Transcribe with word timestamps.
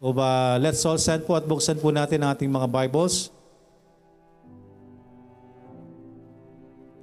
O 0.00 0.16
ba, 0.16 0.56
let's 0.56 0.80
all 0.88 0.96
stand 0.96 1.28
po 1.28 1.36
at 1.36 1.44
buksan 1.44 1.76
po 1.76 1.92
natin 1.92 2.24
ang 2.24 2.32
ating 2.32 2.48
mga 2.48 2.64
Bibles. 2.72 3.28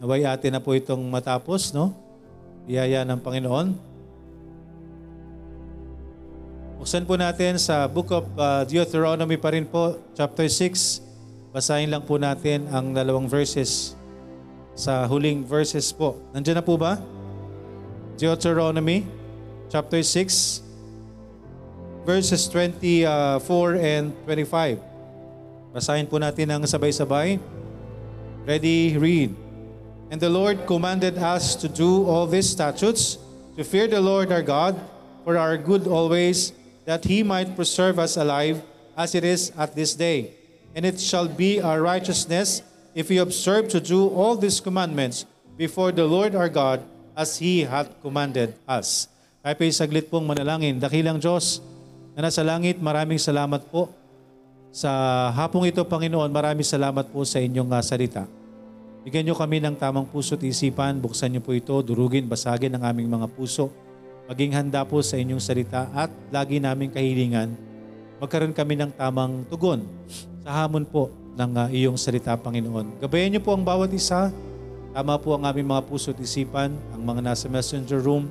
Naway 0.02 0.26
atin 0.26 0.58
na 0.58 0.62
po 0.62 0.74
itong 0.74 1.06
matapos, 1.06 1.78
no? 1.78 1.94
Biyaya 2.66 3.06
ng 3.06 3.22
Panginoon. 3.22 3.68
Buksan 6.82 7.06
po 7.06 7.14
natin 7.22 7.62
sa 7.62 7.86
Book 7.86 8.10
of 8.10 8.26
uh, 8.34 8.66
Deuteronomy 8.66 9.38
pa 9.38 9.54
rin 9.54 9.70
po, 9.70 10.02
chapter 10.18 10.50
6. 10.50 11.54
Basahin 11.54 11.94
lang 11.94 12.02
po 12.02 12.18
natin 12.18 12.66
ang 12.74 12.98
dalawang 12.98 13.30
verses 13.30 13.94
sa 14.74 15.06
huling 15.06 15.46
verses 15.46 15.94
po. 15.94 16.18
Nandiyan 16.34 16.62
na 16.62 16.66
po 16.66 16.82
ba? 16.82 16.98
Deuteronomy 18.18 19.06
chapter 19.70 20.02
6 20.02 20.67
verses 22.08 22.48
24 22.48 23.04
and 23.76 24.16
25. 24.24 24.80
Basahin 25.76 26.08
po 26.08 26.16
natin 26.16 26.48
ang 26.48 26.64
sabay-sabay. 26.64 27.36
Ready, 28.48 28.96
read. 28.96 29.36
And 30.08 30.16
the 30.16 30.32
Lord 30.32 30.64
commanded 30.64 31.20
us 31.20 31.52
to 31.60 31.68
do 31.68 32.08
all 32.08 32.24
these 32.24 32.48
statutes, 32.48 33.20
to 33.60 33.68
fear 33.68 33.92
the 33.92 34.00
Lord 34.00 34.32
our 34.32 34.40
God, 34.40 34.80
for 35.28 35.36
our 35.36 35.60
good 35.60 35.84
always, 35.84 36.56
that 36.88 37.04
He 37.04 37.28
might 37.28 37.60
preserve 37.60 38.00
us 38.00 38.16
alive 38.16 38.64
as 38.96 39.12
it 39.12 39.28
is 39.28 39.52
at 39.60 39.76
this 39.76 39.92
day. 39.92 40.32
And 40.72 40.88
it 40.88 41.04
shall 41.04 41.28
be 41.28 41.60
our 41.60 41.84
righteousness 41.84 42.64
if 42.96 43.12
we 43.12 43.20
observe 43.20 43.68
to 43.76 43.84
do 43.84 44.08
all 44.08 44.40
these 44.40 44.64
commandments 44.64 45.28
before 45.60 45.92
the 45.92 46.08
Lord 46.08 46.40
our 46.40 46.48
God 46.48 46.88
as 47.20 47.36
He 47.44 47.68
hath 47.68 47.92
commanded 48.00 48.56
us. 48.64 49.12
Kaya 49.44 49.60
pa 49.60 49.68
saglit 49.68 50.08
pong 50.08 50.24
manalangin. 50.24 50.80
Dakilang 50.80 51.20
Diyos, 51.20 51.60
na 52.18 52.34
nasa 52.34 52.42
langit, 52.42 52.82
maraming 52.82 53.22
salamat 53.22 53.62
po 53.70 53.94
sa 54.74 54.90
hapong 55.38 55.70
ito, 55.70 55.86
Panginoon. 55.86 56.34
Maraming 56.34 56.66
salamat 56.66 57.14
po 57.14 57.22
sa 57.22 57.38
inyong 57.38 57.70
uh, 57.70 57.78
salita. 57.86 58.26
Bigyan 59.06 59.30
niyo 59.30 59.38
kami 59.38 59.62
ng 59.62 59.78
tamang 59.78 60.10
puso 60.10 60.34
at 60.34 60.42
isipan. 60.42 60.98
Buksan 60.98 61.30
niyo 61.30 61.46
po 61.46 61.54
ito, 61.54 61.78
durugin, 61.86 62.26
basagin 62.26 62.74
ang 62.74 62.90
aming 62.90 63.06
mga 63.06 63.30
puso. 63.30 63.70
Maging 64.26 64.50
handa 64.50 64.82
po 64.82 65.06
sa 65.06 65.14
inyong 65.14 65.38
salita 65.38 65.94
at 65.94 66.10
lagi 66.34 66.58
naming 66.58 66.90
kahilingan. 66.90 67.54
Magkaroon 68.18 68.58
kami 68.58 68.82
ng 68.82 68.98
tamang 68.98 69.46
tugon 69.46 69.86
sa 70.42 70.66
hamon 70.66 70.90
po 70.90 71.14
ng 71.38 71.52
uh, 71.54 71.70
iyong 71.70 72.02
salita, 72.02 72.34
Panginoon. 72.34 72.98
Gabayan 72.98 73.30
niyo 73.30 73.46
po 73.46 73.54
ang 73.54 73.62
bawat 73.62 73.94
isa. 73.94 74.34
Tama 74.90 75.22
po 75.22 75.38
ang 75.38 75.46
aming 75.46 75.70
mga 75.70 75.86
puso 75.86 76.10
at 76.10 76.18
isipan, 76.18 76.74
ang 76.98 77.02
mga 77.06 77.22
nasa 77.30 77.46
messenger 77.46 78.02
room, 78.02 78.26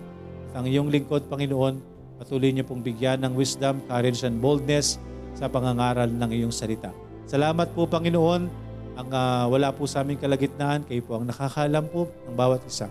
at 0.50 0.58
ang 0.58 0.66
iyong 0.66 0.90
lingkod, 0.90 1.30
Panginoon 1.30 1.95
Patuloy 2.16 2.52
niyo 2.52 2.64
pong 2.64 2.80
bigyan 2.80 3.20
ng 3.24 3.32
wisdom, 3.36 3.80
courage, 3.84 4.24
and 4.24 4.40
boldness 4.40 4.96
sa 5.36 5.52
pangangaral 5.52 6.08
ng 6.08 6.30
iyong 6.32 6.54
salita. 6.54 6.88
Salamat 7.28 7.76
po, 7.76 7.84
Panginoon. 7.84 8.48
Ang 8.96 9.08
uh, 9.12 9.44
wala 9.52 9.68
po 9.76 9.84
sa 9.84 10.00
aming 10.00 10.16
kalagitnaan, 10.16 10.88
kayo 10.88 11.04
po 11.04 11.20
ang 11.20 11.28
nakakalam 11.28 11.84
po 11.92 12.08
ng 12.24 12.32
bawat 12.32 12.64
isa. 12.64 12.88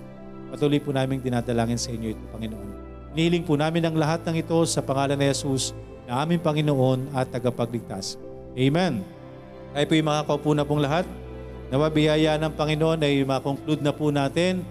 Patuloy 0.54 0.78
po 0.78 0.94
namin 0.94 1.18
dinadalangin 1.18 1.82
sa 1.82 1.90
inyo 1.90 2.14
ito, 2.14 2.24
Panginoon. 2.30 2.70
Nihiling 3.18 3.42
po 3.42 3.58
namin 3.58 3.90
ang 3.90 3.98
lahat 3.98 4.22
ng 4.30 4.38
ito 4.38 4.62
sa 4.70 4.86
pangalan 4.86 5.18
ni 5.18 5.26
Jesus 5.34 5.74
na 6.06 6.22
aming 6.22 6.38
Panginoon 6.38 7.10
at 7.18 7.34
tagapagligtas. 7.34 8.22
Amen. 8.54 9.02
Kaya 9.74 9.90
po 9.90 9.94
yung 9.98 10.10
mga 10.14 10.24
kaupo 10.30 10.50
na 10.54 10.64
pong 10.64 10.86
lahat, 10.86 11.10
nawabiyaya 11.74 12.38
ng 12.38 12.54
Panginoon 12.54 13.02
ay 13.02 13.26
makonclude 13.26 13.82
na 13.82 13.90
po 13.90 14.14
natin 14.14 14.62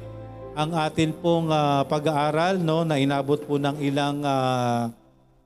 ang 0.55 0.71
atin 0.79 1.11
pong 1.11 1.51
uh, 1.51 1.83
pag-aaral 1.91 2.63
no 2.63 2.87
na 2.87 2.95
inabot 3.03 3.43
po 3.43 3.59
ng 3.59 3.83
ilang 3.83 4.23
uh, 4.23 4.87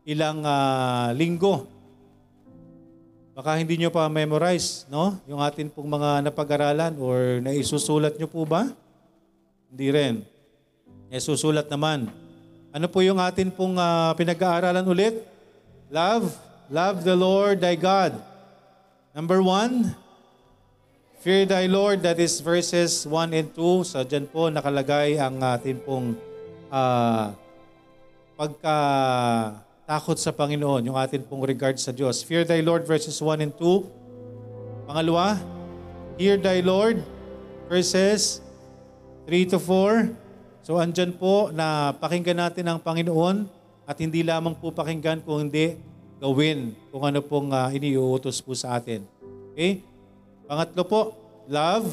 ilang 0.04 0.44
uh, 0.44 1.16
linggo. 1.16 1.64
Baka 3.32 3.56
hindi 3.56 3.80
nyo 3.80 3.88
pa 3.88 4.10
memorize, 4.10 4.84
no? 4.92 5.16
Yung 5.24 5.40
atin 5.40 5.72
pong 5.72 5.88
mga 5.88 6.28
napag-aralan 6.28 6.92
or 7.00 7.40
naisusulat 7.40 8.18
nyo 8.18 8.28
po 8.28 8.42
ba? 8.44 8.68
Hindi 9.70 9.88
rin. 9.94 10.14
Eh, 11.08 11.22
susulat 11.22 11.70
naman. 11.70 12.10
Ano 12.74 12.86
po 12.90 13.00
yung 13.00 13.22
atin 13.22 13.48
pong 13.48 13.78
uh, 13.78 14.12
pinag-aaralan 14.18 14.84
ulit? 14.84 15.24
Love. 15.88 16.34
Love 16.68 17.00
the 17.06 17.16
Lord 17.16 17.64
thy 17.64 17.78
God. 17.78 18.18
Number 19.16 19.40
one, 19.40 19.94
Fear 21.18 21.50
thy 21.50 21.66
Lord, 21.66 22.06
that 22.06 22.22
is 22.22 22.38
verses 22.38 23.02
1 23.02 23.34
and 23.34 23.50
2. 23.50 23.82
So 23.82 24.06
dyan 24.06 24.30
po 24.30 24.54
nakalagay 24.54 25.18
ang 25.18 25.42
atin 25.42 25.82
pong 25.82 26.14
uh, 26.70 27.34
pagka 28.38 28.78
takot 29.82 30.14
sa 30.14 30.30
Panginoon, 30.30 30.86
yung 30.86 30.94
atin 30.94 31.26
pong 31.26 31.42
regard 31.42 31.74
sa 31.82 31.90
Diyos. 31.90 32.22
Fear 32.22 32.46
thy 32.46 32.62
Lord, 32.62 32.86
verses 32.86 33.18
1 33.18 33.42
and 33.42 33.50
2. 33.50 34.86
Pangalawa, 34.86 35.42
hear 36.22 36.38
thy 36.38 36.62
Lord, 36.62 37.02
verses 37.66 38.38
3 39.26 39.50
to 39.50 39.58
4. 39.58 40.14
So 40.62 40.78
andyan 40.78 41.18
po 41.18 41.50
na 41.50 41.98
pakinggan 41.98 42.46
natin 42.46 42.70
ang 42.70 42.78
Panginoon 42.78 43.50
at 43.90 43.98
hindi 43.98 44.22
lamang 44.22 44.54
po 44.54 44.70
pakinggan 44.70 45.26
kung 45.26 45.50
hindi 45.50 45.82
gawin 46.22 46.78
kung 46.94 47.02
ano 47.02 47.18
pong 47.26 47.50
uh, 47.50 47.74
iniuutos 47.74 48.38
po 48.38 48.54
sa 48.54 48.78
atin. 48.78 49.02
Okay? 49.58 49.87
Pangatlo 50.48 50.80
po, 50.88 51.00
love. 51.44 51.84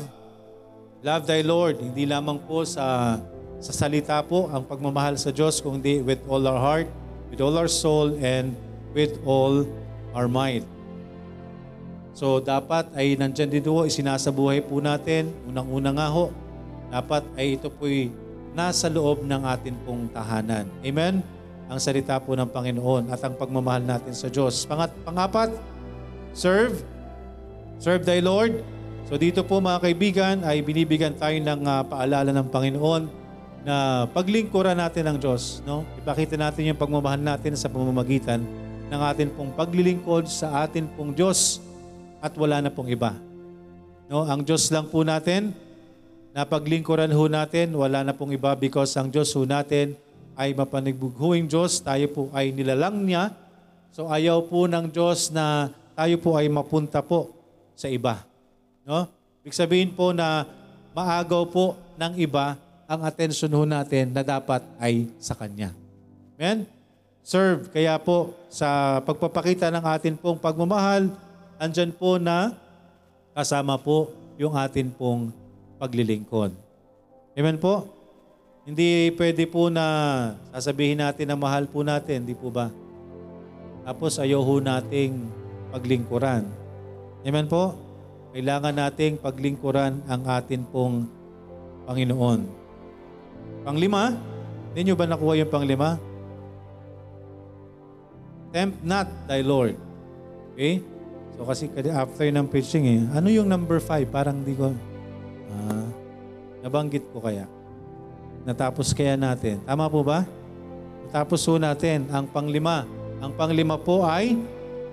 Love 1.03 1.27
thy 1.27 1.43
Lord. 1.43 1.75
Hindi 1.75 2.07
lamang 2.07 2.39
po 2.39 2.63
sa, 2.63 3.19
sa 3.59 3.75
salita 3.75 4.23
po 4.23 4.47
ang 4.47 4.63
pagmamahal 4.63 5.19
sa 5.19 5.27
Diyos, 5.27 5.59
kundi 5.59 5.99
with 5.99 6.23
all 6.31 6.39
our 6.47 6.55
heart, 6.55 6.87
with 7.27 7.43
all 7.43 7.51
our 7.59 7.67
soul, 7.67 8.15
and 8.23 8.55
with 8.95 9.19
all 9.27 9.67
our 10.15 10.31
mind. 10.31 10.63
So 12.15 12.39
dapat 12.39 12.95
ay 12.95 13.19
nandyan 13.19 13.51
din 13.51 13.59
po, 13.59 13.83
isinasabuhay 13.83 14.63
po 14.63 14.79
natin. 14.79 15.35
Unang-una 15.51 15.91
nga 15.91 16.07
ho, 16.07 16.31
dapat 16.87 17.27
ay 17.35 17.59
ito 17.59 17.67
po'y 17.67 18.07
nasa 18.55 18.87
loob 18.87 19.27
ng 19.27 19.43
atin 19.43 19.75
pong 19.83 20.07
tahanan. 20.15 20.63
Amen? 20.79 21.19
Ang 21.67 21.79
salita 21.83 22.15
po 22.23 22.39
ng 22.39 22.47
Panginoon 22.47 23.11
at 23.11 23.19
ang 23.19 23.35
pagmamahal 23.35 23.83
natin 23.83 24.15
sa 24.15 24.31
Diyos. 24.31 24.63
Pangat, 24.63 24.95
pangapat, 25.03 25.51
serve 26.31 26.94
Serve 27.79 28.03
thy 28.07 28.23
Lord. 28.23 28.63
So 29.05 29.19
dito 29.19 29.45
po 29.45 29.61
mga 29.61 29.79
kaibigan 29.83 30.35
ay 30.41 30.65
binibigyan 30.65 31.13
tayo 31.13 31.37
ng 31.37 31.61
uh, 31.61 31.81
paalala 31.85 32.33
ng 32.33 32.47
Panginoon 32.49 33.03
na 33.65 34.05
paglingkuran 34.09 34.77
natin 34.77 35.09
ng 35.13 35.17
Diyos. 35.21 35.61
No? 35.65 35.85
Ipakita 36.01 36.37
natin 36.37 36.73
yung 36.73 36.79
pagmamahal 36.79 37.21
natin 37.21 37.53
sa 37.53 37.69
pamamagitan 37.69 38.41
ng 38.89 39.01
atin 39.01 39.29
pong 39.33 39.53
paglilingkod 39.53 40.29
sa 40.29 40.65
atin 40.65 40.89
pong 40.93 41.13
Diyos 41.13 41.61
at 42.21 42.33
wala 42.37 42.61
na 42.61 42.73
pong 42.73 42.89
iba. 42.89 43.13
No? 44.09 44.25
Ang 44.25 44.45
Diyos 44.45 44.69
lang 44.73 44.89
po 44.89 45.05
natin, 45.05 45.53
na 46.35 46.43
paglingkuran 46.43 47.15
ho 47.15 47.31
natin, 47.31 47.71
wala 47.71 48.03
na 48.03 48.11
pong 48.11 48.35
iba 48.35 48.51
because 48.59 48.91
ang 48.99 49.07
Diyos 49.07 49.31
ho 49.39 49.47
natin 49.47 49.95
ay 50.35 50.51
mapanigbuhuing 50.51 51.47
Diyos, 51.47 51.79
tayo 51.79 52.11
po 52.11 52.23
ay 52.35 52.51
nilalang 52.51 53.07
niya. 53.07 53.31
So 53.95 54.11
ayaw 54.11 54.43
po 54.51 54.67
ng 54.67 54.91
Diyos 54.91 55.31
na 55.31 55.71
tayo 55.95 56.19
po 56.19 56.35
ay 56.35 56.51
mapunta 56.51 56.99
po 56.99 57.31
sa 57.75 57.91
iba. 57.91 58.23
No? 58.87 59.05
Ibig 59.43 59.53
sabihin 59.53 59.91
po 59.93 60.09
na 60.15 60.47
maagaw 60.95 61.45
po 61.45 61.77
ng 61.99 62.15
iba 62.17 62.57
ang 62.85 63.01
atensyon 63.03 63.53
ho 63.53 63.67
natin 63.67 64.13
na 64.13 64.23
dapat 64.23 64.61
ay 64.79 65.09
sa 65.19 65.35
Kanya. 65.35 65.73
Amen? 66.37 66.65
Serve. 67.25 67.69
Kaya 67.73 67.97
po 67.97 68.37
sa 68.47 69.01
pagpapakita 69.01 69.73
ng 69.73 69.85
atin 69.85 70.13
pong 70.15 70.37
pagmamahal, 70.37 71.09
andyan 71.57 71.89
po 71.89 72.21
na 72.21 72.53
kasama 73.33 73.75
po 73.81 74.13
yung 74.37 74.53
atin 74.53 74.93
pong 74.93 75.33
paglilingkod. 75.81 76.53
Amen 77.35 77.57
po? 77.59 77.89
Hindi 78.65 79.13
pwede 79.17 79.45
po 79.45 79.69
na 79.69 79.85
sasabihin 80.49 81.01
natin 81.01 81.29
na 81.29 81.37
mahal 81.37 81.69
po 81.69 81.85
natin, 81.85 82.25
di 82.25 82.33
po 82.33 82.49
ba? 82.49 82.73
Tapos 83.85 84.17
ayaw 84.17 84.41
ho 84.41 84.57
nating 84.57 85.29
paglingkuran. 85.69 86.64
Amen 87.25 87.49
po? 87.49 87.73
Kailangan 88.37 88.69
nating 88.69 89.17
paglingkuran 89.17 90.05
ang 90.05 90.21
atin 90.29 90.61
pong 90.69 91.09
Panginoon. 91.89 92.45
Panglima, 93.65 94.13
hindi 94.69 94.85
nyo 94.85 94.93
ba 94.93 95.09
nakuha 95.09 95.33
yung 95.41 95.49
panglima? 95.49 95.97
Tempt 98.53 98.77
not 98.85 99.09
thy 99.25 99.41
Lord. 99.41 99.73
Okay? 100.53 100.85
So 101.33 101.49
kasi 101.49 101.65
after 101.89 102.29
ng 102.29 102.45
preaching 102.45 102.85
eh, 102.85 103.01
ano 103.09 103.33
yung 103.33 103.49
number 103.49 103.81
five? 103.81 104.05
Parang 104.05 104.45
di 104.45 104.53
ko, 104.53 104.69
ah, 105.49 105.89
nabanggit 106.61 107.09
ko 107.09 107.25
kaya. 107.25 107.49
Natapos 108.45 108.93
kaya 108.93 109.17
natin. 109.17 109.65
Tama 109.65 109.89
po 109.89 110.05
ba? 110.05 110.29
Natapos 111.09 111.41
po 111.41 111.57
natin 111.57 112.05
ang 112.13 112.29
panglima. 112.29 112.85
Ang 113.17 113.33
panglima 113.33 113.81
po 113.81 114.05
ay 114.05 114.37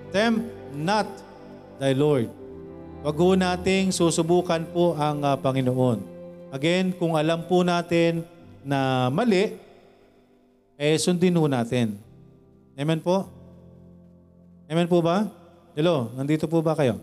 tempt 0.09 0.49
not 0.73 1.05
thy 1.81 1.93
Lord. 1.93 2.29
Wag 3.03 3.15
ho 3.19 3.35
nating 3.35 3.91
susubukan 3.91 4.63
po 4.71 4.95
ang 4.95 5.19
uh, 5.23 5.35
Panginoon. 5.35 5.99
Again, 6.53 6.95
kung 6.95 7.19
alam 7.19 7.43
po 7.43 7.65
natin 7.65 8.23
na 8.63 9.11
mali, 9.11 9.59
eh 10.79 10.95
sundin 10.95 11.35
ho 11.35 11.45
natin. 11.49 11.99
Amen 12.79 13.03
po? 13.03 13.27
Amen 14.71 14.87
po 14.87 15.03
ba? 15.03 15.27
Hello, 15.75 16.13
nandito 16.15 16.47
po 16.47 16.63
ba 16.63 16.77
kayo? 16.79 17.01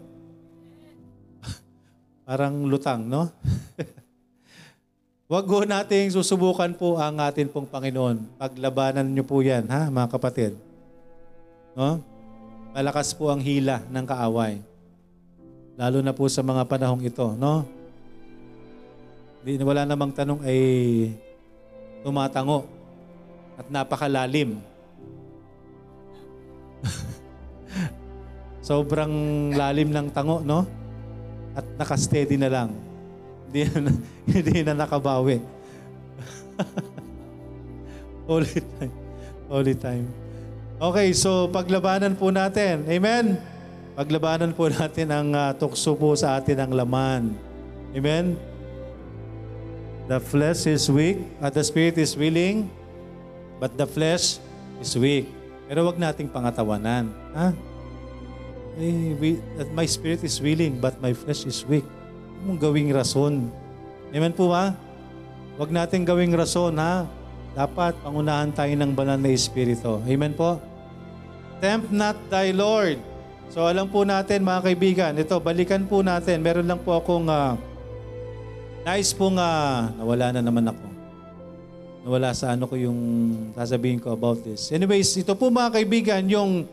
Parang 2.27 2.65
lutang, 2.65 3.05
no? 3.05 3.29
Huwag 5.31 5.47
ho 5.47 5.63
nating 5.63 6.11
susubukan 6.11 6.75
po 6.75 6.99
ang 6.99 7.23
atin 7.23 7.47
pong 7.47 7.69
Panginoon. 7.69 8.35
Paglabanan 8.35 9.07
niyo 9.07 9.23
po 9.23 9.39
yan, 9.45 9.63
ha, 9.71 9.87
mga 9.87 10.09
kapatid. 10.11 10.59
No? 11.79 12.03
Malakas 12.71 13.11
po 13.11 13.27
ang 13.35 13.43
hila 13.43 13.83
ng 13.91 14.07
kaaway. 14.07 14.63
Lalo 15.75 15.99
na 16.07 16.15
po 16.15 16.31
sa 16.31 16.39
mga 16.39 16.63
panahong 16.71 17.03
ito, 17.03 17.35
no? 17.35 17.67
Di, 19.43 19.59
wala 19.59 19.83
namang 19.83 20.15
tanong 20.15 20.45
ay 20.47 20.61
tumatango 22.07 22.69
at 23.59 23.67
napakalalim. 23.67 24.63
Sobrang 28.71 29.11
lalim 29.51 29.91
ng 29.91 30.07
tango, 30.15 30.39
no? 30.39 30.63
At 31.59 31.67
nakasteady 31.75 32.39
na 32.39 32.53
lang. 32.53 32.71
Hindi 33.51 33.67
na, 33.67 33.91
hindi 34.39 34.59
na 34.63 34.75
nakabawi. 34.87 35.43
Holy 38.31 38.63
time. 38.63 38.95
Holy 39.51 39.75
time. 39.75 40.30
Okay, 40.81 41.13
so 41.13 41.45
paglabanan 41.53 42.17
po 42.17 42.33
natin. 42.33 42.89
Amen? 42.89 43.37
Paglabanan 43.93 44.57
po 44.57 44.65
natin 44.73 45.13
ang 45.13 45.29
uh, 45.29 45.53
tukso 45.53 45.93
po 45.93 46.17
sa 46.17 46.41
atin 46.41 46.57
ang 46.57 46.73
laman. 46.73 47.37
Amen? 47.93 48.33
The 50.09 50.17
flesh 50.25 50.65
is 50.65 50.89
weak, 50.89 51.21
at 51.45 51.53
the 51.53 51.61
spirit 51.61 52.01
is 52.01 52.17
willing, 52.17 52.73
but 53.61 53.77
the 53.77 53.85
flesh 53.85 54.41
is 54.81 54.97
weak. 54.97 55.29
Pero 55.69 55.85
wag 55.85 56.01
nating 56.01 56.33
pangatawanan. 56.33 57.13
Ha? 57.37 57.53
Eh, 58.81 59.13
we, 59.21 59.37
that 59.61 59.69
my 59.77 59.85
spirit 59.85 60.25
is 60.25 60.41
willing, 60.41 60.81
but 60.81 60.97
my 61.05 61.13
flesh 61.13 61.45
is 61.45 61.61
weak. 61.69 61.85
Huwag 61.85 62.57
mong 62.57 62.57
gawing 62.57 62.89
rason. 62.89 63.53
Amen 64.17 64.33
po 64.33 64.49
ba? 64.49 64.73
Huwag 65.61 65.77
nating 65.77 66.09
gawing 66.09 66.33
rason, 66.33 66.73
ha? 66.81 67.05
Dapat 67.53 68.01
pangunahan 68.01 68.49
tayo 68.49 68.73
ng 68.73 68.97
banal 68.97 69.21
na 69.21 69.29
Espiritu. 69.29 70.01
Amen 70.09 70.33
po? 70.33 70.70
Tempt 71.61 71.93
not 71.93 72.17
thy 72.33 72.57
Lord. 72.57 72.97
So 73.53 73.69
alam 73.69 73.93
po 73.93 74.03
natin 74.09 74.41
mga 74.41 74.61
kaibigan, 74.65 75.13
ito 75.21 75.37
balikan 75.37 75.85
po 75.85 76.01
natin. 76.01 76.41
Meron 76.41 76.65
lang 76.65 76.81
po 76.81 76.97
akong 76.97 77.29
uh, 77.29 77.55
nais 78.83 79.13
pong 79.13 79.37
uh, 79.37 79.93
nawala 80.01 80.33
na 80.33 80.41
naman 80.41 80.73
ako. 80.73 80.87
Nawala 82.01 82.33
sa 82.33 82.57
ano 82.57 82.65
ko 82.65 82.81
yung 82.81 83.01
sasabihin 83.53 84.01
ko 84.01 84.17
about 84.17 84.41
this. 84.41 84.73
Anyways, 84.73 85.13
ito 85.21 85.37
po 85.37 85.53
mga 85.53 85.77
kaibigan, 85.77 86.25
yung 86.33 86.65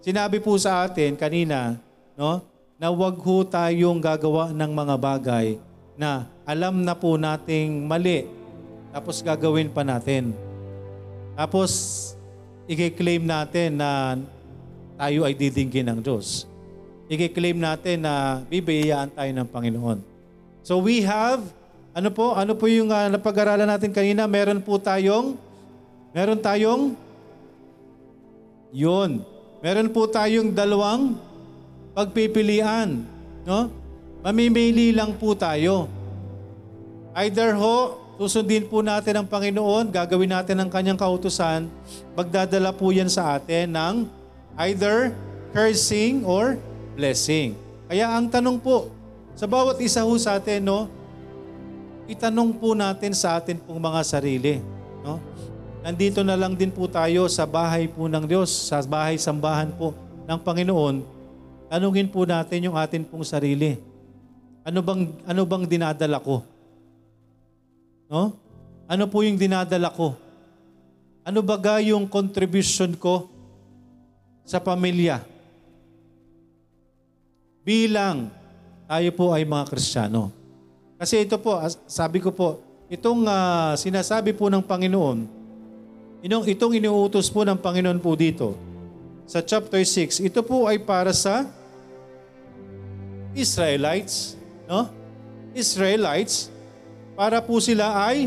sinabi 0.00 0.40
po 0.40 0.56
sa 0.56 0.88
atin 0.88 1.12
kanina, 1.12 1.76
no? 2.16 2.40
Na 2.80 2.88
wag 2.88 3.20
ho 3.20 3.44
tayong 3.44 4.00
gagawa 4.00 4.48
ng 4.48 4.70
mga 4.72 4.94
bagay 4.96 5.46
na 5.92 6.24
alam 6.48 6.80
na 6.80 6.96
po 6.96 7.20
nating 7.20 7.84
mali 7.84 8.24
tapos 8.92 9.24
gagawin 9.24 9.72
pa 9.72 9.80
natin. 9.84 10.36
Tapos, 11.32 11.70
i-claim 12.70 13.22
natin 13.26 13.78
na 13.78 14.18
tayo 14.98 15.26
ay 15.26 15.34
didinggin 15.34 15.86
ng 15.88 15.98
Diyos. 15.98 16.46
I-claim 17.10 17.58
natin 17.58 18.06
na 18.06 18.40
bibiyayaan 18.46 19.10
tayo 19.12 19.30
ng 19.34 19.48
Panginoon. 19.50 19.98
So 20.62 20.78
we 20.78 21.02
have, 21.02 21.42
ano 21.92 22.08
po, 22.14 22.32
ano 22.38 22.54
po 22.54 22.70
yung 22.70 22.88
uh, 22.88 23.10
napag-aralan 23.10 23.66
natin 23.66 23.90
kanina? 23.90 24.30
Meron 24.30 24.62
po 24.62 24.78
tayong, 24.78 25.34
meron 26.14 26.38
tayong, 26.38 26.94
yun. 28.72 29.20
Meron 29.60 29.90
po 29.92 30.08
tayong 30.08 30.54
dalawang 30.54 31.18
pagpipilian. 31.92 33.04
No? 33.44 33.68
Mamimili 34.22 34.94
lang 34.94 35.18
po 35.18 35.34
tayo. 35.34 35.90
Either 37.12 37.52
ho, 37.58 38.01
susundin 38.20 38.68
po 38.68 38.84
natin 38.84 39.20
ang 39.20 39.26
Panginoon, 39.28 39.88
gagawin 39.88 40.32
natin 40.32 40.56
ang 40.60 40.68
kanyang 40.68 40.98
kautusan, 40.98 41.68
magdadala 42.12 42.72
po 42.72 42.92
yan 42.92 43.08
sa 43.08 43.36
atin 43.36 43.72
ng 43.72 43.94
either 44.68 45.16
cursing 45.52 46.24
or 46.24 46.56
blessing. 46.96 47.56
Kaya 47.88 48.08
ang 48.12 48.28
tanong 48.28 48.60
po, 48.60 48.92
sa 49.32 49.48
bawat 49.48 49.80
isa 49.80 50.04
ho 50.04 50.12
sa 50.20 50.36
atin, 50.36 50.60
no, 50.64 50.88
itanong 52.08 52.52
po 52.56 52.76
natin 52.76 53.16
sa 53.16 53.40
atin 53.40 53.56
pong 53.56 53.80
mga 53.80 54.00
sarili. 54.04 54.60
No? 55.00 55.16
Nandito 55.82 56.20
na 56.22 56.36
lang 56.38 56.54
din 56.54 56.70
po 56.70 56.86
tayo 56.86 57.26
sa 57.26 57.48
bahay 57.48 57.88
po 57.90 58.06
ng 58.06 58.24
Diyos, 58.28 58.52
sa 58.70 58.84
bahay 58.84 59.16
sambahan 59.18 59.72
po 59.74 59.96
ng 60.28 60.38
Panginoon. 60.38 61.02
Tanungin 61.72 62.06
po 62.12 62.28
natin 62.28 62.68
yung 62.68 62.76
atin 62.76 63.02
pong 63.02 63.24
sarili. 63.24 63.80
Ano 64.62 64.78
bang 64.84 65.10
ano 65.26 65.42
bang 65.42 65.64
dinadala 65.66 66.22
ko? 66.22 66.44
No? 68.12 68.36
Ano 68.84 69.08
po 69.08 69.24
yung 69.24 69.40
dinadala 69.40 69.88
ko? 69.88 70.12
Ano 71.24 71.40
ba 71.40 71.56
yung 71.80 72.04
contribution 72.04 72.92
ko 72.92 73.32
sa 74.44 74.60
pamilya? 74.60 75.24
Bilang 77.64 78.28
tayo 78.84 79.08
po 79.16 79.32
ay 79.32 79.48
mga 79.48 79.64
Kristiyano. 79.64 80.28
Kasi 81.00 81.24
ito 81.24 81.40
po, 81.40 81.56
sabi 81.88 82.20
ko 82.20 82.28
po, 82.28 82.60
itong 82.92 83.24
uh, 83.24 83.72
sinasabi 83.80 84.36
po 84.36 84.52
ng 84.52 84.60
Panginoon, 84.60 85.24
itong, 86.20 86.44
itong 86.52 86.76
inuutos 86.76 87.32
po 87.32 87.48
ng 87.48 87.56
Panginoon 87.56 87.96
po 87.96 88.12
dito, 88.12 88.60
sa 89.24 89.40
chapter 89.40 89.80
6, 89.80 90.20
ito 90.20 90.44
po 90.44 90.68
ay 90.68 90.76
para 90.76 91.16
sa 91.16 91.48
Israelites, 93.32 94.36
no? 94.68 94.92
Israelites 95.56 96.51
para 97.22 97.38
po 97.38 97.62
sila 97.62 97.94
ay 98.02 98.26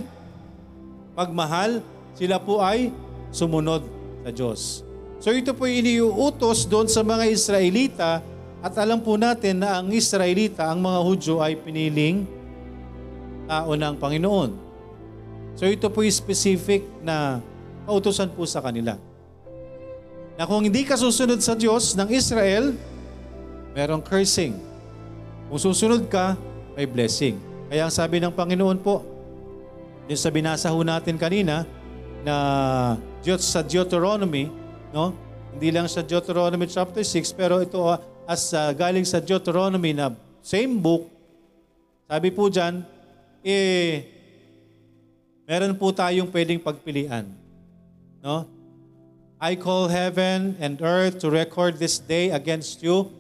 magmahal, 1.20 1.84
sila 2.16 2.40
po 2.40 2.64
ay 2.64 2.96
sumunod 3.28 3.84
sa 4.24 4.32
Diyos. 4.32 4.88
So 5.20 5.36
ito 5.36 5.52
po 5.52 5.68
iniuutos 5.68 6.64
doon 6.64 6.88
sa 6.88 7.04
mga 7.04 7.28
Israelita 7.28 8.24
at 8.64 8.72
alam 8.80 9.04
po 9.04 9.20
natin 9.20 9.60
na 9.60 9.84
ang 9.84 9.92
Israelita, 9.92 10.72
ang 10.72 10.80
mga 10.80 11.00
Hudyo 11.04 11.44
ay 11.44 11.60
piniling 11.60 12.24
tao 13.52 13.76
ng 13.76 14.00
Panginoon. 14.00 14.56
So 15.60 15.68
ito 15.68 15.92
po 15.92 16.00
specific 16.08 16.88
na 17.04 17.44
kautosan 17.84 18.32
po 18.32 18.48
sa 18.48 18.64
kanila. 18.64 18.96
Na 20.40 20.48
kung 20.48 20.64
hindi 20.64 20.88
ka 20.88 20.96
susunod 20.96 21.44
sa 21.44 21.52
Diyos 21.52 22.00
ng 22.00 22.08
Israel, 22.16 22.72
merong 23.76 24.00
cursing. 24.00 24.56
Kung 25.52 25.60
susunod 25.60 26.08
ka, 26.08 26.40
may 26.80 26.88
blessing. 26.88 27.55
Kaya 27.76 27.92
ang 27.92 27.92
sabi 27.92 28.24
ng 28.24 28.32
Panginoon 28.32 28.80
po, 28.80 29.04
yung 30.08 30.16
sa 30.16 30.32
binasa 30.32 30.72
ho 30.72 30.80
natin 30.80 31.20
kanina, 31.20 31.68
na 32.24 32.96
sa 33.36 33.60
Deuteronomy, 33.60 34.48
no? 34.96 35.12
Hindi 35.52 35.76
lang 35.76 35.84
sa 35.92 36.00
Deuteronomy 36.00 36.72
chapter 36.72 37.04
6, 37.04 37.36
pero 37.36 37.60
ito 37.60 37.84
uh, 37.84 38.00
as 38.24 38.56
uh, 38.56 38.72
galing 38.72 39.04
sa 39.04 39.20
Deuteronomy 39.20 39.92
na 39.92 40.16
same 40.40 40.72
book, 40.80 41.12
sabi 42.08 42.32
po 42.32 42.48
dyan, 42.48 42.80
eh, 43.44 44.08
meron 45.44 45.76
po 45.76 45.92
tayong 45.92 46.32
pwedeng 46.32 46.64
pagpilian. 46.64 47.28
No? 48.24 48.48
I 49.36 49.60
call 49.60 49.92
heaven 49.92 50.56
and 50.64 50.80
earth 50.80 51.20
to 51.20 51.28
record 51.28 51.76
this 51.76 52.00
day 52.00 52.32
against 52.32 52.80
you 52.80 53.12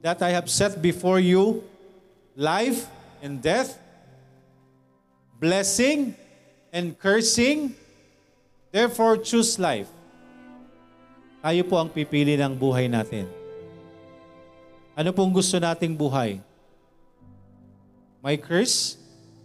that 0.00 0.24
I 0.24 0.32
have 0.32 0.48
set 0.48 0.80
before 0.80 1.20
you 1.20 1.60
life 2.32 2.88
and 3.20 3.36
death, 3.38 3.81
blessing 5.42 6.14
and 6.70 6.94
cursing. 6.94 7.74
Therefore, 8.70 9.18
choose 9.18 9.58
life. 9.58 9.90
Tayo 11.42 11.66
po 11.66 11.82
ang 11.82 11.90
pipili 11.90 12.38
ng 12.38 12.54
buhay 12.54 12.86
natin. 12.86 13.26
Ano 14.94 15.10
pong 15.10 15.34
gusto 15.34 15.58
nating 15.58 15.98
buhay? 15.98 16.38
May 18.22 18.38
curse 18.38 18.94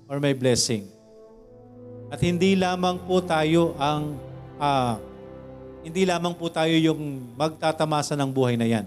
or 0.05 0.21
may 0.21 0.37
blessing? 0.37 0.85
At 2.13 2.21
hindi 2.21 2.53
lamang 2.53 3.01
po 3.01 3.17
tayo 3.17 3.73
ang 3.81 4.21
uh, 4.61 5.01
hindi 5.81 6.05
lamang 6.05 6.37
po 6.37 6.45
tayo 6.53 6.77
yung 6.77 7.33
magtatamasa 7.33 8.13
ng 8.13 8.29
buhay 8.29 8.53
na 8.53 8.69
yan. 8.69 8.85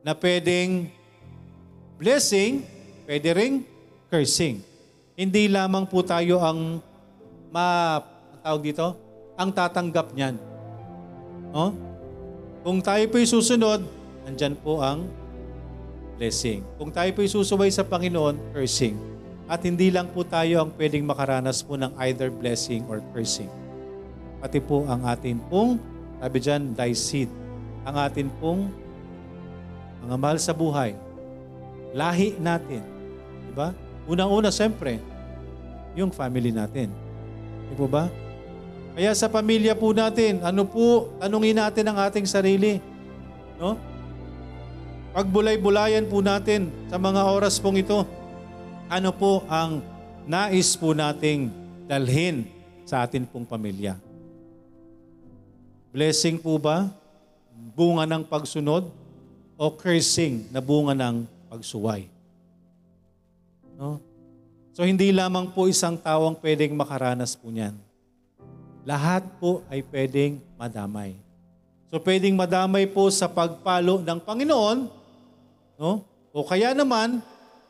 Na 0.00 0.16
pwedeng 0.16 0.88
blessing, 2.00 2.64
pwede 3.04 3.28
ring 3.36 3.54
cursing. 4.08 4.73
Hindi 5.14 5.46
lamang 5.46 5.86
po 5.86 6.02
tayo 6.02 6.42
ang 6.42 6.82
ma 7.54 8.02
tawag 8.42 8.66
dito, 8.66 8.98
ang 9.38 9.54
tatanggap 9.54 10.10
niyan. 10.10 10.34
No? 11.54 11.70
Kung 12.66 12.82
tayo 12.82 13.06
po'y 13.06 13.22
susunod, 13.22 13.86
andyan 14.26 14.58
po 14.58 14.82
ang 14.82 15.06
blessing. 16.18 16.66
Kung 16.82 16.90
tayo 16.90 17.14
po'y 17.14 17.30
susubay 17.30 17.70
sa 17.70 17.86
Panginoon, 17.86 18.50
cursing. 18.50 18.98
At 19.46 19.62
hindi 19.62 19.94
lang 19.94 20.10
po 20.10 20.26
tayo 20.26 20.66
ang 20.66 20.74
pwedeng 20.74 21.06
makaranas 21.06 21.62
po 21.62 21.78
ng 21.78 21.94
either 22.10 22.32
blessing 22.34 22.82
or 22.90 22.98
cursing. 23.14 23.50
Pati 24.42 24.58
po 24.58 24.82
ang 24.90 25.06
atin 25.06 25.38
pong, 25.46 25.78
sabi 26.18 26.38
dyan, 26.42 26.74
thy 26.74 26.90
seed. 26.90 27.30
ang 27.84 28.00
atin 28.00 28.32
pong 28.40 28.72
mga 30.08 30.16
mahal 30.16 30.40
sa 30.40 30.56
buhay. 30.56 30.96
Lahi 31.92 32.32
natin. 32.40 32.80
Di 33.44 33.52
ba? 33.52 33.76
Unang-una, 34.04 34.52
siyempre, 34.52 35.00
yung 35.96 36.12
family 36.12 36.52
natin. 36.52 36.92
Di 37.70 37.74
po 37.74 37.88
ba? 37.88 38.12
Kaya 38.94 39.10
sa 39.16 39.26
pamilya 39.26 39.74
po 39.74 39.90
natin, 39.90 40.38
ano 40.44 40.62
po, 40.62 41.10
tanungin 41.18 41.58
natin 41.58 41.84
ang 41.90 41.98
ating 41.98 42.28
sarili. 42.28 42.78
No? 43.58 43.74
Pagbulay-bulayan 45.14 46.06
po 46.06 46.22
natin 46.22 46.70
sa 46.86 46.98
mga 46.98 47.22
oras 47.26 47.58
pong 47.58 47.82
ito, 47.82 48.06
ano 48.86 49.10
po 49.10 49.42
ang 49.50 49.82
nais 50.28 50.78
po 50.78 50.94
nating 50.94 51.50
dalhin 51.90 52.46
sa 52.84 53.02
atin 53.02 53.26
pong 53.26 53.48
pamilya. 53.48 53.98
Blessing 55.94 56.38
po 56.38 56.58
ba? 56.58 56.90
Bunga 57.74 58.06
ng 58.06 58.26
pagsunod? 58.26 58.90
O 59.54 59.70
cursing 59.70 60.50
na 60.50 60.58
bunga 60.58 60.94
ng 60.94 61.26
pagsuway? 61.46 62.13
No? 63.78 63.98
So 64.74 64.82
hindi 64.82 65.14
lamang 65.14 65.54
po 65.54 65.70
isang 65.70 65.94
tao 65.94 66.26
ang 66.26 66.34
pwedeng 66.42 66.74
makaranas 66.74 67.38
po 67.38 67.50
niyan. 67.50 67.78
Lahat 68.82 69.22
po 69.38 69.62
ay 69.70 69.80
pwedeng 69.88 70.42
madamay. 70.58 71.14
So 71.88 72.02
pwedeng 72.02 72.34
madamay 72.34 72.90
po 72.90 73.06
sa 73.08 73.30
pagpalo 73.30 74.02
ng 74.02 74.18
Panginoon, 74.18 74.78
no? 75.78 76.02
O 76.34 76.42
kaya 76.42 76.74
naman, 76.74 77.22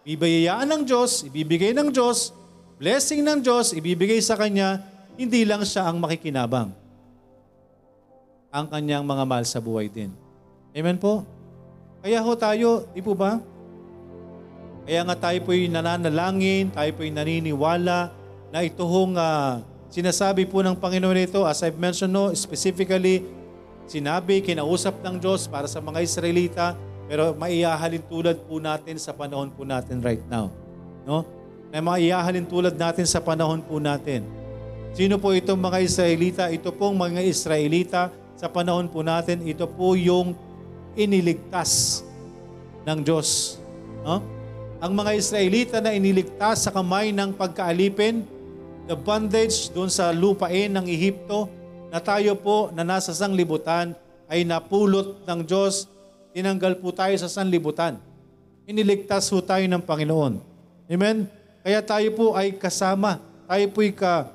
bibayayaan 0.08 0.64
ng 0.64 0.82
Diyos, 0.88 1.28
ibibigay 1.28 1.76
ng 1.76 1.92
Diyos, 1.92 2.32
blessing 2.80 3.20
ng 3.20 3.44
Diyos, 3.44 3.76
ibibigay 3.76 4.16
sa 4.24 4.40
Kanya, 4.40 4.80
hindi 5.20 5.44
lang 5.44 5.60
siya 5.68 5.92
ang 5.92 6.00
makikinabang. 6.00 6.72
Ang 8.48 8.66
kanyang 8.72 9.04
mga 9.04 9.24
mahal 9.28 9.44
sa 9.44 9.60
buhay 9.60 9.92
din. 9.92 10.08
Amen 10.72 10.96
po? 10.96 11.28
Kaya 12.00 12.24
ho 12.24 12.32
tayo, 12.32 12.88
di 12.96 13.04
po 13.04 13.12
ba? 13.12 13.36
Kaya 14.84 15.00
nga 15.08 15.16
tayo 15.16 15.38
po'y 15.48 15.72
nananalangin, 15.72 16.68
tayo 16.68 16.92
po'y 16.92 17.08
naniniwala 17.08 18.12
na 18.52 18.60
ito 18.60 18.84
hong 18.84 19.16
uh, 19.16 19.64
sinasabi 19.88 20.44
po 20.44 20.60
ng 20.60 20.76
Panginoon 20.76 21.24
ito, 21.24 21.40
as 21.48 21.64
I've 21.64 21.80
mentioned 21.80 22.12
no, 22.12 22.28
specifically, 22.36 23.24
sinabi, 23.88 24.44
kinausap 24.44 25.00
ng 25.00 25.16
Diyos 25.16 25.48
para 25.48 25.64
sa 25.64 25.80
mga 25.80 26.04
Israelita, 26.04 26.76
pero 27.08 27.32
maiahalin 27.32 28.04
tulad 28.04 28.36
po 28.44 28.60
natin 28.60 29.00
sa 29.00 29.16
panahon 29.16 29.48
po 29.48 29.64
natin 29.64 30.04
right 30.04 30.22
now. 30.28 30.52
No? 31.08 31.24
Na 31.72 31.80
maiahalin 31.80 32.44
tulad 32.44 32.76
natin 32.76 33.08
sa 33.08 33.24
panahon 33.24 33.64
po 33.64 33.80
natin. 33.80 34.24
Sino 34.92 35.16
po 35.16 35.32
itong 35.32 35.58
mga 35.58 35.80
Israelita? 35.80 36.42
Ito 36.52 36.70
pong 36.76 37.00
mga 37.00 37.24
Israelita 37.24 38.12
sa 38.36 38.52
panahon 38.52 38.92
po 38.92 39.00
natin, 39.00 39.40
ito 39.48 39.64
po 39.64 39.96
yung 39.96 40.36
iniligtas 40.92 42.04
ng 42.84 43.00
Diyos. 43.00 43.56
No? 44.04 44.33
Ang 44.84 44.92
mga 44.92 45.16
Israelita 45.16 45.76
na 45.80 45.96
iniligtas 45.96 46.68
sa 46.68 46.70
kamay 46.70 47.08
ng 47.08 47.32
pagkaalipin, 47.32 48.20
the 48.84 48.92
bondage 48.92 49.72
doon 49.72 49.88
sa 49.88 50.12
lupain 50.12 50.68
ng 50.68 50.84
Ehipto, 50.84 51.48
na 51.88 52.04
tayo 52.04 52.36
po 52.36 52.68
na 52.68 52.84
nasa 52.84 53.16
sanglibutan 53.16 53.96
ay 54.28 54.44
napulot 54.44 55.24
ng 55.24 55.40
Diyos, 55.40 55.88
tinanggal 56.36 56.76
po 56.84 56.92
tayo 56.92 57.16
sa 57.16 57.32
sanlibutan. 57.32 57.96
Iniligtas 58.68 59.24
po 59.32 59.40
tayo 59.40 59.64
ng 59.64 59.80
Panginoon. 59.80 60.36
Amen? 60.92 61.32
Kaya 61.64 61.80
tayo 61.80 62.12
po 62.12 62.36
ay 62.36 62.52
kasama. 62.52 63.24
Tayo 63.48 63.64
po 63.72 63.80
ay 63.80 63.92
ka, 63.96 64.28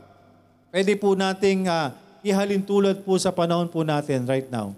pwede 0.74 0.98
po 0.98 1.13
nating 1.13 1.70
uh, 1.70 1.94
ihalin 2.25 2.65
tulad 2.65 3.06
po 3.06 3.22
sa 3.22 3.29
panahon 3.29 3.70
po 3.70 3.86
natin 3.86 4.25
right 4.25 4.50
now 4.50 4.74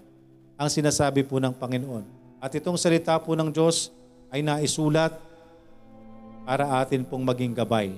ang 0.60 0.68
sinasabi 0.68 1.24
po 1.24 1.40
ng 1.40 1.56
Panginoon. 1.56 2.04
At 2.44 2.52
itong 2.52 2.76
salita 2.76 3.16
po 3.16 3.32
ng 3.32 3.48
Diyos 3.48 3.88
ay 4.28 4.44
naisulat 4.44 5.31
para 6.42 6.66
atin 6.82 7.06
pong 7.06 7.22
maging 7.22 7.54
gabay. 7.54 7.94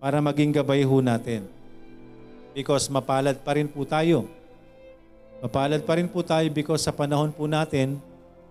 Para 0.00 0.20
maging 0.20 0.52
gabay 0.52 0.84
ho 0.84 0.96
natin. 1.00 1.44
Because 2.52 2.88
mapalad 2.92 3.40
pa 3.40 3.56
rin 3.56 3.68
po 3.68 3.84
tayo. 3.84 4.28
Mapalad 5.40 5.80
pa 5.84 5.96
rin 5.96 6.08
po 6.08 6.20
tayo 6.20 6.44
because 6.52 6.84
sa 6.84 6.92
panahon 6.92 7.32
po 7.32 7.48
natin, 7.48 7.96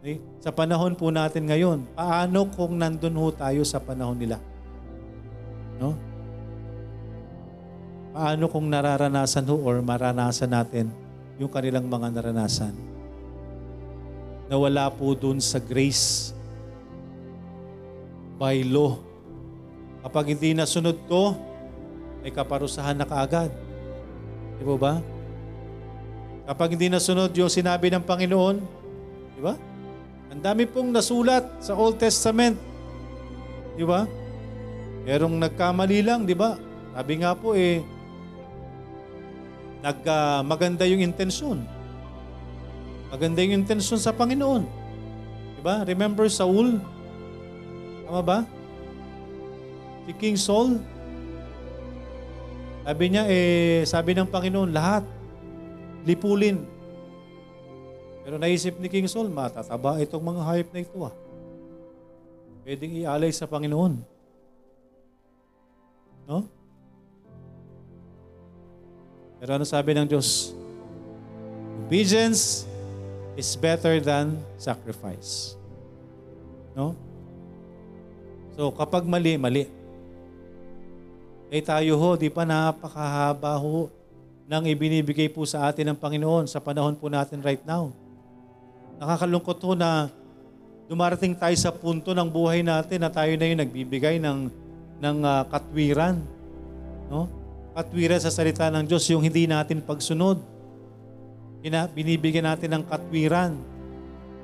eh, 0.02 0.18
sa 0.42 0.50
panahon 0.50 0.98
po 0.98 1.14
natin 1.14 1.46
ngayon, 1.46 1.86
paano 1.94 2.50
kung 2.50 2.80
nandun 2.80 3.18
ho 3.20 3.30
tayo 3.30 3.62
sa 3.62 3.78
panahon 3.78 4.18
nila? 4.18 4.42
No? 5.78 5.94
Paano 8.10 8.50
kung 8.50 8.66
nararanasan 8.66 9.46
ho 9.46 9.56
or 9.62 9.86
maranasan 9.86 10.50
natin 10.50 10.90
yung 11.38 11.52
kanilang 11.52 11.86
mga 11.86 12.10
naranasan? 12.10 12.74
Nawala 14.50 14.90
po 14.90 15.14
dun 15.14 15.38
sa 15.38 15.62
grace 15.62 16.34
by 18.40 18.64
law. 18.64 18.96
Kapag 20.00 20.32
hindi 20.32 20.56
nasunod 20.56 20.96
to, 21.12 21.36
may 22.24 22.32
kaparusahan 22.32 22.96
na 22.96 23.04
kaagad. 23.04 23.52
Di 24.56 24.64
ba 24.64 24.76
ba? 24.80 24.94
Kapag 26.48 26.80
hindi 26.80 26.88
nasunod 26.88 27.36
yung 27.36 27.52
sinabi 27.52 27.92
ng 27.92 28.02
Panginoon, 28.08 28.56
di 29.36 29.42
ba? 29.44 29.60
Ang 30.32 30.40
dami 30.40 30.64
pong 30.64 30.96
nasulat 30.96 31.60
sa 31.60 31.76
Old 31.76 32.00
Testament. 32.00 32.56
Di 33.76 33.84
ba? 33.84 34.08
Merong 35.04 35.36
nagkamali 35.36 36.00
lang, 36.00 36.24
di 36.24 36.34
ba? 36.34 36.56
Sabi 36.96 37.14
nga 37.20 37.36
po 37.36 37.54
eh, 37.60 37.84
nag, 39.84 40.00
uh, 40.04 40.42
maganda 40.48 40.88
yung 40.88 41.04
intensyon. 41.04 41.64
Maganda 43.12 43.44
yung 43.44 43.64
intensyon 43.64 44.00
sa 44.00 44.16
Panginoon. 44.16 44.64
Di 45.60 45.62
ba? 45.62 45.84
Remember 45.84 46.28
Saul? 46.32 46.80
Tama 48.10 48.26
ba? 48.26 48.40
Si 50.10 50.18
King 50.18 50.34
Saul, 50.34 50.82
sabi 52.82 53.06
niya, 53.14 53.30
eh, 53.30 53.86
sabi 53.86 54.18
ng 54.18 54.26
Panginoon, 54.26 54.74
lahat, 54.74 55.06
lipulin. 56.10 56.58
Pero 58.26 58.42
naisip 58.42 58.82
ni 58.82 58.90
King 58.90 59.06
Saul, 59.06 59.30
matataba 59.30 60.02
itong 60.02 60.26
mga 60.26 60.42
hayop 60.42 60.70
na 60.74 60.82
ito 60.82 60.98
ah. 61.06 61.14
Pwedeng 62.66 62.98
ialay 62.98 63.30
sa 63.30 63.46
Panginoon. 63.46 64.02
No? 66.26 66.50
Pero 69.38 69.54
ano 69.54 69.70
sabi 69.70 69.94
ng 69.94 70.10
Diyos? 70.10 70.58
Obedience 71.86 72.66
is 73.38 73.54
better 73.54 74.02
than 74.02 74.42
sacrifice. 74.58 75.54
No? 76.74 76.98
So 78.60 78.76
kapag 78.76 79.08
mali, 79.08 79.40
mali. 79.40 79.72
Eh 81.48 81.64
tayo 81.64 81.96
ho, 81.96 82.20
di 82.20 82.28
pa 82.28 82.44
napakahaba 82.44 83.56
ho 83.56 83.88
nang 84.52 84.68
ibinibigay 84.68 85.32
po 85.32 85.48
sa 85.48 85.72
atin 85.72 85.88
ng 85.88 85.96
Panginoon 85.96 86.44
sa 86.44 86.60
panahon 86.60 86.92
po 87.00 87.08
natin 87.08 87.40
right 87.40 87.64
now. 87.64 87.88
Nakakalungkot 89.00 89.64
ho 89.64 89.80
na 89.80 90.12
dumarating 90.92 91.40
tayo 91.40 91.56
sa 91.56 91.72
punto 91.72 92.12
ng 92.12 92.28
buhay 92.28 92.60
natin 92.60 93.00
na 93.00 93.08
tayo 93.08 93.32
na 93.40 93.48
yung 93.48 93.64
nagbibigay 93.64 94.20
ng, 94.20 94.52
ng 95.00 95.18
uh, 95.24 95.48
katwiran. 95.48 96.20
No? 97.08 97.32
Katwiran 97.72 98.20
sa 98.20 98.28
salita 98.28 98.68
ng 98.68 98.84
Diyos, 98.84 99.08
yung 99.08 99.24
hindi 99.24 99.48
natin 99.48 99.80
pagsunod. 99.80 100.36
Ina, 101.64 101.88
binibigyan 101.88 102.44
natin 102.44 102.76
ng 102.76 102.84
katwiran 102.92 103.56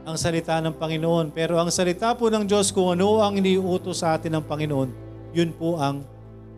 ang 0.06 0.16
salita 0.16 0.62
ng 0.62 0.78
Panginoon. 0.78 1.34
Pero 1.34 1.58
ang 1.58 1.74
salita 1.74 2.14
po 2.14 2.30
ng 2.30 2.46
Diyos, 2.46 2.70
kung 2.70 2.94
ano 2.94 3.26
ang 3.26 3.42
iniutos 3.42 4.06
sa 4.06 4.16
atin 4.16 4.38
ng 4.38 4.46
Panginoon, 4.46 4.90
yun 5.34 5.50
po 5.52 5.82
ang 5.82 6.06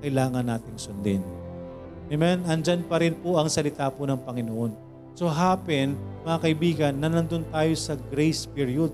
kailangan 0.04 0.44
nating 0.44 0.77
sundin. 0.77 1.24
Amen? 2.12 2.44
Andyan 2.44 2.84
pa 2.86 3.00
rin 3.00 3.16
po 3.16 3.39
ang 3.39 3.48
salita 3.48 3.88
po 3.88 4.04
ng 4.04 4.20
Panginoon. 4.20 4.72
So 5.18 5.32
happen, 5.32 5.98
mga 6.27 6.38
kaibigan, 6.44 6.94
na 7.00 7.10
nandun 7.10 7.48
tayo 7.50 7.74
sa 7.74 7.98
grace 7.98 8.46
period. 8.46 8.94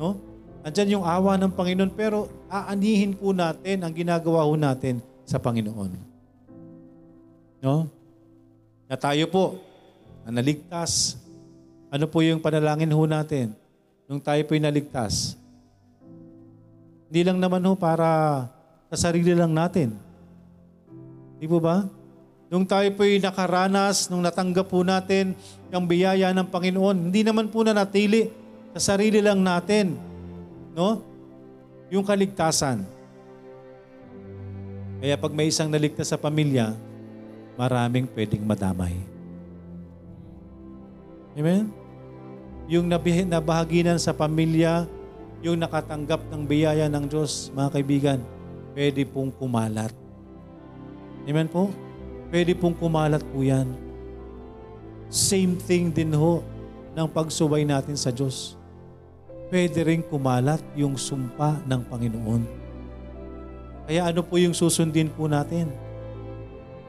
No? 0.00 0.18
Andyan 0.66 0.98
yung 0.98 1.06
awa 1.06 1.38
ng 1.38 1.52
Panginoon, 1.54 1.92
pero 1.94 2.26
aanihin 2.50 3.14
po 3.14 3.30
natin 3.30 3.84
ang 3.84 3.92
ginagawa 3.94 4.48
po 4.48 4.56
natin 4.58 4.98
sa 5.28 5.38
Panginoon. 5.38 5.92
No? 7.62 7.86
Na 8.88 8.96
tayo 8.96 9.24
po, 9.30 9.44
na 10.26 10.40
naligtas, 10.40 11.20
ano 11.88 12.04
po 12.04 12.20
yung 12.20 12.40
panalangin 12.40 12.92
ho 12.92 13.02
natin 13.08 13.56
nung 14.04 14.20
tayo 14.20 14.40
po'y 14.44 14.60
naligtas? 14.60 15.36
Hindi 17.08 17.24
lang 17.24 17.40
naman 17.40 17.64
ho 17.64 17.72
para 17.72 18.44
sa 18.92 19.08
sarili 19.08 19.32
lang 19.32 19.52
natin. 19.52 19.96
Di 21.40 21.48
po 21.48 21.56
ba? 21.56 21.88
Nung 22.48 22.64
tayo 22.64 22.88
po'y 22.96 23.20
nakaranas, 23.20 24.08
nung 24.08 24.20
natanggap 24.20 24.68
po 24.68 24.84
natin 24.84 25.32
yung 25.72 25.84
biyaya 25.88 26.32
ng 26.32 26.48
Panginoon, 26.48 27.08
hindi 27.08 27.20
naman 27.24 27.48
po 27.48 27.64
na 27.64 27.76
natili 27.76 28.28
sa 28.76 28.92
sarili 28.92 29.20
lang 29.24 29.40
natin. 29.40 29.96
No? 30.76 31.00
Yung 31.88 32.04
kaligtasan. 32.04 32.84
Kaya 35.00 35.14
pag 35.16 35.32
may 35.32 35.48
isang 35.48 35.72
naligtas 35.72 36.12
sa 36.12 36.20
pamilya, 36.20 36.76
maraming 37.56 38.04
pwedeng 38.12 38.44
madamay. 38.44 39.17
Amen? 41.36 41.68
Yung 42.68 42.88
nabahaginan 42.88 43.96
sa 44.00 44.12
pamilya, 44.12 44.84
yung 45.40 45.60
nakatanggap 45.60 46.24
ng 46.28 46.42
biyaya 46.44 46.88
ng 46.88 47.04
Diyos, 47.08 47.48
mga 47.56 47.68
kaibigan, 47.72 48.20
pwede 48.76 49.02
pong 49.08 49.32
kumalat. 49.32 49.92
Amen 51.28 51.48
po? 51.48 51.72
Pwede 52.28 52.52
pong 52.52 52.76
kumalat 52.76 53.24
po 53.32 53.40
yan. 53.40 53.68
Same 55.08 55.56
thing 55.56 55.88
din 55.88 56.12
ho 56.12 56.44
ng 56.92 57.08
pagsuway 57.08 57.64
natin 57.64 57.96
sa 57.96 58.12
Diyos. 58.12 58.58
Pwede 59.48 59.80
rin 59.80 60.04
kumalat 60.04 60.60
yung 60.76 61.00
sumpa 61.00 61.64
ng 61.64 61.80
Panginoon. 61.88 62.42
Kaya 63.88 64.12
ano 64.12 64.20
po 64.20 64.36
yung 64.36 64.52
susundin 64.52 65.08
po 65.08 65.24
natin? 65.24 65.72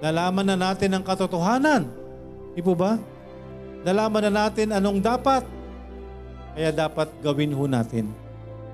Nalaman 0.04 0.44
na 0.44 0.58
natin 0.60 0.92
ang 0.92 1.04
katotohanan. 1.04 1.88
Di 2.52 2.60
po 2.60 2.76
ba? 2.76 3.00
Nalaman 3.80 4.28
na 4.28 4.48
natin 4.48 4.76
anong 4.76 5.00
dapat. 5.00 5.48
Kaya 6.52 6.76
dapat 6.76 7.08
gawin 7.24 7.56
ho 7.56 7.64
natin 7.64 8.12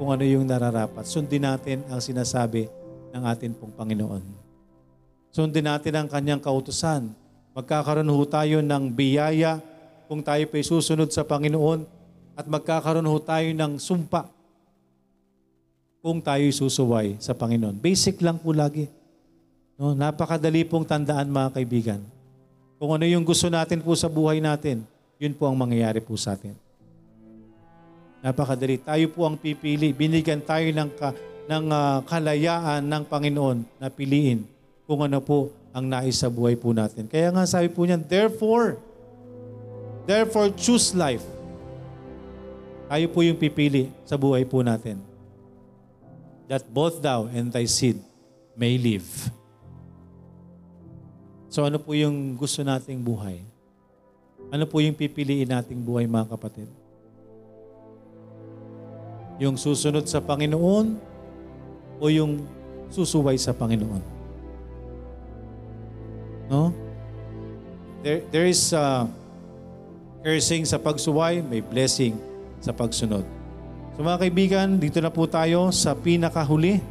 kung 0.01 0.09
ano 0.09 0.25
yung 0.25 0.49
nararapat. 0.49 1.05
Sundin 1.05 1.45
natin 1.45 1.85
ang 1.85 2.01
sinasabi 2.01 2.65
ng 3.13 3.23
atin 3.23 3.53
pong 3.53 3.69
Panginoon. 3.77 4.25
Sundin 5.29 5.69
natin 5.69 5.93
ang 5.93 6.07
kanyang 6.09 6.41
kautusan. 6.41 7.13
Magkakaroon 7.53 8.09
ho 8.09 8.23
tayo 8.25 8.65
ng 8.65 8.83
biyaya 8.89 9.61
kung 10.09 10.25
tayo 10.25 10.41
pa'y 10.49 10.65
susunod 10.65 11.13
sa 11.13 11.21
Panginoon 11.21 11.85
at 12.33 12.49
magkakaroon 12.49 13.05
ho 13.05 13.17
tayo 13.21 13.47
ng 13.53 13.77
sumpa 13.77 14.25
kung 16.01 16.17
tayo 16.17 16.45
susuway 16.49 17.17
sa 17.21 17.37
Panginoon. 17.37 17.77
Basic 17.77 18.21
lang 18.25 18.41
po 18.41 18.53
lagi. 18.53 18.89
No, 19.77 19.93
napakadali 19.93 20.65
pong 20.65 20.85
tandaan 20.85 21.29
mga 21.29 21.49
kaibigan. 21.61 22.01
Kung 22.75 22.91
ano 22.93 23.05
yung 23.07 23.23
gusto 23.23 23.47
natin 23.47 23.79
po 23.85 23.95
sa 23.95 24.11
buhay 24.11 24.41
natin, 24.43 24.83
yun 25.15 25.33
po 25.35 25.47
ang 25.47 25.55
mangyayari 25.55 26.03
po 26.03 26.15
sa 26.19 26.35
atin. 26.35 26.55
Napakadali. 28.25 28.81
Tayo 28.81 29.05
po 29.13 29.23
ang 29.23 29.37
pipili. 29.37 29.93
Binigyan 29.93 30.41
tayo 30.41 30.65
ng, 30.65 30.89
ka, 30.97 31.13
ng 31.45 31.65
ah, 31.69 32.01
kalayaan 32.03 32.81
ng 32.81 33.03
Panginoon 33.05 33.57
na 33.77 33.87
piliin 33.87 34.43
kung 34.89 35.05
ano 35.05 35.21
po 35.21 35.53
ang 35.75 35.85
nais 35.85 36.17
sa 36.17 36.31
buhay 36.31 36.57
po 36.57 36.73
natin. 36.73 37.05
Kaya 37.05 37.29
nga 37.29 37.45
sabi 37.45 37.69
po 37.69 37.85
niyan, 37.85 38.01
therefore, 38.01 38.79
therefore 40.09 40.49
choose 40.57 40.95
life. 40.97 41.23
Tayo 42.89 43.05
po 43.13 43.21
yung 43.25 43.37
pipili 43.37 43.93
sa 44.05 44.17
buhay 44.17 44.45
po 44.45 44.61
natin. 44.61 45.01
That 46.45 46.65
both 46.69 47.01
thou 47.01 47.25
and 47.29 47.49
thy 47.49 47.65
seed 47.65 47.97
may 48.53 48.77
live. 48.77 49.05
So 51.49 51.65
ano 51.65 51.79
po 51.81 51.93
yung 51.97 52.37
gusto 52.37 52.61
nating 52.61 53.01
buhay? 53.01 53.54
Ano 54.53 54.63
po 54.69 54.81
yung 54.81 54.93
pipiliin 54.93 55.49
nating 55.49 55.81
buhay 55.81 56.05
mga 56.05 56.29
kapatid? 56.29 56.69
Yung 59.41 59.59
susunod 59.59 60.05
sa 60.07 60.23
Panginoon 60.23 60.95
o 61.99 62.03
yung 62.07 62.45
susuway 62.93 63.35
sa 63.35 63.51
Panginoon? 63.51 64.03
No? 66.47 66.71
There, 68.05 68.21
there 68.29 68.47
is 68.47 68.69
uh, 68.69 69.09
cursing 70.21 70.65
sa 70.65 70.77
pagsuway, 70.77 71.41
may 71.41 71.61
blessing 71.61 72.17
sa 72.61 72.69
pagsunod. 72.69 73.25
So 73.95 74.03
mga 74.03 74.21
kaibigan, 74.27 74.67
dito 74.77 75.01
na 75.01 75.09
po 75.09 75.25
tayo 75.25 75.73
sa 75.73 75.97
pinakahuli 75.97 76.81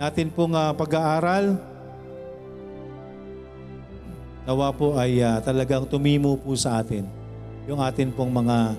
natin 0.00 0.32
pong 0.32 0.56
uh, 0.56 0.72
pag-aaral. 0.72 1.69
Nawa 4.48 4.72
po 4.72 4.96
ay 4.96 5.20
uh, 5.20 5.38
talagang 5.44 5.84
tumimo 5.84 6.36
po 6.40 6.56
sa 6.56 6.80
atin 6.80 7.20
yung 7.68 7.78
atin 7.78 8.10
pong 8.10 8.32
mga 8.34 8.74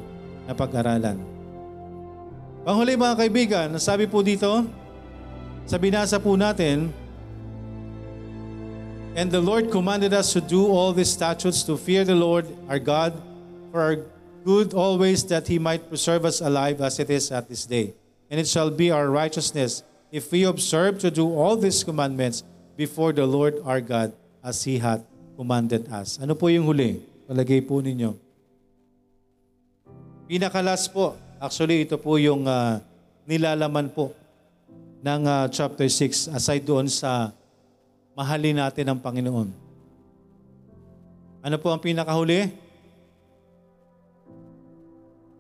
napag-aralan. 0.52 1.18
Panghuli 2.68 2.94
mga 3.00 3.16
kaibigan, 3.18 3.68
sabi 3.80 4.06
po 4.06 4.20
dito, 4.22 4.68
sa 5.66 5.80
binasa 5.80 6.20
po 6.20 6.36
natin, 6.36 6.92
And 9.12 9.28
the 9.28 9.44
Lord 9.44 9.68
commanded 9.72 10.16
us 10.16 10.32
to 10.32 10.40
do 10.40 10.72
all 10.72 10.96
these 10.96 11.12
statutes 11.12 11.68
to 11.68 11.76
fear 11.76 12.08
the 12.08 12.16
Lord 12.16 12.48
our 12.72 12.80
God 12.80 13.12
for 13.68 13.80
our 13.84 13.98
good 14.48 14.72
always 14.72 15.28
that 15.28 15.52
he 15.52 15.60
might 15.60 15.92
preserve 15.92 16.24
us 16.24 16.40
alive 16.40 16.80
as 16.80 16.96
it 16.96 17.12
is 17.12 17.28
at 17.28 17.52
this 17.52 17.68
day. 17.68 17.92
And 18.32 18.40
it 18.40 18.48
shall 18.48 18.72
be 18.72 18.88
our 18.88 19.12
righteousness 19.12 19.84
if 20.16 20.32
we 20.32 20.48
observe 20.48 21.04
to 21.04 21.12
do 21.12 21.28
all 21.28 21.60
these 21.60 21.84
commandments 21.84 22.48
before 22.80 23.12
the 23.12 23.28
Lord 23.28 23.60
our 23.68 23.84
God 23.84 24.16
as 24.40 24.64
he 24.64 24.80
hath 24.80 25.04
commanded 25.42 25.90
us. 25.90 26.22
Ano 26.22 26.38
po 26.38 26.54
yung 26.54 26.70
huli? 26.70 27.02
Palagay 27.26 27.66
po 27.66 27.82
ninyo. 27.82 28.14
Pinakalas 30.30 30.86
po, 30.86 31.18
actually 31.42 31.82
ito 31.82 31.98
po 31.98 32.22
yung 32.22 32.46
uh, 32.46 32.78
nilalaman 33.26 33.90
po 33.90 34.14
ng 35.02 35.26
uh, 35.26 35.50
chapter 35.50 35.90
6 35.90 36.30
aside 36.38 36.62
doon 36.62 36.86
sa 36.86 37.34
mahalin 38.14 38.62
natin 38.62 38.86
ang 38.86 39.02
Panginoon. 39.02 39.50
Ano 41.42 41.58
po 41.58 41.74
ang 41.74 41.82
pinakahuli? 41.82 42.54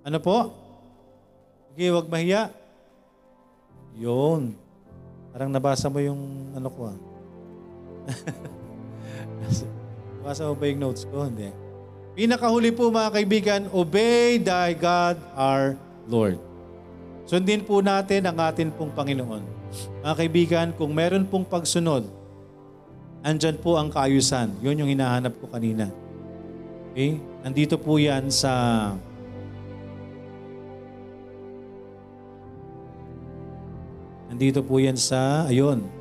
Ano 0.01 0.17
po? 0.17 0.49
Sige, 1.77 1.93
huwag 1.93 2.09
mahiya. 2.09 2.49
Yun. 4.01 4.57
Parang 5.29 5.53
nabasa 5.53 5.93
mo 5.93 6.01
yung 6.01 6.49
ano 6.57 6.69
ko 6.73 6.89
ah. 6.89 6.97
nabasa 10.21 10.45
mo 10.45 10.53
ba 10.53 10.69
yung 10.69 10.81
notes 10.85 11.09
ko? 11.09 11.25
Hindi. 11.25 11.49
Pinakahuli 12.13 12.69
po 12.69 12.93
mga 12.93 13.09
kaibigan, 13.09 13.61
obey 13.73 14.37
thy 14.37 14.77
God 14.77 15.17
our 15.33 15.73
Lord. 16.05 16.37
Sundin 17.25 17.65
po 17.65 17.81
natin 17.81 18.29
ang 18.29 18.37
atin 18.37 18.69
pong 18.69 18.93
Panginoon. 18.93 19.41
Mga 20.05 20.15
kaibigan, 20.21 20.67
kung 20.77 20.93
meron 20.93 21.25
pong 21.25 21.41
pagsunod, 21.41 22.05
andyan 23.25 23.57
po 23.57 23.81
ang 23.81 23.89
kaayusan. 23.89 24.53
Yun 24.61 24.85
yung 24.85 24.91
hinahanap 24.93 25.33
ko 25.41 25.49
kanina. 25.49 25.89
Okay? 26.93 27.17
Andito 27.41 27.81
po 27.81 27.97
yan 27.97 28.29
sa 28.29 28.53
Andito 34.31 34.63
po 34.63 34.79
yan 34.79 34.95
sa, 34.95 35.43
ayun. 35.49 36.00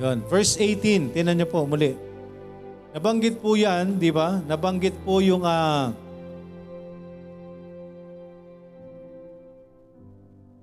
Yun. 0.00 0.24
Verse 0.32 0.56
18, 0.56 1.12
tinan 1.12 1.36
niyo 1.36 1.44
po 1.44 1.68
muli. 1.68 1.92
Nabanggit 2.96 3.36
po 3.36 3.52
yan, 3.52 4.00
di 4.00 4.08
ba? 4.08 4.40
Nabanggit 4.48 4.96
po 5.04 5.20
yung 5.20 5.44
uh, 5.44 5.92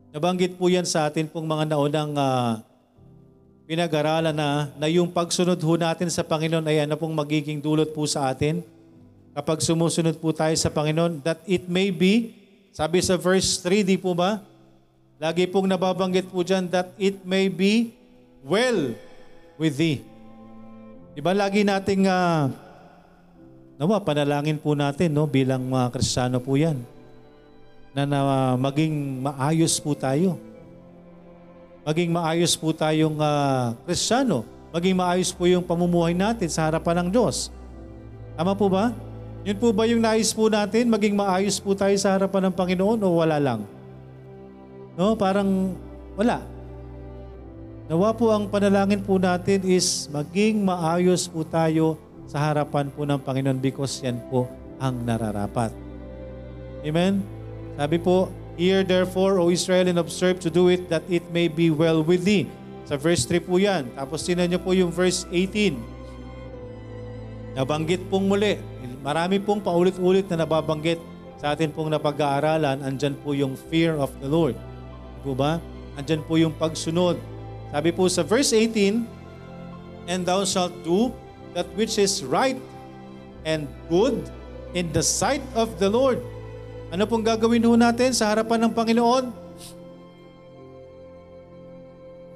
Nabanggit 0.09 0.57
po 0.57 0.65
yan 0.65 0.81
sa 0.89 1.05
atin 1.05 1.29
pong 1.29 1.45
mga 1.45 1.69
naunang 1.69 2.17
uh, 2.17 2.57
pinag-aralan 3.69 4.33
na, 4.33 4.73
na 4.73 4.89
yung 4.89 5.13
pagsunod 5.13 5.61
ho 5.61 5.73
natin 5.77 6.09
sa 6.09 6.25
Panginoon 6.25 6.65
ay 6.65 6.89
ano 6.89 6.97
pong 6.97 7.13
magiging 7.13 7.61
dulot 7.61 7.93
po 7.93 8.09
sa 8.09 8.33
atin. 8.33 8.65
Kapag 9.37 9.61
sumusunod 9.61 10.17
po 10.17 10.33
tayo 10.33 10.57
sa 10.57 10.73
Panginoon, 10.73 11.21
that 11.21 11.45
it 11.45 11.69
may 11.69 11.93
be, 11.93 12.33
sabi 12.73 13.05
sa 13.05 13.13
verse 13.13 13.61
3, 13.61 13.85
di 13.85 14.01
po 14.01 14.17
ba? 14.17 14.41
Lagi 15.21 15.45
pong 15.45 15.69
nababanggit 15.69 16.25
po 16.33 16.41
dyan, 16.41 16.65
that 16.73 16.89
it 16.97 17.21
may 17.21 17.45
be 17.45 17.93
well 18.41 18.97
with 19.57 19.75
thee. 19.75 20.05
Di 21.17 21.19
ba 21.19 21.33
lagi 21.33 21.65
nating, 21.65 22.05
uh, 22.05 22.49
nawa, 23.81 24.01
panalangin 24.01 24.61
po 24.61 24.77
natin 24.77 25.13
no, 25.13 25.25
bilang 25.25 25.65
mga 25.65 25.93
Kristiyano 25.93 26.37
po 26.37 26.53
yan 26.57 26.77
na, 27.97 28.05
na 28.05 28.19
maging 28.53 29.25
maayos 29.25 29.81
po 29.81 29.97
tayo. 29.97 30.37
Maging 31.81 32.13
maayos 32.13 32.53
po 32.53 32.69
tayong 32.69 33.17
uh, 33.17 33.73
Kristiyano. 33.89 34.45
Maging 34.69 34.93
maayos 34.93 35.33
po 35.33 35.49
yung 35.49 35.65
pamumuhay 35.65 36.13
natin 36.13 36.45
sa 36.51 36.69
harapan 36.69 37.01
ng 37.01 37.09
Diyos. 37.09 37.49
Tama 38.37 38.53
po 38.53 38.69
ba? 38.69 38.93
Yun 39.47 39.57
po 39.57 39.71
ba 39.73 39.87
yung 39.87 40.03
nais 40.03 40.35
po 40.35 40.51
natin? 40.51 40.91
Maging 40.91 41.15
maayos 41.15 41.57
po 41.57 41.73
tayo 41.73 41.95
sa 41.95 42.13
harapan 42.13 42.51
ng 42.51 42.53
Panginoon 42.53 42.99
o 43.01 43.07
wala 43.17 43.39
lang? 43.39 43.63
No, 44.99 45.15
parang 45.15 45.73
wala. 46.19 46.43
Nawa 47.87 48.11
po 48.11 48.35
ang 48.35 48.51
panalangin 48.51 48.99
po 48.99 49.15
natin 49.15 49.63
is 49.63 50.11
maging 50.11 50.59
maayos 50.59 51.31
po 51.31 51.47
tayo 51.47 51.95
sa 52.27 52.51
harapan 52.51 52.91
po 52.91 53.07
ng 53.07 53.15
Panginoon 53.15 53.63
because 53.63 54.03
yan 54.03 54.19
po 54.27 54.43
ang 54.75 55.07
nararapat. 55.07 55.71
Amen? 56.83 57.23
Sabi 57.79 57.95
po, 57.95 58.27
Hear 58.59 58.83
therefore, 58.83 59.39
O 59.39 59.53
Israel, 59.53 59.87
and 59.87 60.01
observe 60.01 60.41
to 60.41 60.49
do 60.51 60.67
it 60.67 60.89
that 60.91 61.05
it 61.07 61.23
may 61.31 61.47
be 61.47 61.71
well 61.71 62.03
with 62.03 62.27
thee. 62.27 62.49
Sa 62.89 62.99
verse 62.99 63.23
3 63.23 63.39
po 63.39 63.55
yan. 63.55 63.87
Tapos 63.95 64.25
tinan 64.25 64.49
niyo 64.49 64.59
po 64.59 64.75
yung 64.75 64.91
verse 64.91 65.23
18. 65.29 65.77
Nabanggit 67.55 68.03
pong 68.09 68.27
muli. 68.27 68.59
Marami 69.05 69.39
pong 69.39 69.61
paulit-ulit 69.63 70.25
na 70.27 70.43
nababanggit 70.43 70.99
sa 71.37 71.53
atin 71.53 71.69
pong 71.69 71.93
napag-aaralan. 71.93 72.81
Andyan 72.81 73.15
po 73.21 73.37
yung 73.37 73.53
fear 73.69 73.95
of 73.95 74.11
the 74.19 74.27
Lord. 74.27 74.57
Po 75.21 75.37
ba? 75.37 75.61
Andyan 75.95 76.25
po 76.25 76.35
yung 76.41 76.57
pagsunod. 76.57 77.36
Sabi 77.71 77.91
po 77.91 78.07
sa 78.07 78.23
verse 78.23 78.55
18, 78.55 79.03
And 80.07 80.23
thou 80.23 80.47
shalt 80.47 80.71
do 80.87 81.11
that 81.51 81.67
which 81.75 81.99
is 81.99 82.23
right 82.23 82.55
and 83.43 83.67
good 83.91 84.23
in 84.71 84.91
the 84.95 85.03
sight 85.03 85.43
of 85.51 85.75
the 85.79 85.91
Lord. 85.91 86.23
Ano 86.87 87.03
pong 87.03 87.27
gagawin 87.27 87.63
ho 87.67 87.75
natin 87.75 88.15
sa 88.15 88.31
harapan 88.31 88.67
ng 88.67 88.71
Panginoon? 88.71 89.25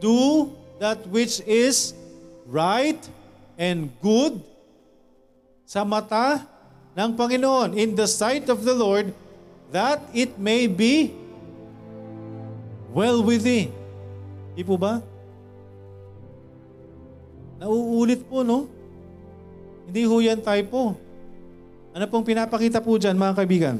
Do 0.04 0.52
that 0.84 1.08
which 1.08 1.40
is 1.48 1.96
right 2.50 3.00
and 3.56 3.88
good 4.04 4.44
sa 5.64 5.88
mata 5.88 6.44
ng 6.98 7.16
Panginoon 7.16 7.72
in 7.80 7.96
the 7.96 8.10
sight 8.10 8.52
of 8.52 8.68
the 8.68 8.76
Lord 8.76 9.16
that 9.72 10.04
it 10.12 10.36
may 10.36 10.68
be 10.68 11.16
well 12.92 13.24
with 13.24 13.48
thee. 13.48 13.72
Di 14.52 14.68
po 14.68 14.76
ba? 14.76 15.00
Nauulit 17.62 18.26
po, 18.26 18.42
no? 18.42 18.66
Hindi 19.86 20.02
ho 20.10 20.18
yan 20.18 20.42
typo. 20.42 20.98
Ano 21.94 22.04
pong 22.10 22.26
pinapakita 22.26 22.82
po 22.82 22.98
dyan, 22.98 23.14
mga 23.14 23.38
kaibigan? 23.38 23.78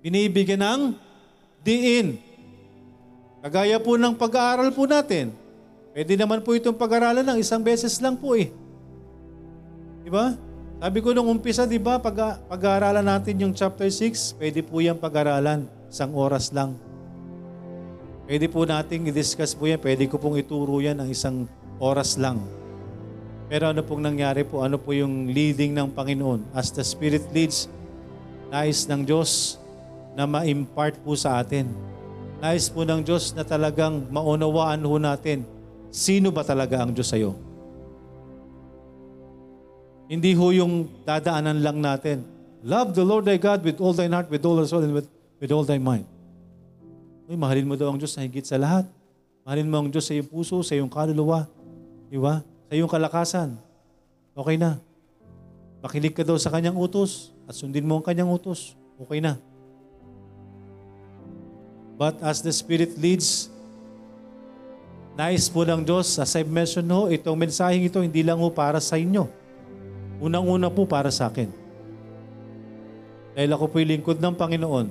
Binibigyan 0.00 0.64
ng 0.64 0.82
diin. 1.60 2.16
Kagaya 3.44 3.76
po 3.76 4.00
ng 4.00 4.16
pag-aaral 4.16 4.72
po 4.72 4.88
natin. 4.88 5.36
Pwede 5.92 6.16
naman 6.16 6.40
po 6.40 6.56
itong 6.56 6.72
pag-aralan 6.72 7.20
ng 7.20 7.38
isang 7.44 7.60
beses 7.60 8.00
lang 8.00 8.16
po 8.16 8.32
eh. 8.32 8.48
Di 10.00 10.08
ba? 10.08 10.32
Sabi 10.80 10.98
ko 11.04 11.12
nung 11.12 11.28
umpisa, 11.28 11.68
di 11.68 11.76
ba, 11.76 12.00
pag, 12.00 12.40
pag-aaralan 12.48 13.04
natin 13.04 13.44
yung 13.44 13.52
chapter 13.52 13.88
6, 13.88 14.40
pwede 14.40 14.64
po 14.64 14.80
yung 14.80 14.96
pag-aralan, 14.96 15.68
isang 15.92 16.16
oras 16.16 16.48
lang. 16.48 16.76
Pwede 18.24 18.48
po 18.48 18.64
nating 18.64 19.12
i-discuss 19.12 19.52
po 19.52 19.68
yan, 19.68 19.80
pwede 19.84 20.08
ko 20.08 20.16
pong 20.16 20.40
ituro 20.40 20.80
yan 20.80 20.96
ng 20.96 21.08
isang 21.12 21.44
oras 21.78 22.16
lang. 22.20 22.42
Pero 23.48 23.68
ano 23.70 23.84
pong 23.84 24.02
nangyari 24.02 24.42
po, 24.42 24.64
ano 24.64 24.80
po 24.80 24.96
yung 24.96 25.30
leading 25.30 25.76
ng 25.76 25.92
Panginoon? 25.92 26.50
As 26.56 26.72
the 26.72 26.82
Spirit 26.82 27.28
leads, 27.30 27.68
nais 28.48 28.88
ng 28.88 29.04
Diyos 29.04 29.60
na 30.16 30.24
ma-impart 30.24 30.96
po 31.02 31.12
sa 31.18 31.42
atin. 31.42 31.68
Nais 32.40 32.70
po 32.70 32.82
ng 32.86 33.04
Diyos 33.04 33.34
na 33.36 33.44
talagang 33.44 34.08
maunawaan 34.08 34.80
ho 34.82 34.96
natin, 34.96 35.44
sino 35.92 36.30
ba 36.32 36.42
talaga 36.42 36.82
ang 36.82 36.90
Diyos 36.94 37.10
sa'yo? 37.10 37.36
Hindi 40.08 40.36
ho 40.36 40.52
yung 40.52 40.88
dadaanan 41.04 41.64
lang 41.64 41.78
natin. 41.80 42.24
Love 42.64 42.96
the 42.96 43.04
Lord 43.04 43.24
thy 43.28 43.36
God 43.36 43.60
with 43.64 43.80
all 43.80 43.92
thine 43.92 44.12
heart, 44.12 44.28
with 44.32 44.44
all 44.44 44.56
thy 44.56 44.68
soul, 44.68 44.84
and 44.84 44.92
with, 44.92 45.08
with 45.40 45.52
all 45.52 45.64
thy 45.64 45.80
mind. 45.80 46.08
Uy, 47.24 47.36
mahalin 47.36 47.64
mo 47.64 47.76
daw 47.76 47.88
ang 47.88 47.96
Diyos 47.96 48.12
na 48.16 48.24
higit 48.24 48.44
sa 48.44 48.60
lahat. 48.60 48.84
Mahalin 49.44 49.68
mo 49.68 49.80
ang 49.80 49.88
Diyos 49.88 50.04
sa 50.04 50.12
iyong 50.12 50.28
puso, 50.28 50.60
sa 50.60 50.76
iyong 50.76 50.92
kaluluwa. 50.92 51.48
Di 52.08 52.18
ba? 52.18 52.44
Sa 52.68 52.72
iyong 52.72 52.90
kalakasan. 52.90 53.56
Okay 54.34 54.56
na. 54.58 54.82
Makinig 55.84 56.16
ka 56.16 56.24
daw 56.24 56.34
sa 56.40 56.50
kanyang 56.50 56.76
utos 56.76 57.36
at 57.44 57.54
sundin 57.54 57.84
mo 57.84 58.00
ang 58.00 58.04
kanyang 58.04 58.32
utos. 58.32 58.74
Okay 58.96 59.20
na. 59.20 59.36
But 61.94 62.18
as 62.24 62.42
the 62.42 62.50
Spirit 62.50 62.98
leads, 62.98 63.52
nais 65.14 65.46
po 65.46 65.62
ng 65.62 65.86
Diyos, 65.86 66.18
as 66.18 66.34
I've 66.34 66.50
mentioned 66.50 66.90
ho, 66.90 67.06
itong 67.06 67.38
mensaheng 67.38 67.86
ito 67.86 68.02
hindi 68.02 68.26
lang 68.26 68.42
ho 68.42 68.50
para 68.50 68.82
sa 68.82 68.98
inyo 68.98 69.44
Unang-una 70.24 70.72
po 70.72 70.88
para 70.88 71.12
sa 71.12 71.28
akin. 71.28 71.50
Dahil 73.36 73.50
ako 73.50 73.64
po'y 73.68 73.84
lingkod 73.84 74.22
ng 74.22 74.34
Panginoon. 74.38 74.86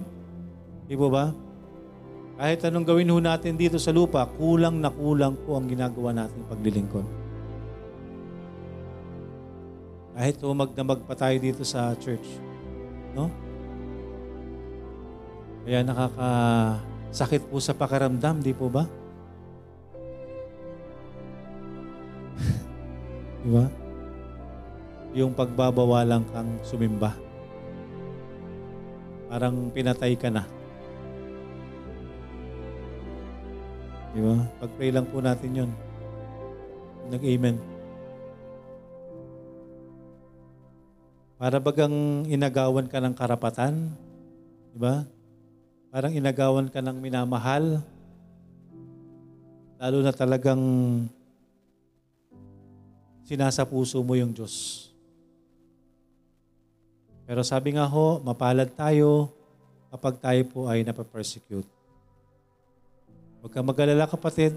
Di 0.85 0.99
po 0.99 1.07
ba? 1.07 1.31
Kahit 2.43 2.59
anong 2.67 2.83
gawin 2.83 3.07
ho 3.07 3.23
natin 3.23 3.55
dito 3.55 3.79
sa 3.79 3.95
lupa, 3.95 4.27
kulang 4.35 4.83
na 4.83 4.91
kulang 4.91 5.31
po 5.47 5.55
ang 5.55 5.63
ginagawa 5.63 6.11
natin 6.11 6.43
paglilingkod. 6.51 7.07
Kahit 10.11 10.43
umagdamag 10.43 11.07
pa 11.07 11.15
tayo 11.15 11.39
dito 11.39 11.63
sa 11.63 11.95
church. 11.95 12.27
No? 13.15 13.31
Kaya 15.63 15.87
nakakasakit 15.87 17.47
po 17.47 17.63
sa 17.63 17.71
pakaramdam, 17.71 18.43
di 18.43 18.51
po 18.51 18.67
ba? 18.67 18.83
di 23.47 23.55
ba? 23.55 23.71
yung 25.13 25.31
pagbabawalang 25.31 26.25
kang 26.33 26.59
sumimba. 26.65 27.13
Parang 29.29 29.69
pinatay 29.69 30.17
ka 30.17 30.33
na. 30.33 30.43
Di 34.13 34.21
ba? 34.21 34.45
Pag-pray 34.61 34.93
lang 34.93 35.09
po 35.09 35.17
natin 35.25 35.51
yun. 35.57 35.71
Nag-amen. 37.09 37.57
Para 41.41 41.57
bagang 41.57 42.23
inagawan 42.29 42.85
ka 42.85 43.01
ng 43.01 43.17
karapatan. 43.17 43.89
Di 44.69 44.77
ba? 44.77 45.01
Parang 45.89 46.13
inagawan 46.13 46.69
ka 46.69 46.77
ng 46.77 46.97
minamahal. 47.01 47.81
Lalo 49.81 49.97
na 50.05 50.13
talagang 50.13 50.61
sinasa 53.25 53.65
puso 53.65 53.97
mo 54.05 54.13
yung 54.13 54.29
Diyos. 54.29 54.87
Pero 57.25 57.41
sabi 57.41 57.73
nga 57.73 57.89
ho, 57.89 58.21
mapalad 58.21 58.69
tayo 58.77 59.33
kapag 59.89 60.21
tayo 60.21 60.41
po 60.53 60.59
ay 60.69 60.85
napapersecute. 60.85 61.72
Huwag 63.43 63.51
kang 63.51 63.67
mag-alala 63.67 64.07
kapatid, 64.07 64.55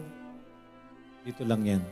dito 1.27 1.43
lang 1.43 1.59
yan. 1.67 1.83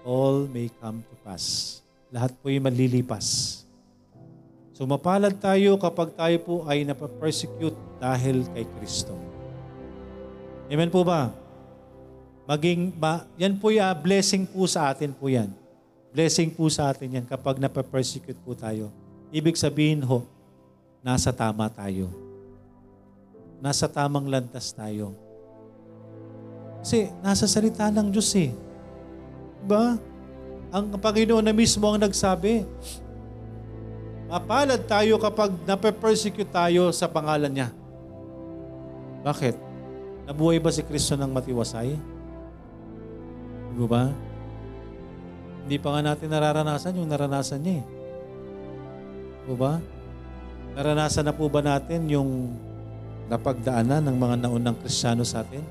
All 0.00 0.48
may 0.48 0.72
come 0.80 1.04
to 1.04 1.14
pass. 1.20 1.78
Lahat 2.08 2.32
po 2.40 2.48
ay 2.48 2.56
malilipas. 2.56 3.60
So 4.72 4.88
mapalad 4.88 5.36
tayo 5.36 5.76
kapag 5.76 6.16
tayo 6.16 6.36
po 6.40 6.54
ay 6.64 6.88
napapersecute 6.88 7.76
dahil 8.00 8.48
kay 8.56 8.64
Kristo. 8.80 9.12
Amen 10.72 10.88
po 10.88 11.04
ba? 11.04 11.36
Maging, 12.48 12.96
ma, 12.96 13.28
yan 13.36 13.60
po 13.60 13.68
yung 13.68 13.92
blessing 14.00 14.48
po 14.48 14.64
sa 14.64 14.88
atin 14.88 15.12
po 15.12 15.28
yan. 15.28 15.52
Blessing 16.16 16.48
po 16.48 16.64
sa 16.72 16.88
atin 16.88 17.20
yan 17.20 17.26
kapag 17.28 17.60
napapersecute 17.60 18.40
po 18.40 18.56
tayo. 18.56 18.88
Ibig 19.28 19.52
sabihin 19.52 20.00
ho, 20.00 20.24
nasa 21.04 21.28
tama 21.28 21.68
tayo. 21.68 22.27
Nasa 23.58 23.90
tamang 23.90 24.30
landas 24.30 24.70
tayo. 24.70 25.18
Kasi 26.78 27.10
nasa 27.20 27.50
salita 27.50 27.90
ng 27.90 28.08
Diyos 28.14 28.30
eh. 28.38 28.54
Diba? 29.62 29.98
Ang 30.70 30.94
Panginoon 30.94 31.42
na 31.42 31.50
mismo 31.50 31.90
ang 31.90 31.98
nagsabi, 31.98 32.62
mapalad 34.30 34.84
tayo 34.86 35.18
kapag 35.18 35.50
napapersecute 35.66 36.48
tayo 36.48 36.94
sa 36.94 37.10
pangalan 37.10 37.50
niya. 37.50 37.68
Bakit? 39.26 39.54
Nabuhay 40.30 40.60
ba 40.62 40.70
si 40.70 40.84
Kristo 40.84 41.18
ng 41.18 41.32
matiwasay? 41.32 41.96
Diba 43.74 43.88
ba? 43.88 44.04
Hindi 45.66 45.76
pa 45.82 45.88
nga 45.92 46.00
natin 46.00 46.28
nararanasan 46.30 46.96
yung 46.96 47.10
naranasan 47.10 47.60
niya 47.60 47.74
eh. 47.82 47.86
Po 49.48 49.52
ba? 49.56 49.80
Naranasan 50.76 51.26
na 51.26 51.34
po 51.34 51.48
ba 51.48 51.64
natin 51.64 52.06
yung 52.06 52.56
napagdaanan 53.28 54.02
ng 54.08 54.16
mga 54.16 54.34
naunang 54.44 54.76
kristyano 54.80 55.22
sa 55.22 55.44
atin? 55.44 55.62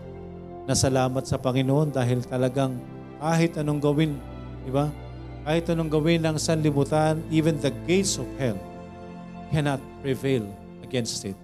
Nasalamat 0.69 1.25
sa 1.25 1.41
Panginoon 1.41 1.91
dahil 1.91 2.21
talagang 2.23 2.77
kahit 3.17 3.57
anong 3.57 3.81
gawin, 3.81 4.13
di 4.63 4.71
ba? 4.71 4.87
Kahit 5.43 5.65
anong 5.73 5.89
gawin 5.89 6.21
ng 6.21 6.37
sanlibutan, 6.37 7.19
even 7.33 7.57
the 7.57 7.73
gates 7.89 8.21
of 8.21 8.27
hell 8.37 8.59
cannot 9.49 9.81
prevail 10.05 10.45
against 10.85 11.23
it. 11.25 11.37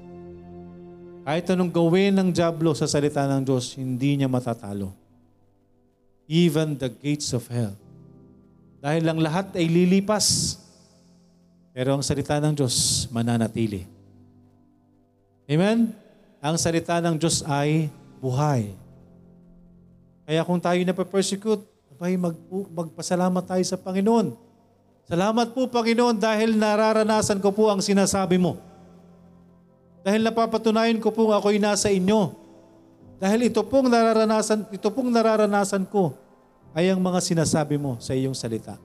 Kahit 1.24 1.48
anong 1.50 1.72
gawin 1.72 2.14
ng 2.14 2.30
Diablo 2.36 2.76
sa 2.76 2.86
salita 2.86 3.24
ng 3.26 3.42
Diyos, 3.48 3.80
hindi 3.80 4.20
niya 4.20 4.28
matatalo. 4.28 4.92
Even 6.28 6.76
the 6.76 6.92
gates 6.92 7.32
of 7.32 7.48
hell 7.48 7.74
dahil 8.84 9.08
ang 9.08 9.20
lahat 9.24 9.56
ay 9.56 9.72
lilipas. 9.72 10.60
Pero 11.72 11.96
ang 11.96 12.04
salita 12.04 12.36
ng 12.44 12.52
Diyos 12.52 13.08
mananatili. 13.16 13.88
Amen? 15.48 15.96
Ang 16.44 16.60
salita 16.60 17.00
ng 17.00 17.16
Diyos 17.16 17.40
ay 17.48 17.88
buhay. 18.20 18.76
Kaya 20.28 20.44
kung 20.44 20.60
tayo 20.60 20.76
napapersecute, 20.84 21.64
abay 21.96 22.20
mag, 22.20 22.36
magpasalamat 22.68 23.48
tayo 23.48 23.64
sa 23.64 23.80
Panginoon. 23.80 24.36
Salamat 25.08 25.56
po 25.56 25.72
Panginoon 25.72 26.20
dahil 26.20 26.60
nararanasan 26.60 27.40
ko 27.40 27.56
po 27.56 27.72
ang 27.72 27.80
sinasabi 27.80 28.36
mo. 28.36 28.60
Dahil 30.04 30.20
napapatunayan 30.20 31.00
ko 31.00 31.16
po 31.16 31.32
ako'y 31.32 31.64
nasa 31.64 31.88
inyo. 31.88 32.36
Dahil 33.24 33.48
ito 33.48 33.64
pong 33.64 33.88
nararanasan, 33.88 34.68
ito 34.68 34.92
pong 34.92 35.16
nararanasan 35.16 35.88
ko 35.88 36.12
ay 36.76 36.92
ang 36.92 37.00
mga 37.00 37.24
sinasabi 37.24 37.80
mo 37.80 37.96
sa 38.04 38.12
iyong 38.12 38.36
salita. 38.36 38.76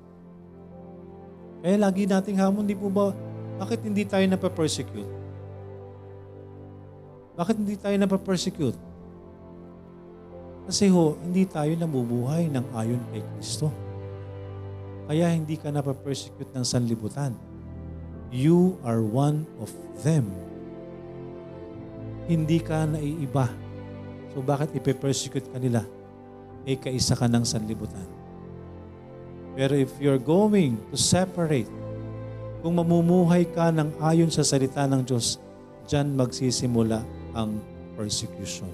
Kaya 1.59 1.75
lagi 1.75 2.07
nating 2.07 2.39
hamon, 2.39 2.71
di 2.71 2.79
po 2.79 2.87
ba, 2.87 3.11
bakit 3.59 3.83
hindi 3.83 4.07
tayo 4.07 4.23
napapersecute? 4.31 5.18
Bakit 7.39 7.55
hindi 7.55 7.79
tayo 7.79 7.95
napapersecute? 7.95 8.75
Kasi 10.67 10.91
ho, 10.91 11.15
hindi 11.23 11.47
tayo 11.47 11.71
nabubuhay 11.79 12.51
ng 12.51 12.67
ayon 12.75 12.99
kay 13.15 13.23
Kristo. 13.39 13.71
Kaya 15.07 15.31
hindi 15.31 15.55
ka 15.55 15.71
napapersecute 15.71 16.51
ng 16.51 16.67
sanlibutan. 16.67 17.33
You 18.35 18.75
are 18.83 19.01
one 19.01 19.47
of 19.63 19.71
them. 20.03 20.27
Hindi 22.27 22.59
ka 22.59 22.91
naiiba. 22.91 23.49
So 24.35 24.43
bakit 24.43 24.75
ipe-persecute 24.75 25.47
ka 25.49 25.63
nila? 25.63 25.87
Eh, 26.67 26.77
kaisa 26.77 27.15
ka 27.15 27.31
ng 27.31 27.47
sanlibutan. 27.47 28.05
Pero 29.55 29.79
if 29.79 29.95
you're 30.03 30.21
going 30.21 30.77
to 30.91 30.99
separate, 30.99 31.71
kung 32.61 32.77
mamumuhay 32.77 33.47
ka 33.47 33.71
ng 33.71 33.95
ayon 34.03 34.29
sa 34.29 34.43
salita 34.43 34.85
ng 34.91 35.07
Diyos, 35.07 35.39
dyan 35.89 36.13
magsisimula 36.13 37.18
ang 37.39 37.63
persecution. 37.95 38.67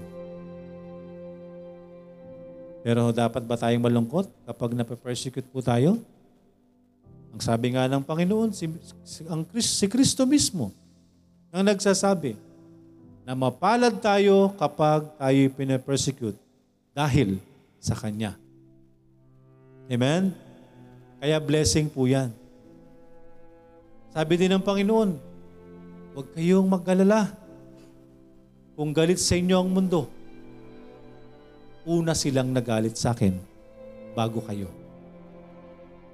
Pero 2.81 3.13
dapat 3.13 3.45
ba 3.45 3.57
tayong 3.57 3.85
malungkot 3.85 4.25
kapag 4.45 4.73
nape-persecute 4.73 5.45
po 5.49 5.61
tayo? 5.61 6.01
Ang 7.33 7.41
sabi 7.41 7.73
nga 7.73 7.85
ng 7.85 8.01
Panginoon, 8.01 8.53
si, 8.53 8.69
si, 9.05 9.21
ang, 9.29 9.45
si 9.57 9.85
Kristo 9.85 10.25
mismo 10.25 10.73
ang 11.53 11.65
nagsasabi 11.65 12.37
na 13.25 13.33
mapalad 13.33 13.93
tayo 14.01 14.53
kapag 14.53 15.07
tayo 15.17 15.41
pinapersecute 15.57 16.37
dahil 16.93 17.41
sa 17.81 17.97
Kanya. 17.97 18.37
Amen? 19.89 20.33
Kaya 21.17 21.41
blessing 21.41 21.89
po 21.89 22.05
yan. 22.05 22.29
Sabi 24.13 24.37
din 24.37 24.53
ng 24.53 24.63
Panginoon, 24.63 25.09
huwag 26.13 26.27
kayong 26.37 26.69
mag-alala. 26.69 27.44
Kung 28.75 28.91
galit 28.91 29.19
sa 29.23 29.39
inyo 29.39 29.55
ang 29.55 29.71
mundo, 29.71 30.11
una 31.87 32.11
silang 32.11 32.51
nagalit 32.51 32.99
sa 32.99 33.15
akin 33.15 33.35
bago 34.11 34.43
kayo. 34.43 34.67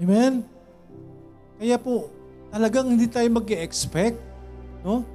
Amen? 0.02 0.46
Kaya 1.58 1.78
po, 1.78 2.10
talagang 2.54 2.90
hindi 2.94 3.06
tayo 3.10 3.30
mag 3.30 3.46
expect 3.50 4.32
no? 4.86 5.06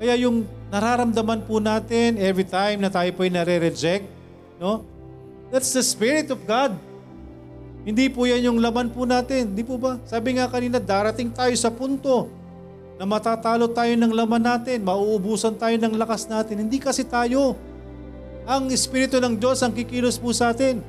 Kaya 0.00 0.16
yung 0.16 0.48
nararamdaman 0.72 1.44
po 1.44 1.60
natin 1.60 2.16
every 2.16 2.48
time 2.48 2.80
na 2.80 2.88
tayo 2.88 3.12
po 3.12 3.20
ay 3.24 3.32
nare-reject, 3.32 4.08
no? 4.56 4.84
That's 5.52 5.68
the 5.76 5.84
Spirit 5.84 6.32
of 6.32 6.40
God. 6.48 6.72
Hindi 7.84 8.08
po 8.08 8.24
yan 8.24 8.48
yung 8.48 8.58
laman 8.60 8.92
po 8.92 9.04
natin. 9.04 9.52
Hindi 9.52 9.64
po 9.64 9.76
ba? 9.76 10.00
Sabi 10.08 10.36
nga 10.36 10.48
kanina, 10.48 10.80
darating 10.80 11.32
tayo 11.32 11.52
sa 11.56 11.68
punto 11.68 12.28
na 13.00 13.08
matatalo 13.08 13.64
tayo 13.72 13.96
ng 13.96 14.12
laman 14.12 14.44
natin, 14.44 14.84
mauubusan 14.84 15.56
tayo 15.56 15.72
ng 15.80 15.96
lakas 15.96 16.28
natin. 16.28 16.68
Hindi 16.68 16.76
kasi 16.76 17.00
tayo. 17.00 17.56
Ang 18.44 18.68
Espiritu 18.68 19.16
ng 19.16 19.40
Diyos 19.40 19.64
ang 19.64 19.72
kikilos 19.72 20.20
po 20.20 20.36
sa 20.36 20.52
atin. 20.52 20.84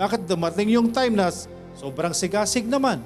Bakit 0.00 0.24
dumating 0.24 0.72
yung 0.72 0.88
time 0.88 1.12
na 1.12 1.28
sobrang 1.76 2.16
sigasig 2.16 2.64
naman? 2.64 2.96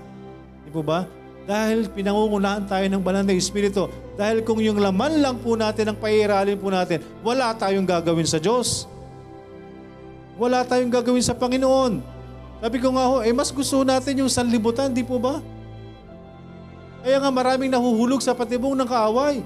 Di 0.62 0.70
po 0.70 0.86
ba? 0.86 1.10
Dahil 1.50 1.90
pinangungunahan 1.90 2.62
tayo 2.70 2.86
ng 2.86 3.02
banal 3.02 3.26
na 3.26 3.34
Espiritu. 3.34 3.90
Dahil 4.14 4.46
kung 4.46 4.62
yung 4.62 4.78
laman 4.78 5.18
lang 5.18 5.42
po 5.42 5.58
natin 5.58 5.90
ang 5.90 5.98
paiiralin 5.98 6.62
po 6.62 6.70
natin, 6.70 7.02
wala 7.26 7.50
tayong 7.58 7.90
gagawin 7.90 8.28
sa 8.28 8.38
Diyos. 8.38 8.86
Wala 10.38 10.62
tayong 10.62 10.94
gagawin 10.94 11.26
sa 11.26 11.34
Panginoon. 11.34 12.06
Sabi 12.62 12.78
ko 12.78 12.94
nga 12.94 13.04
ho, 13.10 13.18
eh 13.18 13.34
mas 13.34 13.50
gusto 13.50 13.82
natin 13.82 14.22
yung 14.22 14.30
sanlibutan, 14.30 14.94
di 14.94 15.02
po 15.02 15.18
ba? 15.18 15.42
Kaya 17.08 17.24
nga 17.24 17.32
maraming 17.32 17.72
nahuhulog 17.72 18.20
sa 18.20 18.36
patibong 18.36 18.76
ng 18.76 18.84
kaaway. 18.84 19.40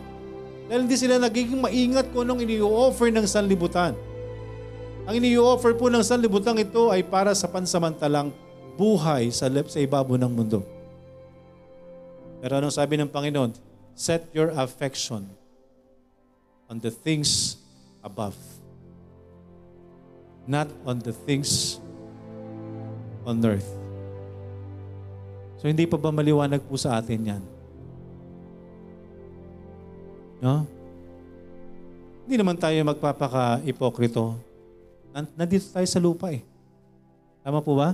Dahil 0.67 0.83
hindi 0.83 0.99
sila 0.99 1.23
nagiging 1.23 1.63
maingat 1.63 2.11
kung 2.11 2.27
anong 2.27 2.43
ini-offer 2.43 3.15
ng 3.15 3.23
sanlibutan. 3.23 3.95
Ang 5.07 5.23
ini-offer 5.23 5.71
po 5.79 5.87
ng 5.87 6.03
sanlibutan 6.03 6.59
ito 6.59 6.91
ay 6.91 7.07
para 7.07 7.31
sa 7.39 7.47
pansamantalang 7.47 8.35
buhay 8.75 9.31
sa, 9.31 9.47
sa 9.47 9.79
ibabo 9.79 10.19
ng 10.19 10.27
mundo. 10.27 10.67
Pero 12.43 12.59
anong 12.59 12.75
sabi 12.75 12.99
ng 12.99 13.07
Panginoon? 13.07 13.55
Set 13.95 14.27
your 14.35 14.51
affection 14.59 15.31
on 16.67 16.83
the 16.83 16.91
things 16.91 17.63
above. 18.03 18.35
Not 20.51 20.67
on 20.83 20.99
the 20.99 21.15
things 21.15 21.79
on 23.23 23.39
earth. 23.47 23.71
So 25.63 25.71
hindi 25.71 25.87
pa 25.87 25.95
ba 25.95 26.11
maliwanag 26.11 26.67
po 26.67 26.75
sa 26.75 26.99
atin 26.99 27.23
yan? 27.23 27.52
No? 30.43 30.67
Hindi 32.27 32.35
naman 32.35 32.59
tayo 32.59 32.75
magpapaka-ipokrito 32.83 34.53
nandito 35.37 35.69
tayo 35.69 35.85
sa 35.85 36.01
lupa 36.01 36.33
eh. 36.33 36.41
Tama 37.45 37.61
po 37.61 37.77
ba? 37.77 37.93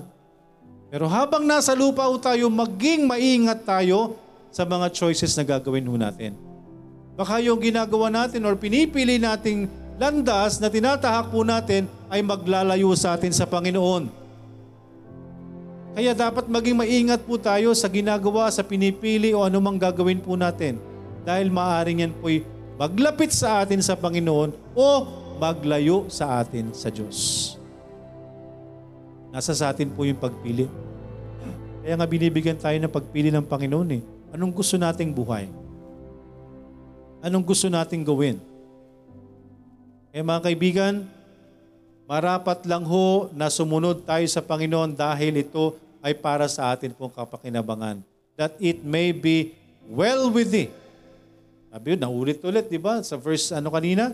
Pero 0.89 1.11
habang 1.11 1.45
nasa 1.45 1.75
lupa 1.75 2.07
po 2.07 2.17
tayo, 2.17 2.49
maging 2.49 3.05
maingat 3.05 3.67
tayo 3.67 4.17
sa 4.49 4.65
mga 4.65 4.89
choices 4.95 5.35
na 5.37 5.45
gagawin 5.45 5.85
ho 5.85 5.99
natin. 5.99 6.33
Baka 7.19 7.43
yung 7.43 7.59
ginagawa 7.59 8.09
natin 8.09 8.47
or 8.47 8.55
pinipili 8.55 9.19
nating 9.19 9.67
landas 9.99 10.63
na 10.63 10.71
tinatahak 10.71 11.29
po 11.29 11.43
natin 11.43 11.91
ay 12.07 12.23
maglalayo 12.23 12.95
sa 12.95 13.19
atin 13.19 13.35
sa 13.35 13.45
Panginoon. 13.45 14.09
Kaya 15.99 16.15
dapat 16.15 16.47
maging 16.47 16.79
maingat 16.79 17.27
po 17.27 17.35
tayo 17.35 17.75
sa 17.75 17.91
ginagawa, 17.91 18.47
sa 18.55 18.63
pinipili 18.63 19.35
o 19.35 19.43
anumang 19.43 19.75
gagawin 19.75 20.23
po 20.23 20.39
natin. 20.39 20.79
Dahil 21.29 21.53
maaring 21.53 22.09
yan 22.09 22.17
po'y 22.17 22.41
maglapit 22.81 23.37
sa 23.37 23.61
atin 23.61 23.85
sa 23.85 23.93
Panginoon 24.01 24.73
o 24.73 24.89
maglayo 25.37 26.09
sa 26.09 26.41
atin 26.41 26.73
sa 26.73 26.89
Diyos. 26.89 27.53
Nasa 29.29 29.53
sa 29.53 29.69
atin 29.69 29.93
po 29.93 30.09
yung 30.09 30.17
pagpili. 30.17 30.65
Kaya 31.85 32.01
nga 32.01 32.09
binibigyan 32.09 32.57
tayo 32.57 32.81
ng 32.81 32.89
pagpili 32.89 33.29
ng 33.29 33.45
Panginoon 33.45 34.01
eh. 34.01 34.03
Anong 34.33 34.57
gusto 34.57 34.81
nating 34.81 35.13
buhay? 35.13 35.53
Anong 37.21 37.45
gusto 37.45 37.69
nating 37.69 38.09
gawin? 38.09 38.41
Eh 40.17 40.25
mga 40.25 40.49
kaibigan, 40.49 41.05
marapat 42.09 42.65
lang 42.65 42.89
ho 42.89 43.29
na 43.37 43.53
sumunod 43.53 44.01
tayo 44.09 44.25
sa 44.33 44.41
Panginoon 44.41 44.97
dahil 44.97 45.45
ito 45.45 45.77
ay 46.01 46.17
para 46.17 46.49
sa 46.49 46.73
atin 46.73 46.97
pong 46.97 47.13
kapakinabangan. 47.13 48.01
That 48.41 48.57
it 48.57 48.81
may 48.81 49.13
be 49.13 49.53
well 49.93 50.33
with 50.33 50.49
thee. 50.49 50.73
Sabi 51.79 51.95
yun, 51.95 52.03
naulit-ulit, 52.03 52.67
di 52.67 52.75
ba? 52.75 52.99
Sa 53.07 53.15
verse 53.15 53.55
ano 53.55 53.71
kanina? 53.71 54.11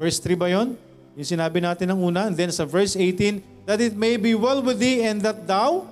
Verse 0.00 0.16
3 0.16 0.32
ba 0.32 0.48
yun? 0.48 0.80
Yung 1.12 1.28
sinabi 1.28 1.60
natin 1.60 1.92
ng 1.92 2.00
una. 2.00 2.24
And 2.24 2.32
then 2.32 2.48
sa 2.48 2.64
verse 2.64 2.96
18, 2.96 3.68
that 3.68 3.84
it 3.84 3.92
may 3.92 4.16
be 4.16 4.32
well 4.32 4.64
with 4.64 4.80
thee 4.80 5.04
and 5.04 5.20
that 5.20 5.44
thou 5.44 5.84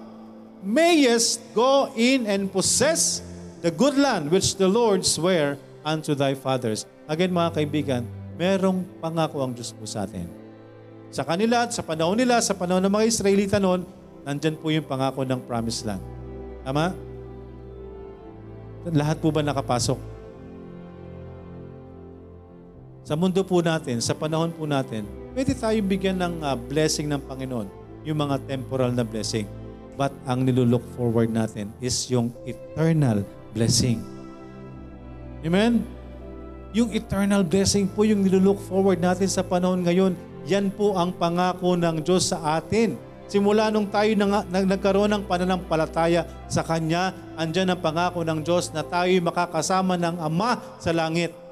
mayest 0.64 1.44
go 1.52 1.92
in 1.92 2.24
and 2.24 2.48
possess 2.48 3.20
the 3.60 3.68
good 3.68 4.00
land 4.00 4.32
which 4.32 4.56
the 4.56 4.64
Lord 4.64 5.04
sware 5.04 5.60
unto 5.84 6.16
thy 6.16 6.32
fathers. 6.32 6.88
Again 7.04 7.36
mga 7.36 7.52
kaibigan, 7.52 8.08
merong 8.40 8.88
pangako 9.04 9.44
ang 9.44 9.52
Diyos 9.52 9.76
po 9.76 9.84
sa 9.84 10.08
atin. 10.08 10.24
Sa 11.12 11.20
kanila 11.20 11.68
at 11.68 11.76
sa 11.76 11.84
panahon 11.84 12.16
nila, 12.16 12.40
sa 12.40 12.56
panahon 12.56 12.80
ng 12.80 12.88
mga 12.88 13.04
Israelita 13.12 13.60
noon, 13.60 13.84
nandyan 14.24 14.56
po 14.56 14.72
yung 14.72 14.88
pangako 14.88 15.20
ng 15.28 15.44
promised 15.44 15.84
land. 15.84 16.00
Tama? 16.64 16.96
Lahat 18.88 19.20
po 19.20 19.28
ba 19.28 19.44
nakapasok? 19.44 20.13
Sa 23.04 23.20
mundo 23.20 23.44
po 23.44 23.60
natin, 23.60 24.00
sa 24.00 24.16
panahon 24.16 24.48
po 24.48 24.64
natin, 24.64 25.04
pwede 25.36 25.52
tayong 25.52 25.84
bigyan 25.84 26.16
ng 26.24 26.34
uh, 26.40 26.56
blessing 26.56 27.04
ng 27.12 27.20
Panginoon, 27.28 27.68
yung 28.00 28.16
mga 28.16 28.40
temporal 28.48 28.96
na 28.96 29.04
blessing. 29.04 29.44
But 29.92 30.08
ang 30.24 30.48
nilulook 30.48 30.80
forward 30.96 31.28
natin 31.28 31.68
is 31.84 31.92
yung 32.08 32.32
eternal 32.48 33.20
blessing. 33.52 34.00
Amen? 35.44 35.84
Yung 36.72 36.96
eternal 36.96 37.44
blessing 37.44 37.92
po 37.92 38.08
yung 38.08 38.24
nilulook 38.24 38.56
forward 38.64 38.96
natin 38.96 39.28
sa 39.28 39.44
panahon 39.44 39.84
ngayon. 39.84 40.16
Yan 40.48 40.72
po 40.72 40.96
ang 40.96 41.12
pangako 41.12 41.76
ng 41.76 42.00
Diyos 42.00 42.32
sa 42.32 42.56
atin. 42.56 42.96
Simula 43.28 43.68
nung 43.68 43.92
tayo 43.92 44.16
nang, 44.16 44.48
nang, 44.48 44.64
nagkaroon 44.64 45.12
ng 45.12 45.28
pananampalataya 45.28 46.24
sa 46.48 46.64
Kanya, 46.64 47.12
andyan 47.36 47.68
ang 47.68 47.84
pangako 47.84 48.24
ng 48.24 48.40
Diyos 48.40 48.72
na 48.72 48.80
tayo 48.80 49.12
makakasama 49.20 50.00
ng 50.00 50.24
Ama 50.24 50.56
sa 50.80 50.88
langit 50.96 51.43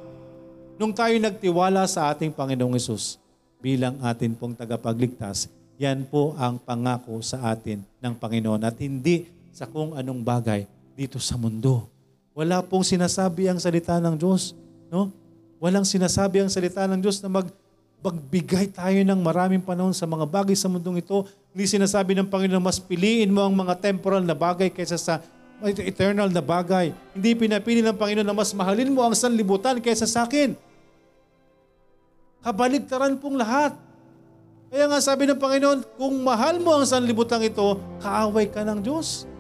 Nung 0.83 0.91
tayo 0.91 1.15
nagtiwala 1.15 1.87
sa 1.87 2.11
ating 2.11 2.35
Panginoong 2.35 2.75
Yesus 2.75 3.15
bilang 3.63 4.03
atin 4.03 4.35
pong 4.35 4.59
tagapagligtas, 4.59 5.47
yan 5.79 6.03
po 6.03 6.35
ang 6.35 6.59
pangako 6.59 7.23
sa 7.23 7.55
atin 7.55 7.87
ng 8.03 8.19
Panginoon 8.19 8.59
at 8.67 8.75
hindi 8.83 9.31
sa 9.55 9.71
kung 9.71 9.95
anong 9.95 10.27
bagay 10.27 10.67
dito 10.99 11.23
sa 11.23 11.39
mundo. 11.39 11.87
Wala 12.35 12.67
pong 12.67 12.83
sinasabi 12.83 13.47
ang 13.47 13.63
salita 13.63 14.03
ng 14.03 14.19
Diyos. 14.19 14.59
No? 14.91 15.15
Walang 15.63 15.87
sinasabi 15.87 16.43
ang 16.43 16.51
salita 16.51 16.83
ng 16.91 16.99
Diyos 16.99 17.23
na 17.23 17.31
mag, 17.31 17.47
magbigay 18.03 18.75
tayo 18.75 18.99
ng 19.07 19.21
maraming 19.23 19.63
panahon 19.63 19.95
sa 19.95 20.03
mga 20.03 20.27
bagay 20.27 20.59
sa 20.59 20.67
mundong 20.67 20.99
ito. 20.99 21.23
Hindi 21.55 21.79
sinasabi 21.79 22.19
ng 22.19 22.27
Panginoon 22.27 22.59
mas 22.59 22.83
piliin 22.83 23.31
mo 23.31 23.47
ang 23.47 23.55
mga 23.55 23.79
temporal 23.79 24.27
na 24.27 24.35
bagay 24.35 24.67
kaysa 24.67 24.99
sa 24.99 25.23
eternal 25.63 26.27
na 26.27 26.43
bagay. 26.43 26.91
Hindi 27.15 27.39
pinapili 27.39 27.87
ng 27.87 27.95
Panginoon 27.95 28.27
na 28.27 28.35
mas 28.35 28.51
mahalin 28.51 28.91
mo 28.91 29.07
ang 29.07 29.15
sanlibutan 29.15 29.79
kaysa 29.79 30.11
sa 30.11 30.27
akin. 30.27 30.72
Kabaligtaran 32.43 33.17
pong 33.23 33.39
lahat. 33.39 33.79
Kaya 34.73 34.91
nga 34.91 34.99
sabi 34.99 35.31
ng 35.31 35.39
Panginoon, 35.39 35.81
kung 35.95 36.15
mahal 36.27 36.59
mo 36.59 36.75
ang 36.75 36.83
sanlibutan 36.83 37.39
ito, 37.45 37.79
kaaway 38.03 38.51
ka 38.51 38.67
ng 38.67 38.83
Diyos. 38.83 39.31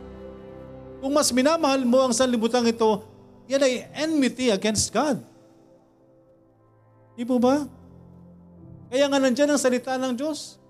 Kung 1.03 1.11
mas 1.11 1.35
minamahal 1.35 1.83
mo 1.83 1.99
ang 1.99 2.15
sanlibutan 2.15 2.63
ito, 2.63 3.03
yan 3.51 3.59
ay 3.59 3.91
enmity 3.97 4.55
against 4.55 4.95
God. 4.95 5.19
Di 7.19 7.27
po 7.27 7.43
ba? 7.43 7.67
Kaya 8.87 9.11
nga 9.11 9.19
nandyan 9.19 9.51
ang 9.51 9.59
salita 9.59 9.99
ng 9.99 10.15
Diyos. 10.15 10.63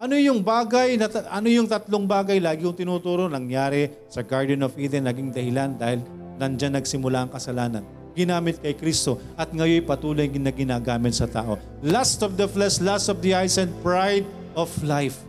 Ano 0.00 0.16
yung 0.16 0.40
bagay, 0.40 0.96
na, 0.96 1.12
ano 1.28 1.48
yung 1.52 1.68
tatlong 1.68 2.08
bagay 2.08 2.40
lagi 2.40 2.64
yung 2.64 2.72
tinuturo 2.72 3.28
nangyari 3.28 3.92
sa 4.08 4.24
Garden 4.24 4.64
of 4.64 4.72
Eden 4.80 5.04
naging 5.04 5.28
dahilan 5.28 5.76
dahil 5.76 6.00
nandyan 6.40 6.80
nagsimula 6.80 7.28
ang 7.28 7.30
kasalanan. 7.34 7.99
Ginamit 8.12 8.58
kay 8.58 8.74
Kristo 8.74 9.22
at 9.38 9.54
ngayon 9.54 9.86
patuloy 9.86 10.26
na 10.26 10.50
ginagamit 10.50 11.14
sa 11.14 11.30
tao. 11.30 11.56
Lust 11.80 12.20
of 12.26 12.34
the 12.34 12.50
flesh, 12.50 12.82
lust 12.82 13.06
of 13.06 13.22
the 13.22 13.32
eyes, 13.34 13.54
and 13.56 13.70
pride 13.80 14.26
of 14.58 14.70
life. 14.82 15.22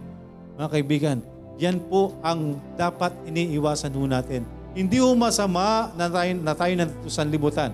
Mga 0.57 0.69
kaibigan, 0.73 1.17
yan 1.61 1.77
po 1.77 2.17
ang 2.25 2.57
dapat 2.73 3.13
iniiwasan 3.29 3.93
ho 3.93 4.03
natin. 4.09 4.41
Hindi 4.73 4.97
ho 4.97 5.13
masama 5.13 5.91
na 5.93 6.09
tayo, 6.09 6.31
na 6.41 6.53
tayo 6.57 6.73
nandito 6.73 7.09
sa 7.11 7.21
libutan. 7.21 7.69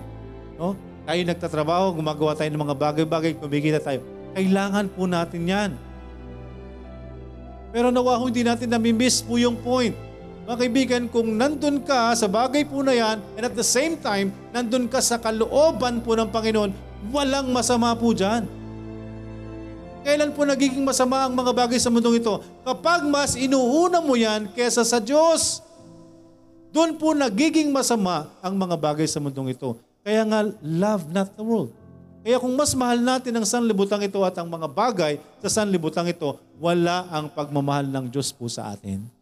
No? 0.58 0.74
Tayo 1.08 1.20
nagtatrabaho, 1.24 1.96
gumagawa 1.96 2.36
tayo 2.36 2.52
ng 2.52 2.62
mga 2.68 2.76
bagay-bagay, 2.76 3.32
kumikita 3.40 3.80
tayo. 3.80 4.04
Kailangan 4.36 4.92
po 4.92 5.08
natin 5.08 5.42
yan. 5.48 5.70
Pero 7.72 7.88
nawa 7.92 8.20
hindi 8.20 8.44
natin 8.44 8.68
nami-miss 8.68 9.24
po 9.24 9.40
yung 9.40 9.56
point. 9.60 10.07
Mga 10.48 10.64
kaibigan, 10.64 11.02
kung 11.12 11.36
nandun 11.36 11.84
ka 11.84 12.16
sa 12.16 12.24
bagay 12.24 12.64
po 12.64 12.80
na 12.80 12.96
yan, 12.96 13.20
and 13.36 13.44
at 13.44 13.52
the 13.52 13.60
same 13.60 14.00
time, 14.00 14.32
nandun 14.48 14.88
ka 14.88 14.96
sa 14.96 15.20
kalooban 15.20 16.00
po 16.00 16.16
ng 16.16 16.32
Panginoon, 16.32 16.72
walang 17.12 17.52
masama 17.52 17.92
po 17.92 18.16
dyan. 18.16 18.48
Kailan 20.00 20.32
po 20.32 20.48
nagiging 20.48 20.88
masama 20.88 21.28
ang 21.28 21.36
mga 21.36 21.52
bagay 21.52 21.76
sa 21.76 21.92
mundong 21.92 22.24
ito? 22.24 22.40
Kapag 22.64 23.04
mas 23.04 23.36
inuuna 23.36 24.00
mo 24.00 24.16
yan 24.16 24.48
kesa 24.56 24.88
sa 24.88 24.96
Diyos. 25.04 25.60
Doon 26.72 26.96
po 26.96 27.12
nagiging 27.12 27.68
masama 27.68 28.32
ang 28.40 28.56
mga 28.56 28.80
bagay 28.80 29.04
sa 29.04 29.20
mundong 29.20 29.52
ito. 29.52 29.76
Kaya 30.00 30.24
nga, 30.24 30.48
love 30.64 31.12
not 31.12 31.28
the 31.36 31.44
world. 31.44 31.76
Kaya 32.24 32.40
kung 32.40 32.56
mas 32.56 32.72
mahal 32.72 32.96
natin 32.96 33.36
ang 33.36 33.44
sanlibutan 33.44 34.00
ito 34.00 34.24
at 34.24 34.32
ang 34.40 34.48
mga 34.48 34.64
bagay 34.72 35.20
sa 35.44 35.60
sanlibutan 35.60 36.08
ito, 36.08 36.40
wala 36.56 37.04
ang 37.12 37.28
pagmamahal 37.28 37.84
ng 37.84 38.08
Diyos 38.08 38.32
po 38.32 38.48
sa 38.48 38.72
atin. 38.72 39.17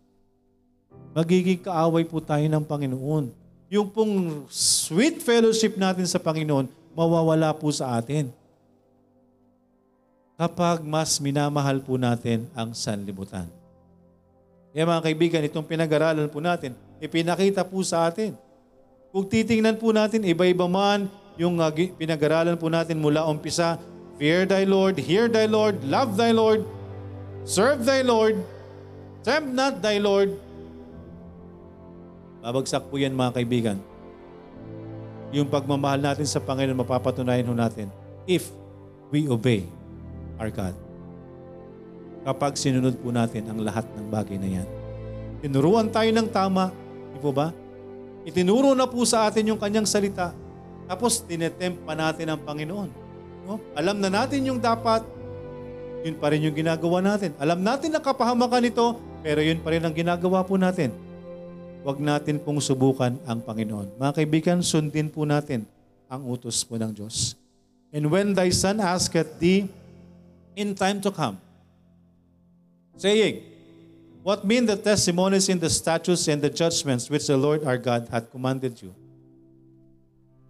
Magiging 1.17 1.65
kaaway 1.65 2.05
po 2.05 2.21
tayo 2.21 2.45
ng 2.45 2.61
Panginoon. 2.61 3.33
Yung 3.73 3.89
pong 3.89 4.45
sweet 4.53 5.25
fellowship 5.25 5.73
natin 5.81 6.05
sa 6.05 6.21
Panginoon, 6.21 6.69
mawawala 6.93 7.57
po 7.57 7.73
sa 7.73 7.97
atin. 7.97 8.29
Kapag 10.37 10.85
mas 10.85 11.17
minamahal 11.17 11.81
po 11.81 11.97
natin 11.97 12.45
ang 12.53 12.77
sanlibutan. 12.77 13.49
Kaya 14.77 14.85
mga 14.85 15.05
kaibigan, 15.09 15.49
itong 15.49 15.65
pinag-aralan 15.65 16.29
po 16.29 16.37
natin, 16.45 16.77
ipinakita 17.01 17.65
po 17.65 17.81
sa 17.81 18.13
atin. 18.13 18.37
Kung 19.09 19.25
titingnan 19.25 19.81
po 19.81 19.97
natin, 19.97 20.21
iba-iba 20.21 20.69
man 20.69 21.09
yung 21.41 21.57
uh, 21.57 21.73
pinag-aralan 21.73 22.61
po 22.61 22.69
natin 22.69 23.01
mula 23.01 23.25
umpisa, 23.25 23.81
Fear 24.21 24.45
thy 24.45 24.69
Lord, 24.69 25.01
hear 25.01 25.33
thy 25.33 25.49
Lord, 25.49 25.81
love 25.89 26.21
thy 26.21 26.37
Lord, 26.37 26.69
serve 27.49 27.89
thy 27.89 28.05
Lord, 28.05 28.37
tempt 29.25 29.57
not 29.57 29.81
thy 29.81 29.97
Lord. 29.97 30.45
Babagsak 32.47 32.87
po 32.87 32.95
yan 32.95 33.11
mga 33.11 33.43
kaibigan. 33.43 33.83
Yung 35.35 35.51
pagmamahal 35.51 35.99
natin 35.99 36.31
sa 36.31 36.39
Panginoon, 36.39 36.79
mapapatunayan 36.79 37.51
ho 37.51 37.59
natin 37.59 37.91
if 38.23 38.55
we 39.11 39.27
obey 39.27 39.67
our 40.39 40.47
God. 40.55 40.79
Kapag 42.23 42.55
sinunod 42.55 43.03
po 43.03 43.11
natin 43.11 43.51
ang 43.51 43.59
lahat 43.59 43.83
ng 43.99 44.07
bagay 44.07 44.39
na 44.39 44.63
yan. 44.63 44.69
Tinuruan 45.43 45.91
tayo 45.91 46.07
ng 46.07 46.31
tama, 46.31 46.71
di 47.11 47.19
po 47.19 47.35
ba? 47.35 47.51
Itinuro 48.23 48.79
na 48.79 48.87
po 48.87 49.03
sa 49.03 49.27
atin 49.27 49.51
yung 49.51 49.59
kanyang 49.59 49.87
salita. 49.87 50.31
Tapos 50.87 51.27
tinetempt 51.27 51.83
pa 51.83 51.99
natin 51.99 52.31
ang 52.31 52.39
Panginoon. 52.47 52.91
No? 53.43 53.59
Alam 53.75 53.99
na 53.99 54.07
natin 54.07 54.47
yung 54.47 54.63
dapat, 54.63 55.03
yun 56.07 56.15
pa 56.15 56.31
rin 56.31 56.47
yung 56.47 56.55
ginagawa 56.55 57.03
natin. 57.03 57.35
Alam 57.43 57.59
natin 57.59 57.91
na 57.91 57.99
kapahamakan 57.99 58.71
ito, 58.71 59.03
pero 59.27 59.43
yun 59.43 59.59
pa 59.59 59.75
rin 59.75 59.83
ang 59.83 59.91
ginagawa 59.91 60.47
po 60.47 60.55
natin. 60.55 61.06
Huwag 61.87 62.03
natin 62.03 62.43
pong 62.43 62.59
subukan 62.59 63.15
ang 63.31 63.39
Panginoon. 63.39 63.95
Mga 63.95 64.13
kaibigan, 64.19 64.59
sundin 64.59 65.07
po 65.07 65.23
natin 65.23 65.63
ang 66.11 66.27
utos 66.27 66.67
po 66.67 66.75
ng 66.75 66.91
Diyos. 66.91 67.39
And 67.95 68.11
when 68.11 68.35
thy 68.35 68.51
son 68.51 68.83
asketh 68.83 69.39
thee 69.39 69.71
in 70.59 70.75
time 70.75 70.99
to 71.07 71.15
come, 71.15 71.39
saying, 72.99 73.47
What 74.27 74.43
mean 74.43 74.67
the 74.67 74.75
testimonies 74.75 75.47
in 75.47 75.63
the 75.63 75.71
statutes 75.71 76.27
and 76.27 76.43
the 76.43 76.51
judgments 76.51 77.07
which 77.07 77.31
the 77.31 77.39
Lord 77.39 77.63
our 77.63 77.79
God 77.79 78.11
hath 78.11 78.35
commanded 78.35 78.83
you? 78.83 78.91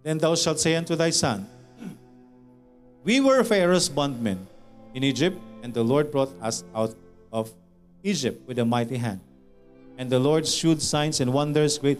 Then 0.01 0.17
thou 0.17 0.33
shalt 0.33 0.57
say 0.57 0.73
unto 0.73 0.97
thy 0.97 1.13
son, 1.13 1.45
We 3.05 3.21
were 3.21 3.45
Pharaoh's 3.45 3.93
bondmen 3.93 4.41
in 4.97 5.05
Egypt, 5.05 5.37
and 5.61 5.69
the 5.69 5.85
Lord 5.85 6.09
brought 6.09 6.33
us 6.41 6.65
out 6.73 6.97
of 7.29 7.53
Egypt 8.01 8.41
with 8.49 8.57
a 8.57 8.65
mighty 8.65 8.97
hand. 8.97 9.21
And 9.97 10.13
the 10.13 10.21
Lord 10.21 10.45
shewed 10.45 10.77
signs 10.77 11.17
and 11.17 11.33
wonders 11.33 11.81
great. 11.81 11.97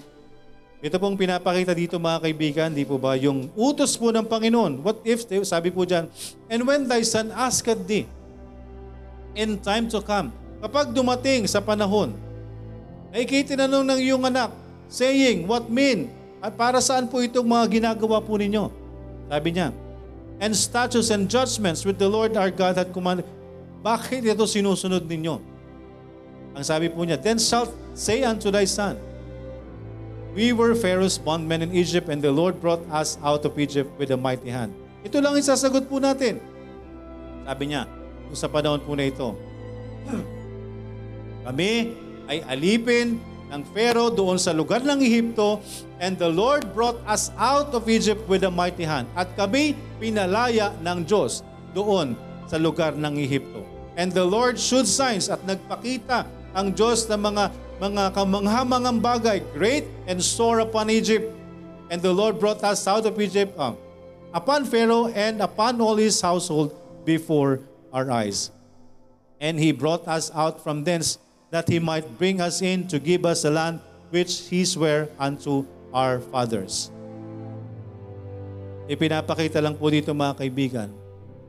Ito 0.78 1.02
pong 1.02 1.18
pinapakita 1.18 1.74
dito 1.74 1.98
mga 1.98 2.22
kaibigan, 2.22 2.70
di 2.70 2.86
po 2.86 3.02
ba, 3.02 3.18
yung 3.18 3.50
utos 3.58 3.98
po 3.98 4.14
ng 4.14 4.22
Panginoon. 4.22 4.86
What 4.86 5.02
if, 5.02 5.26
sabi 5.42 5.74
po 5.74 5.82
dyan, 5.82 6.06
And 6.46 6.62
when 6.62 6.86
thy 6.86 7.02
son 7.02 7.34
asked 7.34 7.66
thee, 7.90 8.06
in 9.34 9.58
time 9.58 9.90
to 9.90 9.98
come, 10.06 10.30
kapag 10.62 10.94
dumating 10.94 11.50
sa 11.50 11.58
panahon, 11.58 12.14
ay 13.10 13.26
kitinanong 13.26 13.90
ng 13.90 14.00
iyong 14.06 14.24
anak, 14.30 14.54
saying, 14.86 15.50
What 15.50 15.66
mean? 15.66 16.14
At 16.38 16.54
para 16.54 16.78
saan 16.78 17.10
po 17.10 17.26
itong 17.26 17.50
mga 17.50 17.82
ginagawa 17.82 18.22
po 18.22 18.38
ninyo? 18.38 18.70
Sabi 19.26 19.50
niya, 19.58 19.74
And 20.38 20.54
statutes 20.54 21.10
and 21.10 21.26
judgments 21.26 21.82
with 21.82 21.98
the 21.98 22.06
Lord 22.06 22.38
our 22.38 22.54
God 22.54 22.78
had 22.78 22.94
commanded. 22.94 23.26
Bakit 23.82 24.22
ito 24.30 24.46
sinusunod 24.46 25.10
ninyo? 25.10 25.42
Ang 26.54 26.62
sabi 26.66 26.94
po 26.94 27.02
niya, 27.02 27.18
Then 27.18 27.42
shalt 27.42 27.74
say 27.98 28.22
unto 28.22 28.54
thy 28.54 28.70
son, 28.70 29.02
We 30.38 30.54
were 30.54 30.78
Pharaoh's 30.78 31.18
bondmen 31.18 31.66
in 31.66 31.74
Egypt, 31.74 32.14
and 32.14 32.22
the 32.22 32.30
Lord 32.30 32.62
brought 32.62 32.86
us 32.94 33.18
out 33.26 33.42
of 33.42 33.58
Egypt 33.58 33.90
with 33.98 34.14
a 34.14 34.20
mighty 34.22 34.54
hand. 34.54 34.70
Ito 35.02 35.18
lang 35.18 35.34
isasagot 35.34 35.90
po 35.90 35.98
natin. 35.98 36.38
Sabi 37.42 37.74
niya, 37.74 37.90
sa 38.38 38.46
panahon 38.46 38.86
po 38.86 38.94
na 38.94 39.10
ito, 39.10 39.34
kami 41.50 41.98
ay 42.30 42.46
alipin 42.46 43.18
ng 43.50 43.62
Pharaoh 43.74 44.14
doon 44.14 44.38
sa 44.38 44.54
lugar 44.54 44.86
ng 44.86 45.02
Ehipto, 45.02 45.58
and 45.98 46.22
the 46.22 46.30
Lord 46.30 46.70
brought 46.78 47.02
us 47.10 47.34
out 47.34 47.74
of 47.74 47.90
Egypt 47.90 48.22
with 48.30 48.46
a 48.46 48.54
mighty 48.54 48.86
hand. 48.86 49.10
At 49.18 49.34
kami 49.34 49.74
pinalaya 49.98 50.70
ng 50.86 51.02
Diyos 51.02 51.42
doon 51.74 52.14
sa 52.46 52.62
lugar 52.62 52.94
ng 52.94 53.18
Ehipto. 53.18 53.66
And 53.98 54.14
the 54.14 54.22
Lord 54.22 54.62
showed 54.62 54.86
signs 54.86 55.34
at 55.34 55.42
nagpakita 55.50 56.30
ang 56.54 56.78
Diyos 56.78 57.10
ng 57.10 57.18
mga 57.18 57.50
mga 57.78 58.14
kamanghamangang 58.18 58.98
bagay, 58.98 59.38
great 59.54 59.86
and 60.10 60.18
sore 60.18 60.66
upon 60.66 60.90
Egypt. 60.90 61.30
And 61.88 62.02
the 62.02 62.12
Lord 62.12 62.42
brought 62.42 62.66
us 62.66 62.84
out 62.90 63.06
of 63.06 63.16
Egypt 63.22 63.56
um, 63.56 63.78
upon 64.34 64.66
Pharaoh 64.66 65.08
and 65.14 65.40
upon 65.40 65.80
all 65.80 65.96
his 65.96 66.20
household 66.20 66.76
before 67.06 67.64
our 67.94 68.10
eyes. 68.12 68.52
And 69.40 69.56
he 69.62 69.72
brought 69.72 70.04
us 70.10 70.34
out 70.34 70.60
from 70.66 70.84
thence 70.84 71.22
that 71.54 71.70
he 71.70 71.80
might 71.80 72.04
bring 72.18 72.42
us 72.42 72.60
in 72.60 72.90
to 72.92 73.00
give 73.00 73.24
us 73.24 73.46
a 73.46 73.54
land 73.54 73.80
which 74.10 74.50
he 74.50 74.66
sware 74.66 75.08
unto 75.16 75.64
our 75.94 76.20
fathers. 76.20 76.92
Ipinapakita 78.88 79.60
lang 79.60 79.76
po 79.76 79.88
dito 79.92 80.12
mga 80.12 80.44
kaibigan 80.44 80.90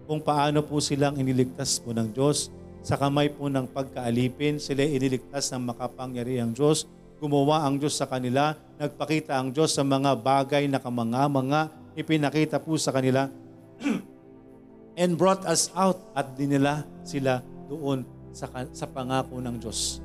kung 0.06 0.18
paano 0.18 0.62
po 0.62 0.78
silang 0.82 1.14
iniligtas 1.18 1.78
po 1.78 1.94
ng 1.94 2.10
Diyos 2.10 2.50
sa 2.88 2.96
kamay 2.96 3.28
po 3.28 3.52
ng 3.52 3.68
pagkaalipin, 3.68 4.56
sila 4.56 4.80
iniligtas 4.80 5.52
ng 5.52 5.60
makapangyarihang 5.76 6.56
Diyos. 6.56 6.88
Gumawa 7.20 7.68
ang 7.68 7.76
Diyos 7.76 8.00
sa 8.00 8.08
kanila, 8.08 8.56
nagpakita 8.80 9.36
ang 9.36 9.52
Diyos 9.52 9.76
sa 9.76 9.84
mga 9.84 10.16
bagay 10.16 10.64
na 10.72 10.80
kamanga-mga, 10.80 11.68
ipinakita 12.00 12.56
po 12.56 12.80
sa 12.80 12.88
kanila, 12.88 13.28
and 15.04 15.20
brought 15.20 15.44
us 15.44 15.68
out 15.76 16.00
at 16.16 16.32
dinila 16.32 16.80
sila 17.04 17.44
doon 17.68 18.08
sa, 18.32 18.48
sa 18.72 18.88
pangako 18.88 19.36
ng 19.36 19.60
Diyos 19.60 20.00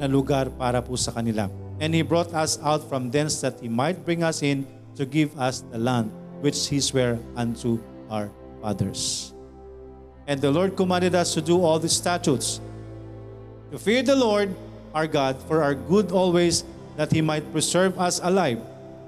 na 0.00 0.08
lugar 0.08 0.48
para 0.56 0.80
po 0.80 0.96
sa 0.96 1.12
kanila. 1.12 1.52
And 1.76 1.92
He 1.92 2.00
brought 2.00 2.32
us 2.32 2.56
out 2.64 2.88
from 2.88 3.12
thence 3.12 3.44
that 3.44 3.60
He 3.60 3.68
might 3.68 4.00
bring 4.00 4.24
us 4.24 4.40
in 4.40 4.64
to 4.96 5.04
give 5.04 5.28
us 5.36 5.60
the 5.68 5.76
land 5.76 6.08
which 6.40 6.72
He 6.72 6.80
sware 6.80 7.20
unto 7.36 7.76
our 8.08 8.32
fathers. 8.64 9.33
And 10.26 10.40
the 10.40 10.50
Lord 10.50 10.76
commanded 10.76 11.14
us 11.14 11.34
to 11.34 11.42
do 11.44 11.60
all 11.60 11.78
the 11.78 11.88
statutes, 11.88 12.60
to 13.70 13.78
fear 13.78 14.02
the 14.02 14.16
Lord 14.16 14.54
our 14.96 15.06
God 15.06 15.36
for 15.44 15.60
our 15.60 15.74
good 15.74 16.12
always, 16.12 16.64
that 16.96 17.12
He 17.12 17.20
might 17.20 17.44
preserve 17.52 17.98
us 17.98 18.20
alive 18.22 18.62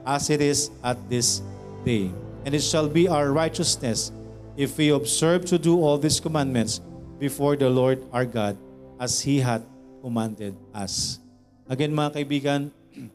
as 0.04 0.28
it 0.28 0.42
is 0.42 0.70
at 0.84 0.98
this 1.08 1.40
day. 1.86 2.10
And 2.44 2.54
it 2.54 2.62
shall 2.62 2.88
be 2.88 3.08
our 3.08 3.32
righteousness 3.32 4.12
if 4.56 4.76
we 4.76 4.90
observe 4.90 5.44
to 5.46 5.58
do 5.58 5.80
all 5.80 5.96
these 5.96 6.20
commandments 6.20 6.80
before 7.18 7.56
the 7.56 7.70
Lord 7.70 8.04
our 8.12 8.24
God 8.24 8.56
as 9.00 9.20
He 9.20 9.40
hath 9.40 9.62
commanded 10.02 10.54
us. 10.74 11.18
Again 11.66 11.90
mga 11.90 12.20
kaibigan, 12.20 12.60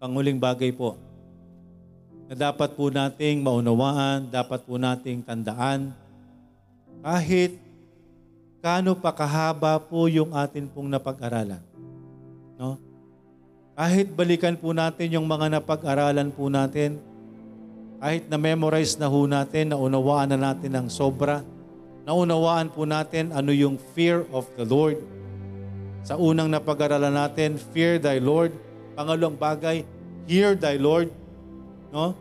panguling 0.00 0.38
bagay 0.38 0.70
po 0.70 1.00
na 2.24 2.34
dapat 2.50 2.72
po 2.72 2.88
nating 2.88 3.44
maunawaan, 3.44 4.30
dapat 4.32 4.64
po 4.64 4.80
nating 4.80 5.20
tandaan 5.26 5.92
kahit 7.04 7.60
kano 8.64 8.96
pa 8.96 9.12
kahaba 9.12 9.76
po 9.76 10.08
yung 10.08 10.32
atin 10.32 10.64
pong 10.64 10.88
napag-aralan. 10.88 11.60
No? 12.56 12.80
Kahit 13.76 14.08
balikan 14.16 14.56
po 14.56 14.72
natin 14.72 15.12
yung 15.12 15.28
mga 15.28 15.60
napag-aralan 15.60 16.32
po 16.32 16.48
natin, 16.48 16.96
kahit 18.00 18.24
na-memorize 18.32 18.96
na 18.96 19.12
ho 19.12 19.28
natin, 19.28 19.76
naunawaan 19.76 20.32
na 20.32 20.38
natin 20.48 20.72
ng 20.80 20.88
sobra, 20.88 21.44
naunawaan 22.08 22.72
po 22.72 22.88
natin 22.88 23.36
ano 23.36 23.52
yung 23.52 23.76
fear 23.92 24.24
of 24.32 24.48
the 24.56 24.64
Lord. 24.64 24.96
Sa 26.08 26.16
unang 26.16 26.48
napag-aralan 26.48 27.12
natin, 27.12 27.60
fear 27.76 28.00
thy 28.00 28.16
Lord. 28.16 28.56
Pangalawang 28.96 29.36
bagay, 29.36 29.84
hear 30.24 30.56
thy 30.56 30.80
Lord. 30.80 31.12
No? 31.92 32.16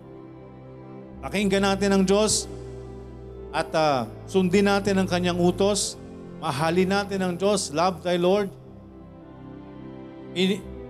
Pakinggan 1.24 1.72
natin 1.72 1.90
ang 1.96 2.04
Diyos 2.04 2.52
at 3.54 3.70
uh, 3.78 4.10
sundin 4.26 4.66
natin 4.66 4.98
ang 4.98 5.08
kanyang 5.08 5.38
utos 5.38 6.02
Mahalin 6.44 6.92
natin 6.92 7.24
ang 7.24 7.34
Diyos. 7.40 7.72
Love 7.72 8.04
thy 8.04 8.20
Lord. 8.20 8.52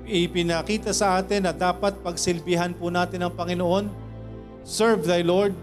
Ipinakita 0.09 0.89
sa 0.89 1.21
atin 1.21 1.45
na 1.45 1.53
dapat 1.53 2.01
pagsilbihan 2.01 2.73
po 2.73 2.89
natin 2.89 3.21
ang 3.21 3.29
Panginoon. 3.37 3.85
Serve 4.65 5.05
thy 5.05 5.21
Lord. 5.21 5.53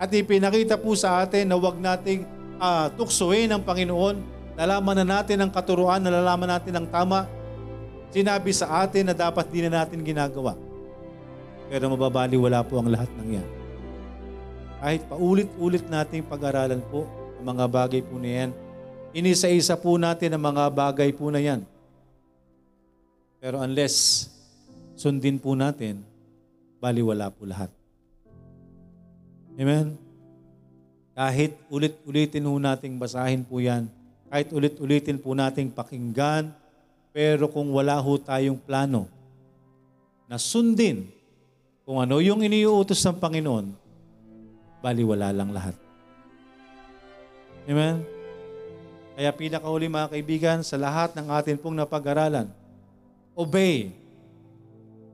At 0.00 0.08
ipinakita 0.08 0.80
po 0.80 0.96
sa 0.96 1.20
atin 1.20 1.52
na 1.52 1.60
huwag 1.60 1.76
nating 1.76 2.24
uh, 2.56 2.88
tuksoin 2.96 3.52
ang 3.52 3.60
Panginoon. 3.60 4.24
Nalaman 4.56 5.04
na 5.04 5.20
natin 5.20 5.44
ang 5.44 5.52
katuruan, 5.52 6.00
nalalaman 6.00 6.56
natin 6.56 6.80
ang 6.80 6.88
tama. 6.88 7.28
Sinabi 8.08 8.56
sa 8.56 8.88
atin 8.88 9.12
na 9.12 9.12
dapat 9.12 9.52
din 9.52 9.68
na 9.68 9.84
natin 9.84 10.00
ginagawa. 10.00 10.56
Pero 11.68 11.92
mababali 11.92 12.40
wala 12.40 12.64
po 12.64 12.80
ang 12.80 12.88
lahat 12.88 13.12
ng 13.20 13.28
yan. 13.36 13.59
Kahit 14.80 15.04
paulit-ulit 15.06 15.84
nating 15.86 16.24
pag-aralan 16.24 16.80
po 16.88 17.04
ang 17.36 17.44
mga 17.52 17.64
bagay 17.68 18.00
po 18.00 18.16
na 18.16 18.30
yan, 18.32 18.50
Inisa-isa 19.10 19.74
po 19.74 19.98
natin 19.98 20.38
ang 20.38 20.42
mga 20.54 20.70
bagay 20.70 21.10
po 21.10 21.34
na 21.34 21.42
yan. 21.42 21.66
Pero 23.42 23.58
unless 23.58 24.28
sundin 24.94 25.34
po 25.34 25.58
natin, 25.58 25.98
baliwala 26.78 27.26
po 27.34 27.42
lahat. 27.42 27.74
Amen? 29.58 29.98
Kahit 31.10 31.58
ulit-ulitin 31.66 32.46
po 32.46 32.54
nating 32.62 32.94
basahin 33.02 33.42
po 33.42 33.58
yan, 33.58 33.90
kahit 34.30 34.54
ulit-ulitin 34.54 35.18
po 35.18 35.34
nating 35.34 35.74
pakinggan, 35.74 36.54
pero 37.10 37.50
kung 37.50 37.66
wala 37.74 37.98
ho 37.98 38.14
tayong 38.14 38.62
plano 38.62 39.10
na 40.30 40.38
sundin 40.38 41.10
kung 41.82 41.98
ano 41.98 42.22
yung 42.22 42.46
iniuutos 42.46 43.02
ng 43.02 43.18
Panginoon, 43.18 43.74
baliwala 44.80 45.32
lang 45.32 45.52
lahat. 45.52 45.76
Amen? 47.68 48.02
Kaya 49.20 49.30
pinakahuli 49.36 49.86
mga 49.86 50.08
kaibigan, 50.16 50.58
sa 50.64 50.80
lahat 50.80 51.12
ng 51.12 51.28
atin 51.28 51.60
pong 51.60 51.76
napag-aralan, 51.76 52.48
obey 53.36 53.92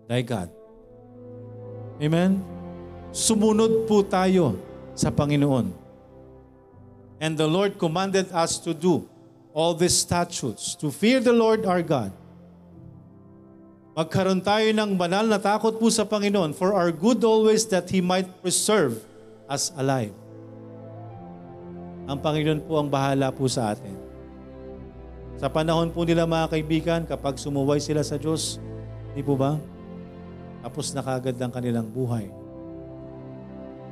thy 0.07 0.23
God. 0.23 0.47
Amen? 1.99 2.39
Sumunod 3.11 3.91
po 3.91 4.07
tayo 4.07 4.55
sa 4.95 5.11
Panginoon. 5.11 5.75
And 7.19 7.35
the 7.35 7.49
Lord 7.49 7.81
commanded 7.81 8.31
us 8.31 8.61
to 8.63 8.77
do 8.77 9.09
all 9.57 9.73
these 9.73 9.97
statutes, 9.97 10.77
to 10.79 10.93
fear 10.93 11.19
the 11.19 11.33
Lord 11.33 11.65
our 11.65 11.81
God. 11.81 12.13
Magkaroon 13.97 14.45
tayo 14.45 14.69
ng 14.77 15.01
banal 15.01 15.25
na 15.25 15.41
takot 15.41 15.81
po 15.81 15.89
sa 15.89 16.05
Panginoon 16.05 16.53
for 16.53 16.77
our 16.77 16.93
good 16.93 17.25
always 17.25 17.65
that 17.73 17.89
He 17.89 18.05
might 18.05 18.29
preserve 18.45 19.01
us 19.47 19.71
alive. 19.79 20.15
Ang 22.07 22.19
Panginoon 22.23 22.63
po 22.63 22.79
ang 22.79 22.87
bahala 22.87 23.35
po 23.35 23.51
sa 23.51 23.75
atin. 23.75 23.95
Sa 25.37 25.51
panahon 25.51 25.91
po 25.91 26.07
nila 26.07 26.23
mga 26.23 26.47
kaibigan, 26.55 27.01
kapag 27.03 27.37
sumuway 27.37 27.83
sila 27.83 28.01
sa 28.07 28.15
Diyos, 28.15 28.63
di 29.13 29.23
po 29.27 29.35
ba? 29.35 29.59
Tapos 30.63 30.95
na 30.95 31.03
kagad 31.03 31.35
ang 31.43 31.51
kanilang 31.51 31.91
buhay. 31.91 32.31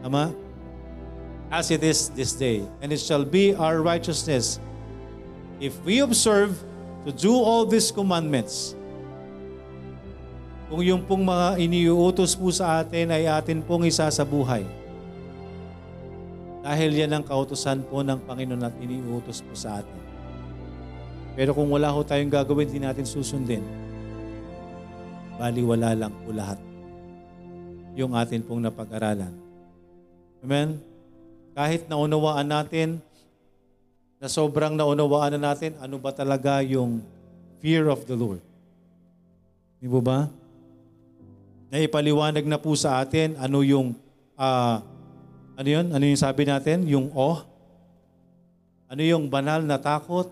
Tama? 0.02 0.30
As 1.50 1.70
it 1.70 1.82
is 1.82 2.10
this 2.14 2.34
day, 2.34 2.62
and 2.82 2.90
it 2.90 3.02
shall 3.02 3.26
be 3.26 3.52
our 3.54 3.82
righteousness 3.82 4.58
if 5.62 5.74
we 5.86 6.02
observe 6.02 6.54
to 7.06 7.12
do 7.12 7.34
all 7.34 7.68
these 7.68 7.92
commandments. 7.94 8.74
Kung 10.72 10.80
yung 10.80 11.02
pong 11.04 11.22
mga 11.22 11.60
iniuutos 11.60 12.34
po 12.34 12.48
sa 12.48 12.80
atin 12.80 13.12
ay 13.12 13.28
atin 13.28 13.60
pong 13.60 13.84
isa 13.84 14.08
sa 14.08 14.24
buhay 14.24 14.64
dahil 16.64 16.96
yan 16.96 17.12
ang 17.12 17.24
kautosan 17.28 17.84
po 17.84 18.00
ng 18.00 18.24
Panginoon 18.24 18.64
at 18.64 18.72
iniutos 18.80 19.44
po 19.44 19.52
sa 19.52 19.84
atin. 19.84 20.00
Pero 21.36 21.52
kung 21.52 21.68
wala 21.68 21.92
ho 21.92 22.00
tayong 22.00 22.32
gagawin, 22.32 22.72
hindi 22.72 22.80
natin 22.80 23.04
susundin. 23.04 23.60
Baliwala 25.36 25.92
lang 25.92 26.14
po 26.24 26.32
lahat 26.32 26.56
yung 27.92 28.16
atin 28.16 28.40
pong 28.40 28.64
napag-aralan. 28.64 29.30
Amen? 30.40 30.80
Kahit 31.52 31.84
naunawaan 31.84 32.48
natin, 32.48 32.98
na 34.24 34.32
sobrang 34.32 34.72
naunawaan 34.72 35.36
na 35.36 35.52
natin, 35.52 35.76
ano 35.76 36.00
ba 36.00 36.08
talaga 36.08 36.64
yung 36.64 37.04
fear 37.60 37.92
of 37.92 38.08
the 38.08 38.16
Lord? 38.16 38.40
Di 39.84 39.84
ba 39.84 40.00
ba? 40.00 40.18
Naipaliwanag 41.68 42.48
na 42.48 42.56
po 42.56 42.72
sa 42.72 43.04
atin 43.04 43.36
ano 43.36 43.60
yung 43.60 43.92
uh, 44.40 44.80
ano 45.54 45.68
yun? 45.70 45.86
Ano 45.94 46.02
yung 46.02 46.18
sabi 46.18 46.42
natin? 46.42 46.82
Yung 46.90 47.14
oh? 47.14 47.46
Ano 48.90 49.02
yung 49.02 49.30
banal 49.30 49.62
na 49.62 49.78
takot? 49.78 50.30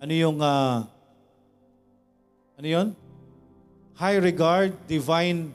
Ano 0.00 0.12
yung, 0.12 0.40
uh, 0.40 0.84
ano 2.56 2.66
yun? 2.66 2.88
High 3.96 4.20
regard, 4.20 4.72
divine 4.84 5.52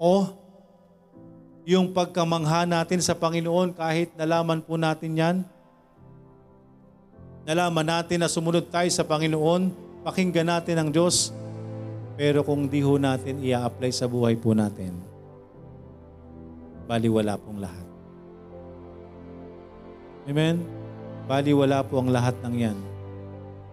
oh? 0.00 0.32
Yung 1.68 1.92
pagkamangha 1.92 2.64
natin 2.64 3.04
sa 3.04 3.12
Panginoon 3.12 3.76
kahit 3.76 4.12
nalaman 4.16 4.64
po 4.64 4.80
natin 4.80 5.12
yan. 5.12 5.36
Nalaman 7.44 7.84
natin 7.84 8.24
na 8.24 8.28
sumunod 8.28 8.68
tayo 8.68 8.88
sa 8.92 9.04
Panginoon, 9.04 9.72
pakinggan 10.04 10.48
natin 10.48 10.76
ang 10.80 10.88
Diyos, 10.92 11.32
pero 12.16 12.44
kung 12.44 12.68
di 12.68 12.84
ho 12.84 12.96
natin 13.00 13.40
i-apply 13.40 13.92
sa 13.92 14.04
buhay 14.04 14.36
po 14.36 14.52
natin, 14.52 15.07
baliwala 16.88 17.36
pong 17.36 17.60
lahat. 17.60 17.86
Amen? 20.24 20.64
Baliwala 21.28 21.84
po 21.84 22.00
ang 22.00 22.08
lahat 22.08 22.40
ng 22.40 22.54
yan. 22.56 22.78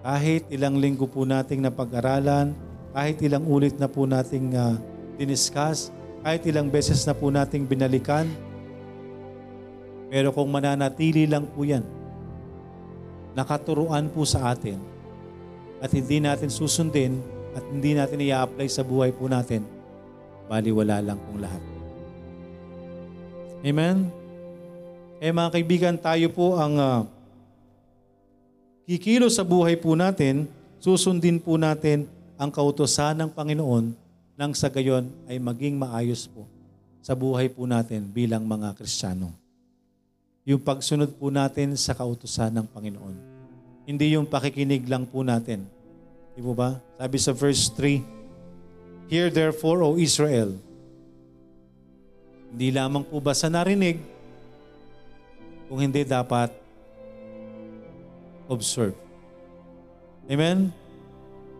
Kahit 0.04 0.44
ilang 0.52 0.76
linggo 0.76 1.08
po 1.08 1.24
nating 1.24 1.64
napag-aralan, 1.64 2.52
kahit 2.92 3.18
ilang 3.24 3.48
ulit 3.48 3.80
na 3.80 3.88
po 3.88 4.04
nating 4.04 4.54
uh, 4.54 4.76
diniscuss, 5.16 5.90
kahit 6.22 6.44
ilang 6.44 6.68
beses 6.68 7.08
na 7.08 7.16
po 7.16 7.32
nating 7.32 7.64
binalikan, 7.64 8.28
pero 10.12 10.36
kung 10.36 10.52
mananatili 10.52 11.26
lang 11.26 11.48
po 11.48 11.64
yan, 11.64 11.84
nakaturuan 13.36 14.12
po 14.12 14.28
sa 14.28 14.52
atin, 14.52 14.80
at 15.84 15.92
hindi 15.92 16.24
natin 16.24 16.52
susundin, 16.52 17.20
at 17.56 17.64
hindi 17.72 17.96
natin 17.96 18.20
i-apply 18.20 18.68
sa 18.68 18.84
buhay 18.84 19.16
po 19.16 19.32
natin, 19.32 19.64
baliwala 20.48 21.00
lang 21.00 21.20
pong 21.20 21.40
lahat. 21.40 21.75
Amen? 23.66 24.14
Eh 25.18 25.34
mga 25.34 25.50
kaibigan, 25.58 25.98
tayo 25.98 26.30
po 26.30 26.54
ang 26.54 26.78
uh, 26.78 27.02
kikilo 28.86 29.26
sa 29.26 29.42
buhay 29.42 29.74
po 29.74 29.98
natin, 29.98 30.46
susundin 30.78 31.42
po 31.42 31.58
natin 31.58 32.06
ang 32.38 32.54
kautosan 32.54 33.18
ng 33.18 33.34
Panginoon 33.34 33.90
nang 34.38 34.54
sa 34.54 34.70
gayon 34.70 35.10
ay 35.26 35.42
maging 35.42 35.82
maayos 35.82 36.30
po 36.30 36.46
sa 37.02 37.18
buhay 37.18 37.50
po 37.50 37.66
natin 37.66 38.06
bilang 38.06 38.46
mga 38.46 38.78
Kristiyano. 38.78 39.34
Yung 40.46 40.62
pagsunod 40.62 41.18
po 41.18 41.34
natin 41.34 41.74
sa 41.74 41.98
kautosan 41.98 42.54
ng 42.54 42.70
Panginoon. 42.70 43.18
Hindi 43.90 44.14
yung 44.14 44.30
pakikinig 44.30 44.86
lang 44.86 45.10
po 45.10 45.26
natin. 45.26 45.66
Di 46.38 46.42
ba? 46.54 46.78
Sabi 47.02 47.18
sa 47.18 47.34
verse 47.34 47.74
3, 47.74 49.10
Hear 49.10 49.34
therefore, 49.34 49.82
O 49.82 49.98
Israel, 49.98 50.54
hindi 52.56 52.72
lamang 52.72 53.04
po 53.04 53.20
ba 53.20 53.36
sa 53.36 53.52
narinig, 53.52 54.00
kung 55.68 55.84
hindi 55.84 56.08
dapat 56.08 56.56
observe. 58.48 58.96
Amen? 60.32 60.72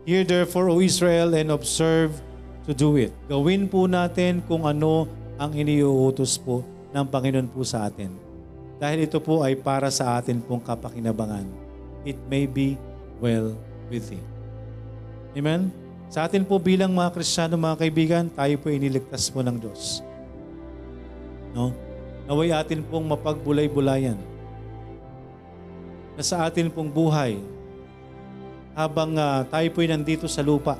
Hear 0.08 0.24
therefore, 0.24 0.72
O 0.72 0.80
Israel, 0.80 1.36
and 1.36 1.52
observe 1.52 2.16
to 2.64 2.72
do 2.72 2.96
it. 2.96 3.12
Gawin 3.28 3.68
po 3.68 3.84
natin 3.84 4.40
kung 4.48 4.64
ano 4.64 5.04
ang 5.36 5.52
iniuutos 5.52 6.40
po 6.40 6.64
ng 6.96 7.04
Panginoon 7.04 7.52
po 7.52 7.60
sa 7.60 7.92
atin. 7.92 8.08
Dahil 8.80 9.04
ito 9.04 9.20
po 9.20 9.44
ay 9.44 9.52
para 9.52 9.92
sa 9.92 10.16
atin 10.16 10.40
pong 10.40 10.64
kapakinabangan. 10.64 11.44
It 12.08 12.16
may 12.24 12.48
be 12.48 12.80
well 13.20 13.52
with 13.92 14.08
thee. 14.08 14.24
Amen? 15.36 15.68
Sa 16.08 16.24
atin 16.24 16.40
po 16.40 16.56
bilang 16.56 16.96
mga 16.96 17.20
Kristiyano, 17.20 17.60
mga 17.60 17.84
kaibigan, 17.84 18.24
tayo 18.32 18.54
po 18.56 18.72
iniligtas 18.72 19.28
po 19.28 19.44
ng 19.44 19.60
Diyos. 19.60 20.05
No? 21.56 21.72
Naway 22.28 22.52
atin 22.52 22.84
pong 22.84 23.08
mapagbulay-bulayan 23.08 24.20
na 26.12 26.20
sa 26.20 26.44
atin 26.44 26.68
pong 26.68 26.92
buhay 26.92 27.40
habang 28.76 29.16
uh, 29.16 29.40
tayo 29.48 29.64
po'y 29.72 29.88
nandito 29.88 30.28
sa 30.28 30.44
lupa. 30.44 30.76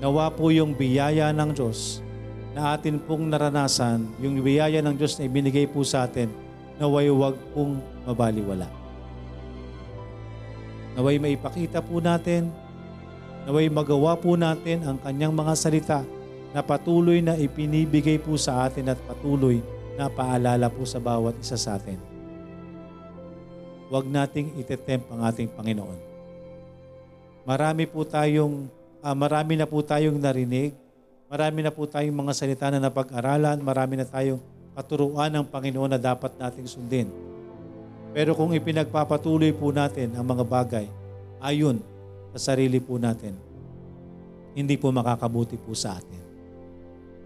Nawa 0.00 0.32
po 0.32 0.48
yung 0.48 0.72
biyaya 0.72 1.28
ng 1.36 1.52
Diyos 1.52 2.00
na 2.56 2.72
atin 2.72 2.96
pong 2.96 3.28
naranasan, 3.28 4.08
yung 4.24 4.40
biyaya 4.40 4.80
ng 4.80 4.96
Diyos 4.96 5.20
na 5.20 5.28
ibinigay 5.28 5.68
po 5.68 5.84
sa 5.84 6.08
atin, 6.08 6.32
naway 6.80 7.12
huwag 7.12 7.36
pong 7.52 7.82
mabaliwala. 8.08 8.70
Naway 10.96 11.20
maipakita 11.20 11.84
po 11.84 12.00
natin, 12.00 12.48
naway 13.44 13.68
magawa 13.68 14.16
po 14.16 14.32
natin 14.38 14.80
ang 14.86 14.96
kanyang 15.02 15.34
mga 15.34 15.52
salita 15.58 16.00
na 16.52 16.64
patuloy 16.64 17.20
na 17.20 17.36
ipinibigay 17.36 18.16
po 18.16 18.36
sa 18.40 18.68
atin 18.68 18.92
at 18.92 18.98
patuloy 19.04 19.60
na 19.98 20.08
paalala 20.08 20.70
po 20.72 20.86
sa 20.86 21.02
bawat 21.02 21.36
isa 21.42 21.58
sa 21.58 21.76
atin. 21.76 21.98
Huwag 23.88 24.04
nating 24.04 24.56
itetempt 24.60 25.08
ang 25.08 25.24
ating 25.24 25.48
Panginoon. 25.52 25.98
Marami 27.48 27.88
po 27.88 28.04
tayong, 28.04 28.68
uh, 29.00 29.16
marami 29.16 29.56
na 29.56 29.64
po 29.64 29.80
tayong 29.80 30.20
narinig, 30.20 30.76
marami 31.32 31.64
na 31.64 31.72
po 31.72 31.88
tayong 31.88 32.12
mga 32.12 32.32
salita 32.36 32.68
na 32.68 32.80
napag-aralan, 32.80 33.56
marami 33.64 33.96
na 33.96 34.04
tayong 34.04 34.40
katuruan 34.76 35.32
ng 35.32 35.48
Panginoon 35.48 35.96
na 35.96 36.00
dapat 36.00 36.36
nating 36.36 36.68
sundin. 36.68 37.08
Pero 38.12 38.36
kung 38.36 38.52
ipinagpapatuloy 38.52 39.52
po 39.56 39.72
natin 39.72 40.12
ang 40.16 40.24
mga 40.24 40.44
bagay 40.44 40.86
ayon 41.40 41.80
sa 42.36 42.52
sarili 42.52 42.78
po 42.78 43.00
natin, 43.00 43.36
hindi 44.52 44.74
po 44.76 44.92
makakabuti 44.92 45.56
po 45.58 45.72
sa 45.72 45.96
atin. 45.96 46.17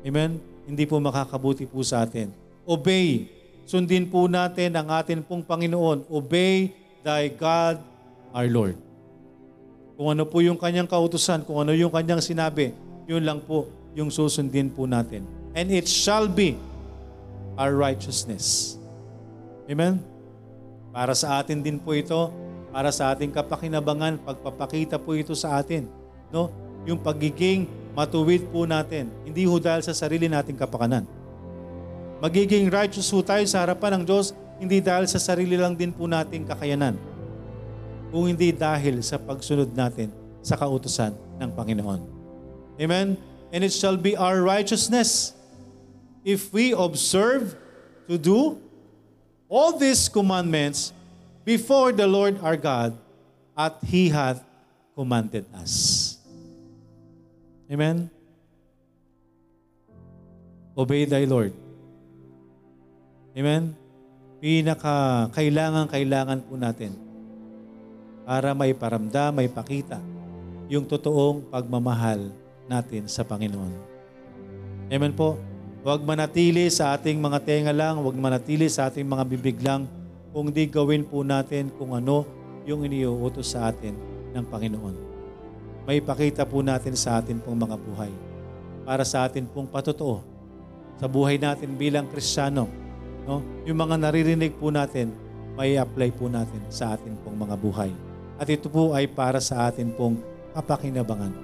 Amen? 0.03 0.43
Hindi 0.67 0.85
po 0.87 0.99
makakabuti 0.99 1.67
po 1.67 1.83
sa 1.87 2.03
atin. 2.03 2.31
Obey. 2.67 3.31
Sundin 3.67 4.11
po 4.11 4.27
natin 4.27 4.75
ang 4.75 4.91
atin 4.91 5.23
pong 5.23 5.43
Panginoon. 5.47 6.07
Obey 6.11 6.75
thy 7.03 7.31
God, 7.31 7.83
our 8.35 8.47
Lord. 8.51 8.79
Kung 9.99 10.19
ano 10.19 10.27
po 10.27 10.43
yung 10.43 10.59
kanyang 10.59 10.91
kautusan, 10.91 11.47
kung 11.47 11.63
ano 11.63 11.71
yung 11.75 11.91
kanyang 11.91 12.19
sinabi, 12.19 12.75
yun 13.07 13.23
lang 13.23 13.39
po 13.39 13.71
yung 13.95 14.11
susundin 14.11 14.71
po 14.71 14.87
natin. 14.89 15.23
And 15.53 15.71
it 15.71 15.87
shall 15.87 16.27
be 16.27 16.59
our 17.55 17.77
righteousness. 17.77 18.77
Amen? 19.71 20.01
Para 20.91 21.15
sa 21.15 21.39
atin 21.39 21.63
din 21.63 21.79
po 21.79 21.95
ito, 21.95 22.33
para 22.73 22.89
sa 22.89 23.13
ating 23.13 23.31
kapakinabangan, 23.31 24.21
pagpapakita 24.25 24.97
po 24.97 25.13
ito 25.13 25.37
sa 25.37 25.61
atin. 25.61 25.85
No? 26.33 26.49
Yung 26.89 26.99
pagiging 26.99 27.69
matuwid 27.93 28.49
po 28.49 28.65
natin. 28.65 29.13
Hindi 29.25 29.45
ho 29.45 29.57
dahil 29.61 29.85
sa 29.85 29.93
sarili 29.93 30.29
nating 30.29 30.57
kapakanan. 30.57 31.05
Magiging 32.23 32.71
righteous 32.71 33.11
po 33.11 33.21
tayo 33.21 33.43
sa 33.51 33.67
harapan 33.67 34.01
ng 34.01 34.05
Diyos, 34.07 34.31
hindi 34.63 34.79
dahil 34.79 35.11
sa 35.11 35.19
sarili 35.19 35.59
lang 35.59 35.75
din 35.75 35.91
po 35.91 36.07
nating 36.07 36.47
kakayanan. 36.47 36.95
Kung 38.15 38.31
hindi 38.31 38.55
dahil 38.55 39.03
sa 39.03 39.19
pagsunod 39.19 39.75
natin 39.75 40.13
sa 40.39 40.55
kautusan 40.55 41.13
ng 41.43 41.51
Panginoon. 41.51 42.01
Amen? 42.79 43.19
And 43.51 43.61
it 43.67 43.75
shall 43.75 43.99
be 43.99 44.17
our 44.17 44.41
righteousness 44.41 45.35
if 46.25 46.55
we 46.55 46.73
observe 46.73 47.59
to 48.07 48.17
do 48.17 48.57
all 49.51 49.77
these 49.77 50.09
commandments 50.09 50.95
before 51.45 51.93
the 51.93 52.07
Lord 52.07 52.39
our 52.41 52.57
God 52.57 52.97
at 53.59 53.77
He 53.85 54.09
hath 54.09 54.41
commanded 54.95 55.45
us. 55.59 56.22
Amen? 57.73 58.13
Obey 60.77 61.09
thy 61.09 61.25
Lord. 61.25 61.57
Amen? 63.33 63.73
Pinaka 64.45 65.29
kailangan 65.33 65.89
kailangan 65.89 66.45
po 66.45 66.61
natin 66.61 66.93
para 68.29 68.53
may 68.53 68.77
paramdam, 68.77 69.33
may 69.33 69.49
pakita 69.49 69.97
yung 70.69 70.85
totoong 70.85 71.49
pagmamahal 71.49 72.29
natin 72.69 73.09
sa 73.09 73.25
Panginoon. 73.25 73.73
Amen 74.93 75.17
po. 75.17 75.41
Huwag 75.81 76.05
manatili 76.05 76.69
sa 76.69 76.93
ating 76.93 77.19
mga 77.19 77.39
tenga 77.43 77.73
lang, 77.73 77.99
huwag 78.05 78.15
manatili 78.15 78.69
sa 78.69 78.93
ating 78.93 79.09
mga 79.09 79.25
bibig 79.27 79.59
lang, 79.65 79.89
kung 80.31 80.53
di 80.53 80.69
gawin 80.69 81.03
po 81.03 81.25
natin 81.25 81.73
kung 81.75 81.97
ano 81.97 82.29
yung 82.69 82.85
iniuutos 82.85 83.57
sa 83.57 83.73
atin 83.73 83.97
ng 84.37 84.45
Panginoon. 84.47 85.12
May 85.83 85.99
pakita 85.99 86.47
po 86.47 86.63
natin 86.63 86.95
sa 86.95 87.19
atin 87.19 87.43
pong 87.43 87.59
mga 87.59 87.75
buhay 87.75 88.13
para 88.87 89.03
sa 89.03 89.27
atin 89.27 89.47
pong 89.47 89.67
patotoo 89.67 90.23
sa 91.03 91.11
buhay 91.11 91.35
natin 91.35 91.75
bilang 91.75 92.07
Kristiyano. 92.07 92.71
No? 93.27 93.43
Yung 93.67 93.79
mga 93.79 93.99
naririnig 93.99 94.55
po 94.55 94.71
natin, 94.71 95.11
may 95.59 95.75
apply 95.75 96.15
po 96.15 96.31
natin 96.31 96.63
sa 96.71 96.95
atin 96.95 97.19
pong 97.27 97.35
mga 97.35 97.59
buhay. 97.59 97.91
At 98.39 98.47
ito 98.47 98.71
po 98.71 98.95
ay 98.95 99.11
para 99.11 99.43
sa 99.43 99.67
atin 99.67 99.91
pong 99.91 100.23
kapakinabangan. 100.55 101.35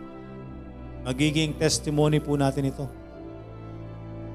Magiging 1.03 1.59
testimony 1.59 2.22
po 2.22 2.39
natin 2.39 2.70
ito 2.70 2.86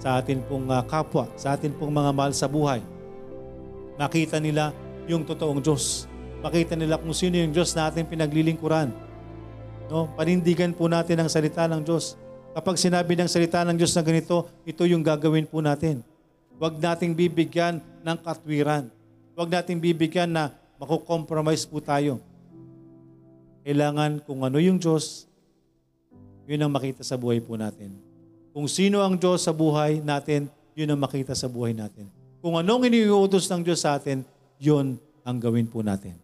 sa 0.03 0.19
atin 0.19 0.43
pong 0.43 0.67
uh, 0.67 0.83
kapwa, 0.83 1.31
sa 1.39 1.55
atin 1.55 1.71
pong 1.71 1.95
mga 1.95 2.11
mahal 2.11 2.33
sa 2.35 2.51
buhay. 2.51 2.83
Makita 3.95 4.43
nila 4.43 4.75
yung 5.07 5.23
totoong 5.23 5.63
Diyos. 5.63 6.11
Makita 6.43 6.75
nila 6.75 6.99
kung 6.99 7.15
sino 7.15 7.39
yung 7.39 7.55
Diyos 7.55 7.71
na 7.71 7.87
ating 7.87 8.11
pinaglilingkuran. 8.11 8.91
No? 9.93 10.09
Panindigan 10.17 10.73
po 10.73 10.89
natin 10.89 11.21
ang 11.21 11.29
salita 11.29 11.69
ng 11.69 11.85
Diyos. 11.85 12.17
Kapag 12.57 12.81
sinabi 12.81 13.13
ng 13.13 13.29
salita 13.29 13.61
ng 13.61 13.77
Diyos 13.77 13.93
na 13.93 14.01
ganito, 14.01 14.49
ito 14.65 14.81
yung 14.89 15.05
gagawin 15.05 15.45
po 15.45 15.61
natin. 15.61 16.01
Huwag 16.57 16.81
nating 16.81 17.13
bibigyan 17.13 17.77
ng 18.01 18.17
katwiran. 18.25 18.89
Huwag 19.37 19.53
nating 19.53 19.77
bibigyan 19.77 20.33
na 20.33 20.49
makukompromise 20.81 21.69
po 21.69 21.77
tayo. 21.77 22.17
Kailangan 23.61 24.25
kung 24.25 24.41
ano 24.41 24.57
yung 24.57 24.81
Diyos, 24.81 25.29
yun 26.49 26.65
ang 26.65 26.73
makita 26.73 27.05
sa 27.05 27.13
buhay 27.13 27.37
po 27.37 27.53
natin. 27.53 27.93
Kung 28.49 28.65
sino 28.65 28.97
ang 29.05 29.13
Diyos 29.13 29.45
sa 29.45 29.53
buhay 29.53 30.01
natin, 30.01 30.49
yun 30.73 30.89
ang 30.89 30.97
makita 31.05 31.37
sa 31.37 31.45
buhay 31.45 31.77
natin. 31.77 32.09
Kung 32.41 32.57
anong 32.57 32.89
iniuutos 32.89 33.45
ng 33.45 33.61
Diyos 33.61 33.85
sa 33.85 33.93
atin, 34.01 34.25
yun 34.57 34.97
ang 35.21 35.37
gawin 35.37 35.69
po 35.69 35.85
natin. 35.85 36.17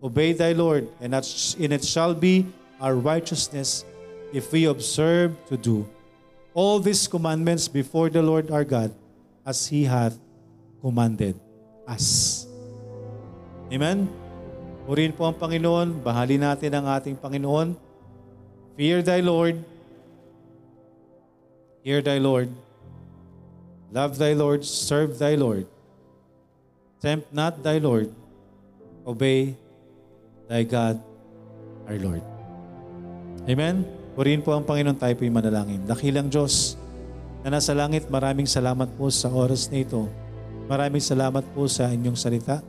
Obey 0.00 0.32
thy 0.32 0.56
Lord, 0.56 0.88
and 1.04 1.12
it 1.12 1.84
shall 1.84 2.16
be 2.16 2.48
our 2.80 2.94
righteousness 2.94 3.84
if 4.34 4.50
we 4.50 4.66
observe 4.66 5.34
to 5.46 5.56
do 5.56 5.86
all 6.54 6.78
these 6.78 7.06
commandments 7.06 7.66
before 7.66 8.10
the 8.10 8.22
Lord 8.22 8.50
our 8.50 8.64
God 8.64 8.94
as 9.46 9.66
He 9.66 9.84
hath 9.84 10.18
commanded 10.80 11.38
us. 11.86 12.46
Amen? 13.70 14.06
Purihin 14.84 15.16
po 15.16 15.24
ang 15.24 15.36
Panginoon, 15.36 16.04
bahali 16.04 16.36
natin 16.36 16.70
ang 16.76 16.86
ating 16.92 17.16
Panginoon. 17.16 17.72
Fear 18.76 19.00
thy 19.00 19.24
Lord, 19.24 19.56
Hear 21.84 22.00
thy 22.00 22.16
Lord. 22.16 22.48
Love 23.92 24.16
thy 24.16 24.32
Lord. 24.32 24.64
Serve 24.64 25.20
thy 25.20 25.36
Lord. 25.36 25.68
Tempt 27.04 27.28
not 27.28 27.62
thy 27.62 27.76
Lord. 27.76 28.08
Obey 29.06 29.54
thy 30.48 30.64
God, 30.64 31.04
our 31.86 32.00
Lord. 32.00 32.33
Amen? 33.44 33.84
Purihin 34.14 34.40
po 34.40 34.54
ang 34.54 34.64
Panginoon 34.64 34.96
tayo 34.96 35.14
po'y 35.18 35.28
manalangin. 35.28 35.82
Dakilang 35.84 36.30
Diyos 36.30 36.78
na 37.44 37.58
nasa 37.58 37.76
langit, 37.76 38.08
maraming 38.08 38.48
salamat 38.48 38.88
po 38.96 39.10
sa 39.12 39.28
oras 39.28 39.68
na 39.68 39.84
ito. 39.84 40.08
Maraming 40.70 41.02
salamat 41.02 41.44
po 41.52 41.68
sa 41.68 41.92
inyong 41.92 42.16
salita. 42.16 42.64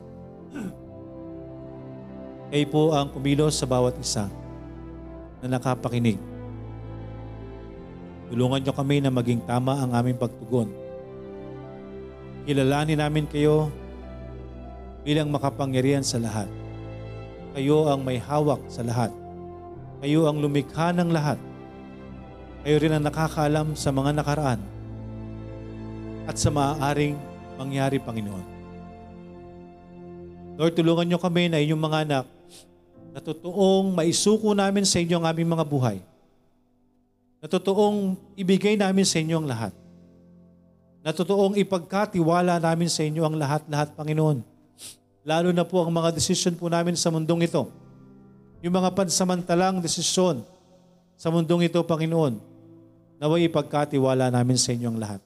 Kayo 2.52 2.66
po 2.68 2.92
ang 2.92 3.08
kumilos 3.08 3.56
sa 3.56 3.64
bawat 3.64 3.96
isa 3.96 4.28
na 5.40 5.56
nakapakinig 5.56 6.20
Tulungan 8.26 8.58
niyo 8.62 8.74
kami 8.74 8.98
na 8.98 9.10
maging 9.10 9.42
tama 9.46 9.78
ang 9.78 9.94
aming 9.94 10.18
pagtugon. 10.18 10.66
Kilalanin 12.46 12.98
namin 12.98 13.26
kayo 13.30 13.70
bilang 15.06 15.30
makapangyarihan 15.30 16.02
sa 16.02 16.18
lahat. 16.18 16.50
Kayo 17.54 17.86
ang 17.86 18.02
may 18.02 18.18
hawak 18.18 18.58
sa 18.66 18.82
lahat. 18.82 19.14
Kayo 20.06 20.30
ang 20.30 20.38
lumikha 20.38 20.94
ng 20.94 21.10
lahat. 21.10 21.34
Kayo 22.62 22.78
rin 22.78 22.94
ang 22.94 23.02
nakakaalam 23.10 23.74
sa 23.74 23.90
mga 23.90 24.14
nakaraan 24.14 24.62
at 26.30 26.38
sa 26.38 26.46
maaaring 26.46 27.18
mangyari, 27.58 27.98
Panginoon. 27.98 28.46
Lord, 30.62 30.78
tulungan 30.78 31.10
niyo 31.10 31.18
kami 31.18 31.50
na 31.50 31.58
inyong 31.58 31.82
mga 31.82 31.98
anak 32.06 32.26
na 33.10 33.18
totoong 33.18 33.98
maisuko 33.98 34.54
namin 34.54 34.86
sa 34.86 35.02
inyo 35.02 35.18
ang 35.18 35.26
aming 35.26 35.50
mga 35.58 35.66
buhay 35.66 35.98
na 37.42 37.50
totoong 37.50 38.14
ibigay 38.38 38.78
namin 38.78 39.02
sa 39.02 39.18
inyo 39.18 39.42
ang 39.42 39.50
lahat. 39.50 39.74
Na 41.02 41.10
totoong 41.10 41.58
ipagkatiwala 41.58 42.62
namin 42.62 42.86
sa 42.86 43.02
inyo 43.02 43.26
ang 43.26 43.34
lahat-lahat, 43.34 43.90
Panginoon. 43.98 44.38
Lalo 45.26 45.50
na 45.50 45.66
po 45.66 45.82
ang 45.82 45.90
mga 45.90 46.14
desisyon 46.14 46.54
po 46.54 46.70
namin 46.70 46.94
sa 46.94 47.10
mundong 47.10 47.42
ito. 47.42 47.85
Yung 48.66 48.74
mga 48.74 48.98
pansamantalang 48.98 49.78
desisyon 49.78 50.42
sa 51.14 51.30
mundong 51.30 51.70
ito, 51.70 51.78
Panginoon, 51.86 52.34
naway 53.22 53.46
ipagkatiwala 53.46 54.26
namin 54.26 54.58
sa 54.58 54.74
inyo 54.74 54.90
ang 54.90 54.98
lahat. 54.98 55.22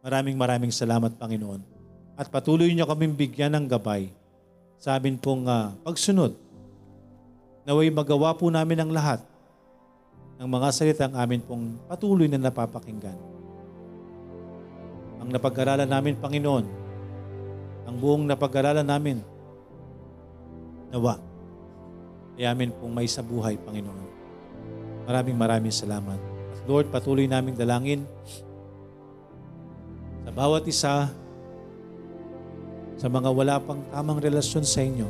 Maraming 0.00 0.32
maraming 0.32 0.72
salamat, 0.72 1.20
Panginoon. 1.20 1.60
At 2.16 2.32
patuloy 2.32 2.72
niyo 2.72 2.88
kaming 2.88 3.12
bigyan 3.12 3.52
ng 3.52 3.68
gabay 3.68 4.08
sa 4.80 4.96
amin 4.96 5.20
pong 5.20 5.44
ah, 5.44 5.76
pagsunod. 5.84 6.32
Naway 7.68 7.92
magawa 7.92 8.32
po 8.32 8.48
namin 8.48 8.80
ang 8.80 8.88
lahat 8.88 9.20
ng 10.40 10.48
mga 10.48 10.68
salitang 10.72 11.12
amin 11.12 11.44
pong 11.44 11.76
patuloy 11.92 12.24
na 12.24 12.40
napapakinggan. 12.40 13.20
Ang 15.20 15.28
napag-aralan 15.28 15.92
namin, 15.92 16.16
Panginoon, 16.16 16.64
ang 17.84 17.96
buong 18.00 18.24
napag-aralan 18.24 18.88
namin, 18.88 19.20
nawa, 20.88 21.33
ay 22.34 22.44
amin 22.50 22.74
pong 22.74 22.90
may 22.90 23.06
sa 23.06 23.22
buhay, 23.22 23.54
Panginoon. 23.62 24.06
Maraming 25.06 25.38
maraming 25.38 25.74
salamat. 25.74 26.18
At 26.54 26.60
Lord, 26.66 26.90
patuloy 26.90 27.28
naming 27.28 27.54
dalangin 27.54 28.02
sa 30.24 30.30
bawat 30.32 30.64
isa 30.66 31.12
sa 32.96 33.06
mga 33.06 33.28
wala 33.30 33.56
pang 33.60 33.84
tamang 33.92 34.18
relasyon 34.18 34.64
sa 34.64 34.80
inyo. 34.80 35.06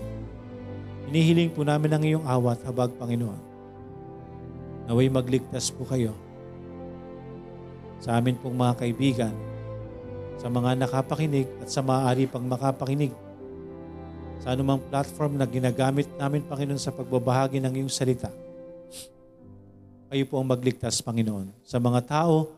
Inihiling 1.09 1.55
po 1.55 1.62
namin 1.62 1.95
ang 1.95 2.03
iyong 2.03 2.27
awat, 2.27 2.59
habag, 2.66 2.91
Panginoon. 2.99 3.41
Naway 4.91 5.09
magligtas 5.09 5.72
po 5.72 5.89
kayo 5.89 6.12
sa 8.05 8.20
amin 8.20 8.37
pong 8.37 8.53
mga 8.53 8.85
kaibigan, 8.85 9.33
sa 10.37 10.53
mga 10.53 10.77
nakapakinig 10.77 11.49
at 11.64 11.72
sa 11.72 11.81
maaari 11.81 12.29
pang 12.29 12.45
makapakinig 12.45 13.14
sa 14.43 14.57
anumang 14.57 14.82
platform 14.91 15.39
na 15.39 15.47
ginagamit 15.47 16.09
namin, 16.16 16.43
Panginoon, 16.47 16.80
sa 16.80 16.91
pagbabahagi 16.91 17.61
ng 17.61 17.72
iyong 17.82 17.93
salita. 17.93 18.32
Kayo 20.11 20.24
po 20.30 20.39
ang 20.39 20.47
magligtas, 20.47 21.03
Panginoon, 21.03 21.51
sa 21.66 21.82
mga 21.82 22.01
tao 22.07 22.51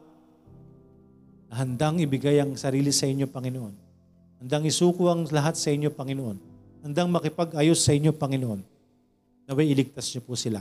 na 1.49 1.65
handang 1.65 2.03
ibigay 2.03 2.37
ang 2.43 2.53
sarili 2.55 2.93
sa 2.93 3.09
inyo, 3.09 3.25
Panginoon. 3.25 3.75
Handang 4.45 4.69
isuko 4.69 5.09
ang 5.09 5.25
lahat 5.33 5.57
sa 5.57 5.73
inyo, 5.73 5.89
Panginoon. 5.89 6.37
Handang 6.85 7.09
makipag-ayos 7.09 7.81
sa 7.81 7.97
inyo, 7.97 8.13
Panginoon. 8.13 8.61
Naway 9.49 9.73
iligtas 9.73 10.13
niyo 10.13 10.21
po 10.27 10.37
sila. 10.37 10.61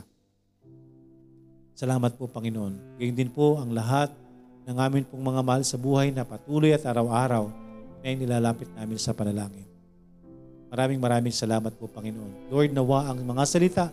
Salamat 1.75 2.15
po, 2.15 2.31
Panginoon. 2.31 2.95
Gayun 2.95 3.17
din 3.17 3.27
po 3.27 3.59
ang 3.59 3.75
lahat 3.75 4.15
ng 4.63 4.77
amin 4.79 5.03
pong 5.03 5.21
mga 5.21 5.41
mahal 5.43 5.63
sa 5.67 5.75
buhay 5.75 6.09
na 6.15 6.23
patuloy 6.23 6.71
at 6.71 6.87
araw-araw 6.87 7.51
na 7.99 8.07
nilalapit 8.15 8.71
namin 8.73 8.95
sa 8.95 9.11
panalangin. 9.11 9.74
Maraming 10.73 10.99
maraming 10.99 11.35
salamat 11.35 11.73
po, 11.77 11.85
Panginoon. 11.85 12.49
Lord, 12.49 12.71
nawa 12.73 13.09
ang 13.11 13.21
mga 13.21 13.43
salita 13.45 13.85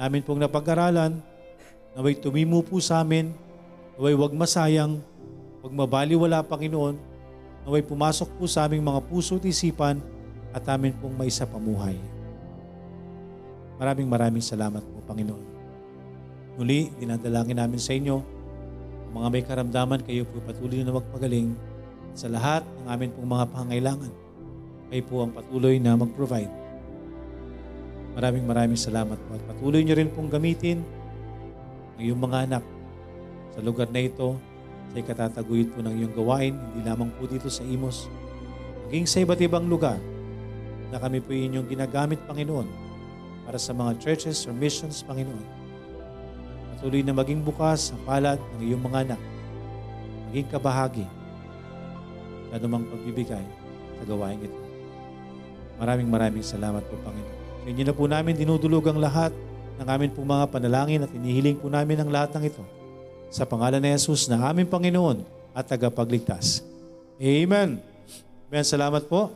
namin 0.00 0.24
pong 0.24 0.40
napag-aralan, 0.40 1.20
naway 1.92 2.16
tumimo 2.16 2.64
po 2.64 2.80
sa 2.80 3.04
amin, 3.04 3.36
naway 4.00 4.16
wag 4.16 4.32
masayang, 4.32 4.96
wag 5.60 5.72
mabaliwala, 5.76 6.40
Panginoon, 6.40 6.96
naway 7.68 7.84
pumasok 7.84 8.28
po 8.40 8.48
sa 8.48 8.64
aming 8.64 8.80
mga 8.80 9.00
puso 9.04 9.36
at 9.36 9.44
isipan 9.44 10.00
at 10.56 10.64
amin 10.72 10.96
pong 10.96 11.12
maisa 11.14 11.44
pamuhay. 11.44 12.00
Maraming 13.76 14.08
maraming 14.08 14.44
salamat 14.44 14.80
po, 14.80 15.04
Panginoon. 15.04 15.46
Muli, 16.56 16.92
dinadalangin 17.00 17.60
namin 17.60 17.80
sa 17.80 17.92
inyo, 17.96 18.16
ang 19.10 19.12
mga 19.16 19.28
may 19.32 19.44
karamdaman, 19.44 20.00
kayo 20.04 20.24
po 20.28 20.40
patuloy 20.44 20.80
na 20.80 20.96
magpagaling 20.96 21.52
sa 22.12 22.28
lahat 22.28 22.62
ng 22.82 22.86
amin 22.88 23.10
pong 23.12 23.28
mga 23.28 23.46
pangailangan. 23.52 24.29
Kayo 24.90 25.02
po 25.06 25.16
ang 25.22 25.30
patuloy 25.30 25.78
na 25.78 25.94
mag-provide. 25.94 26.50
Maraming 28.18 28.42
maraming 28.42 28.80
salamat 28.80 29.14
po 29.14 29.38
at 29.38 29.42
patuloy 29.46 29.86
niyo 29.86 29.94
rin 29.94 30.10
pong 30.10 30.26
gamitin 30.26 30.82
ang 31.94 32.02
iyong 32.02 32.18
mga 32.18 32.38
anak 32.50 32.64
sa 33.54 33.62
lugar 33.62 33.86
na 33.94 34.02
ito 34.02 34.34
sa 34.90 34.96
ikatataguyod 34.98 35.70
po 35.70 35.86
ng 35.86 35.94
iyong 35.94 36.14
gawain, 36.18 36.54
hindi 36.58 36.82
lamang 36.82 37.14
po 37.14 37.30
dito 37.30 37.46
sa 37.46 37.62
Imos, 37.62 38.10
maging 38.90 39.06
sa 39.06 39.22
iba't 39.22 39.38
ibang 39.38 39.70
lugar 39.70 40.02
na 40.90 40.98
kami 40.98 41.22
po 41.22 41.30
inyong 41.30 41.70
ginagamit, 41.70 42.18
Panginoon, 42.26 42.66
para 43.46 43.62
sa 43.62 43.70
mga 43.70 43.94
churches 44.02 44.42
or 44.50 44.54
missions, 44.54 45.06
Panginoon. 45.06 45.46
Patuloy 46.74 47.06
na 47.06 47.14
maging 47.14 47.46
bukas 47.46 47.94
ang 47.94 48.02
palad 48.02 48.42
ng 48.58 48.62
iyong 48.66 48.82
mga 48.82 48.98
anak, 49.06 49.20
maging 50.30 50.50
kabahagi 50.50 51.06
sa 52.50 52.58
anumang 52.58 52.82
pagbibigay 52.90 53.46
sa 54.00 54.02
gawain 54.10 54.42
ito. 54.42 54.59
Maraming 55.80 56.08
maraming 56.12 56.44
salamat 56.44 56.84
po, 56.84 56.94
Panginoon. 57.00 57.38
Sa 57.64 57.66
inyo 57.72 57.84
na 57.88 57.94
po 57.96 58.04
namin 58.04 58.36
dinudulog 58.36 58.84
ang 58.92 59.00
lahat 59.00 59.32
ng 59.80 59.88
amin 59.88 60.12
pong 60.12 60.28
mga 60.28 60.44
panalangin 60.52 61.00
at 61.04 61.12
inihiling 61.16 61.56
po 61.56 61.72
namin 61.72 62.04
ang 62.04 62.12
lahat 62.12 62.36
ng 62.36 62.52
ito 62.52 62.60
sa 63.32 63.48
pangalan 63.48 63.80
ni 63.80 63.88
Jesus 63.96 64.28
na 64.28 64.44
aming 64.44 64.68
Panginoon 64.68 65.24
at 65.56 65.64
tagapagligtas. 65.64 66.60
Amen. 67.16 67.80
Amen. 68.48 68.64
Salamat 68.64 69.08
po. 69.08 69.32